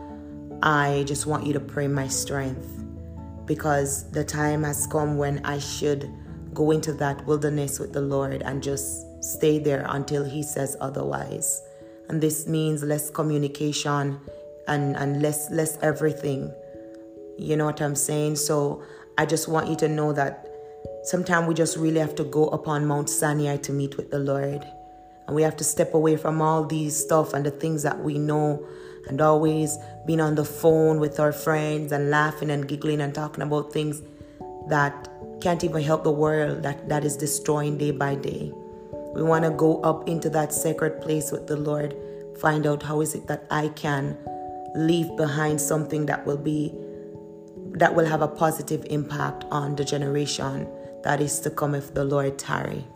I 0.62 1.04
just 1.06 1.26
want 1.26 1.44
you 1.44 1.52
to 1.52 1.60
pray 1.60 1.88
my 1.88 2.06
strength 2.06 2.84
because 3.44 4.10
the 4.10 4.24
time 4.24 4.62
has 4.62 4.86
come 4.86 5.18
when 5.18 5.44
I 5.44 5.58
should 5.58 6.10
go 6.56 6.72
into 6.72 6.92
that 6.94 7.24
wilderness 7.26 7.78
with 7.78 7.92
the 7.92 8.00
Lord 8.00 8.42
and 8.42 8.62
just 8.62 9.22
stay 9.22 9.60
there 9.60 9.86
until 9.88 10.24
He 10.24 10.42
says 10.42 10.76
otherwise. 10.80 11.62
And 12.08 12.20
this 12.20 12.48
means 12.48 12.82
less 12.82 13.10
communication 13.10 14.18
and, 14.66 14.96
and 14.96 15.22
less 15.22 15.50
less 15.50 15.78
everything. 15.82 16.52
You 17.38 17.56
know 17.56 17.66
what 17.66 17.80
I'm 17.80 17.94
saying? 17.94 18.36
So 18.36 18.82
I 19.18 19.26
just 19.26 19.46
want 19.46 19.68
you 19.68 19.76
to 19.76 19.88
know 19.88 20.12
that 20.12 20.46
Sometimes 21.06 21.46
we 21.46 21.54
just 21.54 21.76
really 21.76 22.00
have 22.00 22.16
to 22.16 22.24
go 22.24 22.48
upon 22.48 22.84
Mount 22.84 23.08
Sinai 23.08 23.58
to 23.58 23.72
meet 23.72 23.96
with 23.96 24.10
the 24.10 24.18
Lord. 24.18 24.66
And 25.26 25.36
we 25.36 25.42
have 25.42 25.56
to 25.58 25.62
step 25.62 25.94
away 25.94 26.16
from 26.16 26.42
all 26.42 26.64
these 26.64 26.96
stuff 26.96 27.32
and 27.32 27.46
the 27.46 27.52
things 27.52 27.84
that 27.84 28.00
we 28.00 28.18
know 28.18 28.66
and 29.06 29.20
always 29.20 29.78
being 30.04 30.20
on 30.20 30.34
the 30.34 30.44
phone 30.44 30.98
with 30.98 31.20
our 31.20 31.30
friends 31.30 31.92
and 31.92 32.10
laughing 32.10 32.50
and 32.50 32.66
giggling 32.66 33.00
and 33.00 33.14
talking 33.14 33.42
about 33.42 33.72
things 33.72 34.02
that 34.68 35.08
can't 35.40 35.62
even 35.64 35.82
help 35.82 36.04
the 36.04 36.10
world 36.10 36.62
that, 36.62 36.88
that 36.88 37.04
is 37.04 37.16
destroying 37.16 37.78
day 37.78 37.90
by 37.90 38.14
day. 38.14 38.52
We 39.14 39.22
want 39.22 39.44
to 39.44 39.50
go 39.50 39.80
up 39.82 40.08
into 40.08 40.28
that 40.30 40.52
sacred 40.52 41.00
place 41.00 41.32
with 41.32 41.46
the 41.46 41.56
Lord, 41.56 41.96
find 42.40 42.66
out 42.66 42.82
how 42.82 43.00
is 43.00 43.14
it 43.14 43.26
that 43.28 43.46
I 43.50 43.68
can 43.68 44.16
leave 44.74 45.16
behind 45.16 45.60
something 45.60 46.06
that 46.06 46.26
will 46.26 46.36
be 46.36 46.74
that 47.72 47.94
will 47.94 48.06
have 48.06 48.22
a 48.22 48.28
positive 48.28 48.86
impact 48.88 49.44
on 49.50 49.76
the 49.76 49.84
generation 49.84 50.66
that 51.02 51.20
is 51.20 51.40
to 51.40 51.50
come 51.50 51.74
if 51.74 51.92
the 51.92 52.04
Lord 52.04 52.38
tarry. 52.38 52.86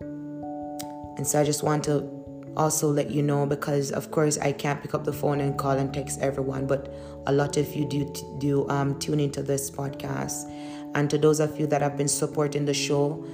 And 0.00 1.26
so 1.26 1.40
I 1.40 1.44
just 1.44 1.62
want 1.62 1.84
to 1.84 2.08
also 2.56 2.88
let 2.88 3.10
you 3.10 3.22
know 3.22 3.46
because 3.46 3.90
of 3.92 4.10
course 4.10 4.38
I 4.38 4.52
can't 4.52 4.80
pick 4.80 4.94
up 4.94 5.04
the 5.04 5.12
phone 5.12 5.40
and 5.40 5.58
call 5.58 5.72
and 5.72 5.92
text 5.92 6.20
everyone, 6.20 6.66
but 6.66 6.92
a 7.26 7.32
lot 7.32 7.56
of 7.56 7.74
you 7.74 7.84
do 7.84 8.12
do 8.38 8.68
um, 8.68 8.98
tune 8.98 9.20
into 9.20 9.42
this 9.42 9.70
podcast. 9.70 10.50
And 10.94 11.10
to 11.10 11.18
those 11.18 11.40
of 11.40 11.58
you 11.58 11.66
that 11.68 11.82
have 11.82 11.96
been 11.96 12.08
supporting 12.08 12.64
the 12.64 12.74
show, 12.74 13.24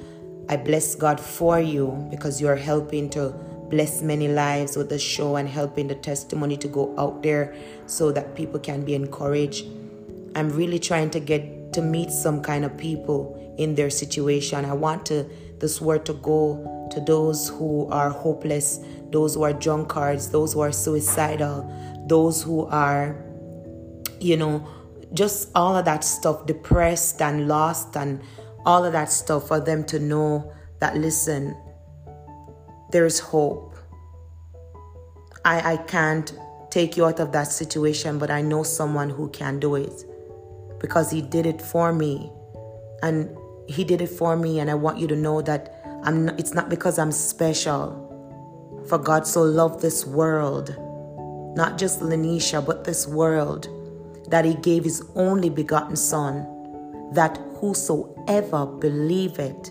I 0.48 0.56
bless 0.56 0.94
God 0.94 1.20
for 1.20 1.60
you 1.60 2.06
because 2.10 2.40
you 2.40 2.48
are 2.48 2.56
helping 2.56 3.10
to 3.10 3.30
bless 3.70 4.02
many 4.02 4.28
lives 4.28 4.76
with 4.76 4.88
the 4.88 4.98
show 4.98 5.36
and 5.36 5.48
helping 5.48 5.86
the 5.86 5.94
testimony 5.94 6.56
to 6.56 6.68
go 6.68 6.94
out 6.98 7.22
there 7.22 7.54
so 7.86 8.10
that 8.12 8.34
people 8.34 8.58
can 8.58 8.84
be 8.84 8.94
encouraged. 8.94 9.66
I'm 10.34 10.50
really 10.50 10.78
trying 10.78 11.10
to 11.10 11.20
get 11.20 11.72
to 11.74 11.82
meet 11.82 12.10
some 12.10 12.42
kind 12.42 12.64
of 12.64 12.76
people 12.76 13.54
in 13.58 13.74
their 13.74 13.90
situation. 13.90 14.64
I 14.64 14.72
want 14.72 15.06
to 15.06 15.28
this 15.60 15.80
word 15.80 16.04
to 16.06 16.14
go 16.14 16.88
to 16.90 17.00
those 17.00 17.50
who 17.50 17.86
are 17.90 18.10
hopeless, 18.10 18.80
those 19.10 19.34
who 19.34 19.42
are 19.42 19.52
drunkards, 19.52 20.30
those 20.30 20.54
who 20.54 20.60
are 20.60 20.72
suicidal, 20.72 21.70
those 22.06 22.42
who 22.42 22.66
are, 22.66 23.22
you 24.18 24.36
know, 24.36 24.66
just 25.12 25.50
all 25.54 25.76
of 25.76 25.84
that 25.84 26.04
stuff, 26.04 26.46
depressed 26.46 27.20
and 27.20 27.48
lost 27.48 27.96
and 27.96 28.22
all 28.64 28.84
of 28.84 28.92
that 28.92 29.10
stuff 29.10 29.48
for 29.48 29.60
them 29.60 29.84
to 29.84 29.98
know 29.98 30.52
that 30.80 30.96
listen, 30.96 31.56
there's 32.90 33.18
hope. 33.18 33.74
I, 35.44 35.72
I 35.72 35.76
can't 35.78 36.32
take 36.70 36.96
you 36.96 37.06
out 37.06 37.20
of 37.20 37.32
that 37.32 37.44
situation, 37.44 38.18
but 38.18 38.30
I 38.30 38.42
know 38.42 38.62
someone 38.62 39.10
who 39.10 39.28
can 39.30 39.58
do 39.58 39.74
it 39.74 40.04
because 40.78 41.10
he 41.10 41.22
did 41.22 41.46
it 41.46 41.60
for 41.60 41.92
me. 41.92 42.30
And 43.02 43.36
he 43.66 43.84
did 43.84 44.00
it 44.00 44.08
for 44.08 44.36
me, 44.36 44.60
and 44.60 44.70
I 44.70 44.74
want 44.74 44.98
you 44.98 45.06
to 45.08 45.16
know 45.16 45.40
that 45.42 45.80
I'm 46.04 46.26
not, 46.26 46.40
it's 46.40 46.54
not 46.54 46.68
because 46.68 46.98
I'm 46.98 47.12
special. 47.12 48.06
For 48.88 48.98
God 48.98 49.26
so 49.26 49.42
loved 49.42 49.80
this 49.80 50.06
world, 50.06 50.74
not 51.56 51.78
just 51.78 52.00
Lanisha, 52.00 52.64
but 52.64 52.84
this 52.84 53.06
world, 53.06 53.68
that 54.30 54.44
He 54.44 54.54
gave 54.54 54.84
His 54.84 55.02
only 55.14 55.50
begotten 55.50 55.96
Son, 55.96 56.46
that 57.12 57.36
whosoever 57.60 58.66
believe 58.66 59.38
it. 59.38 59.70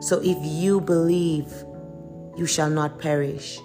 So 0.00 0.20
if 0.22 0.36
you 0.40 0.80
believe, 0.80 1.52
you 2.36 2.46
shall 2.46 2.70
not 2.70 2.98
perish. 2.98 3.58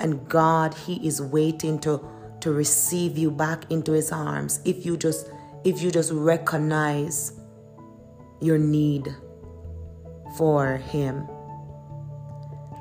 And 0.00 0.28
God, 0.28 0.74
He 0.74 1.06
is 1.06 1.22
waiting 1.22 1.78
to, 1.80 2.04
to 2.40 2.52
receive 2.52 3.16
you 3.16 3.30
back 3.30 3.70
into 3.70 3.92
His 3.92 4.10
arms 4.10 4.60
if 4.64 4.84
you 4.84 4.96
just 4.96 5.30
if 5.64 5.80
you 5.80 5.92
just 5.92 6.10
recognize 6.12 7.32
your 8.40 8.58
need 8.58 9.14
for 10.36 10.78
Him. 10.78 11.28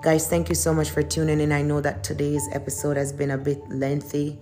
Guys, 0.02 0.28
thank 0.28 0.50
you 0.50 0.56
so 0.56 0.74
much 0.74 0.90
for 0.90 1.04
tuning 1.04 1.40
in. 1.40 1.52
I 1.52 1.62
know 1.62 1.80
that 1.80 2.04
today's 2.04 2.50
episode 2.54 2.98
has 2.98 3.14
been 3.14 3.30
a 3.30 3.38
bit 3.38 3.62
lengthy. 3.70 4.40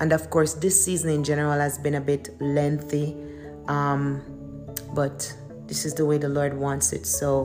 And 0.00 0.12
of 0.12 0.30
course, 0.30 0.54
this 0.54 0.82
season 0.82 1.10
in 1.10 1.24
general 1.24 1.58
has 1.58 1.78
been 1.78 1.94
a 1.94 2.00
bit 2.00 2.30
lengthy. 2.40 3.16
Um, 3.68 4.22
but 4.94 5.32
this 5.66 5.84
is 5.84 5.94
the 5.94 6.04
way 6.04 6.18
the 6.18 6.28
Lord 6.28 6.54
wants 6.54 6.92
it. 6.92 7.06
So 7.06 7.44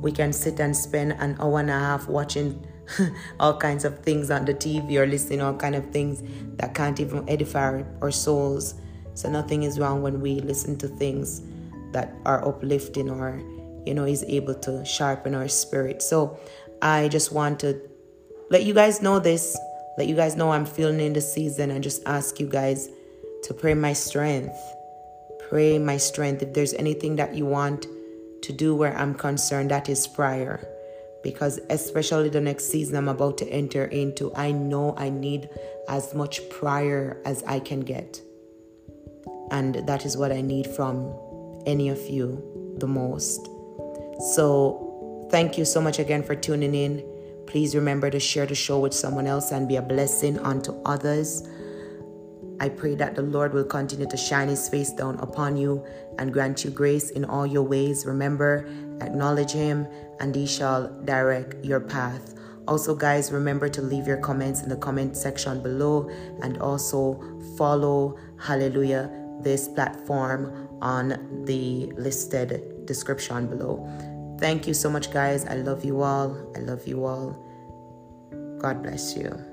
we 0.00 0.12
can 0.12 0.32
sit 0.32 0.60
and 0.60 0.76
spend 0.76 1.12
an 1.12 1.36
hour 1.40 1.60
and 1.60 1.70
a 1.70 1.78
half 1.78 2.08
watching 2.08 2.66
all 3.40 3.56
kinds 3.56 3.84
of 3.84 3.98
things 4.00 4.30
on 4.30 4.44
the 4.44 4.54
TV 4.54 4.96
or 4.96 5.06
listening 5.06 5.42
all 5.42 5.54
kind 5.54 5.74
of 5.74 5.90
things 5.90 6.22
that 6.56 6.74
can't 6.74 6.98
even 7.00 7.28
edify 7.28 7.82
our 8.00 8.10
souls. 8.10 8.74
So 9.14 9.28
nothing 9.30 9.64
is 9.64 9.78
wrong 9.78 10.02
when 10.02 10.20
we 10.20 10.40
listen 10.40 10.78
to 10.78 10.88
things 10.88 11.42
that 11.92 12.14
are 12.24 12.46
uplifting 12.46 13.10
or 13.10 13.42
you 13.86 13.94
know 13.94 14.04
is 14.04 14.22
able 14.24 14.54
to 14.54 14.84
sharpen 14.84 15.34
our 15.34 15.48
spirit 15.48 16.02
so 16.02 16.38
i 16.82 17.08
just 17.08 17.32
want 17.32 17.58
to 17.58 17.80
let 18.50 18.64
you 18.64 18.74
guys 18.74 19.00
know 19.00 19.18
this 19.18 19.56
let 19.98 20.06
you 20.06 20.16
guys 20.16 20.36
know 20.36 20.50
i'm 20.52 20.66
feeling 20.66 21.00
in 21.00 21.12
the 21.12 21.20
season 21.20 21.70
and 21.70 21.82
just 21.84 22.02
ask 22.06 22.40
you 22.40 22.46
guys 22.46 22.88
to 23.42 23.52
pray 23.52 23.74
my 23.74 23.92
strength 23.92 24.56
pray 25.48 25.78
my 25.78 25.96
strength 25.96 26.42
if 26.42 26.54
there's 26.54 26.74
anything 26.74 27.16
that 27.16 27.34
you 27.34 27.44
want 27.44 27.86
to 28.42 28.52
do 28.52 28.74
where 28.74 28.96
i'm 28.96 29.14
concerned 29.14 29.70
that 29.70 29.88
is 29.88 30.06
prayer 30.06 30.66
because 31.22 31.58
especially 31.70 32.28
the 32.28 32.40
next 32.40 32.70
season 32.70 32.96
i'm 32.96 33.08
about 33.08 33.36
to 33.36 33.46
enter 33.48 33.84
into 33.86 34.34
i 34.34 34.50
know 34.52 34.94
i 34.96 35.10
need 35.10 35.50
as 35.88 36.14
much 36.14 36.48
prayer 36.48 37.20
as 37.24 37.42
i 37.44 37.58
can 37.58 37.80
get 37.80 38.20
And 39.50 39.76
that 39.86 40.04
is 40.04 40.16
what 40.16 40.32
I 40.32 40.40
need 40.40 40.66
from 40.66 41.14
any 41.66 41.88
of 41.88 42.00
you 42.08 42.76
the 42.78 42.86
most. 42.86 43.46
So, 44.34 45.28
thank 45.30 45.58
you 45.58 45.64
so 45.64 45.80
much 45.80 45.98
again 45.98 46.22
for 46.22 46.34
tuning 46.34 46.74
in. 46.74 47.04
Please 47.48 47.74
remember 47.74 48.10
to 48.10 48.20
share 48.20 48.44
the 48.44 48.54
show 48.54 48.78
with 48.78 48.92
someone 48.92 49.26
else 49.26 49.52
and 49.52 49.66
be 49.66 49.76
a 49.76 49.82
blessing 49.82 50.38
unto 50.40 50.72
others. 50.84 51.48
I 52.60 52.68
pray 52.68 52.94
that 52.96 53.14
the 53.14 53.22
Lord 53.22 53.54
will 53.54 53.64
continue 53.64 54.06
to 54.06 54.18
shine 54.18 54.48
his 54.48 54.68
face 54.68 54.92
down 54.92 55.18
upon 55.20 55.56
you 55.56 55.82
and 56.18 56.30
grant 56.30 56.62
you 56.62 56.70
grace 56.70 57.08
in 57.08 57.24
all 57.24 57.46
your 57.46 57.62
ways. 57.62 58.04
Remember, 58.04 58.68
acknowledge 59.00 59.52
him, 59.52 59.86
and 60.20 60.34
he 60.34 60.46
shall 60.46 60.88
direct 61.06 61.64
your 61.64 61.80
path. 61.80 62.34
Also, 62.66 62.94
guys, 62.94 63.32
remember 63.32 63.70
to 63.70 63.80
leave 63.80 64.06
your 64.06 64.18
comments 64.18 64.62
in 64.62 64.68
the 64.68 64.76
comment 64.76 65.16
section 65.16 65.62
below 65.62 66.10
and 66.42 66.58
also 66.58 67.18
follow, 67.56 68.18
hallelujah, 68.38 69.10
this 69.40 69.68
platform 69.68 70.68
on 70.82 71.44
the 71.46 71.86
listed 71.96 72.84
description 72.84 73.46
below. 73.46 73.88
Thank 74.38 74.66
you 74.66 74.74
so 74.74 74.88
much, 74.88 75.10
guys. 75.10 75.44
I 75.46 75.54
love 75.54 75.84
you 75.84 76.02
all. 76.02 76.36
I 76.56 76.60
love 76.60 76.86
you 76.86 77.04
all. 77.04 77.36
God 78.58 78.82
bless 78.82 79.16
you. 79.16 79.47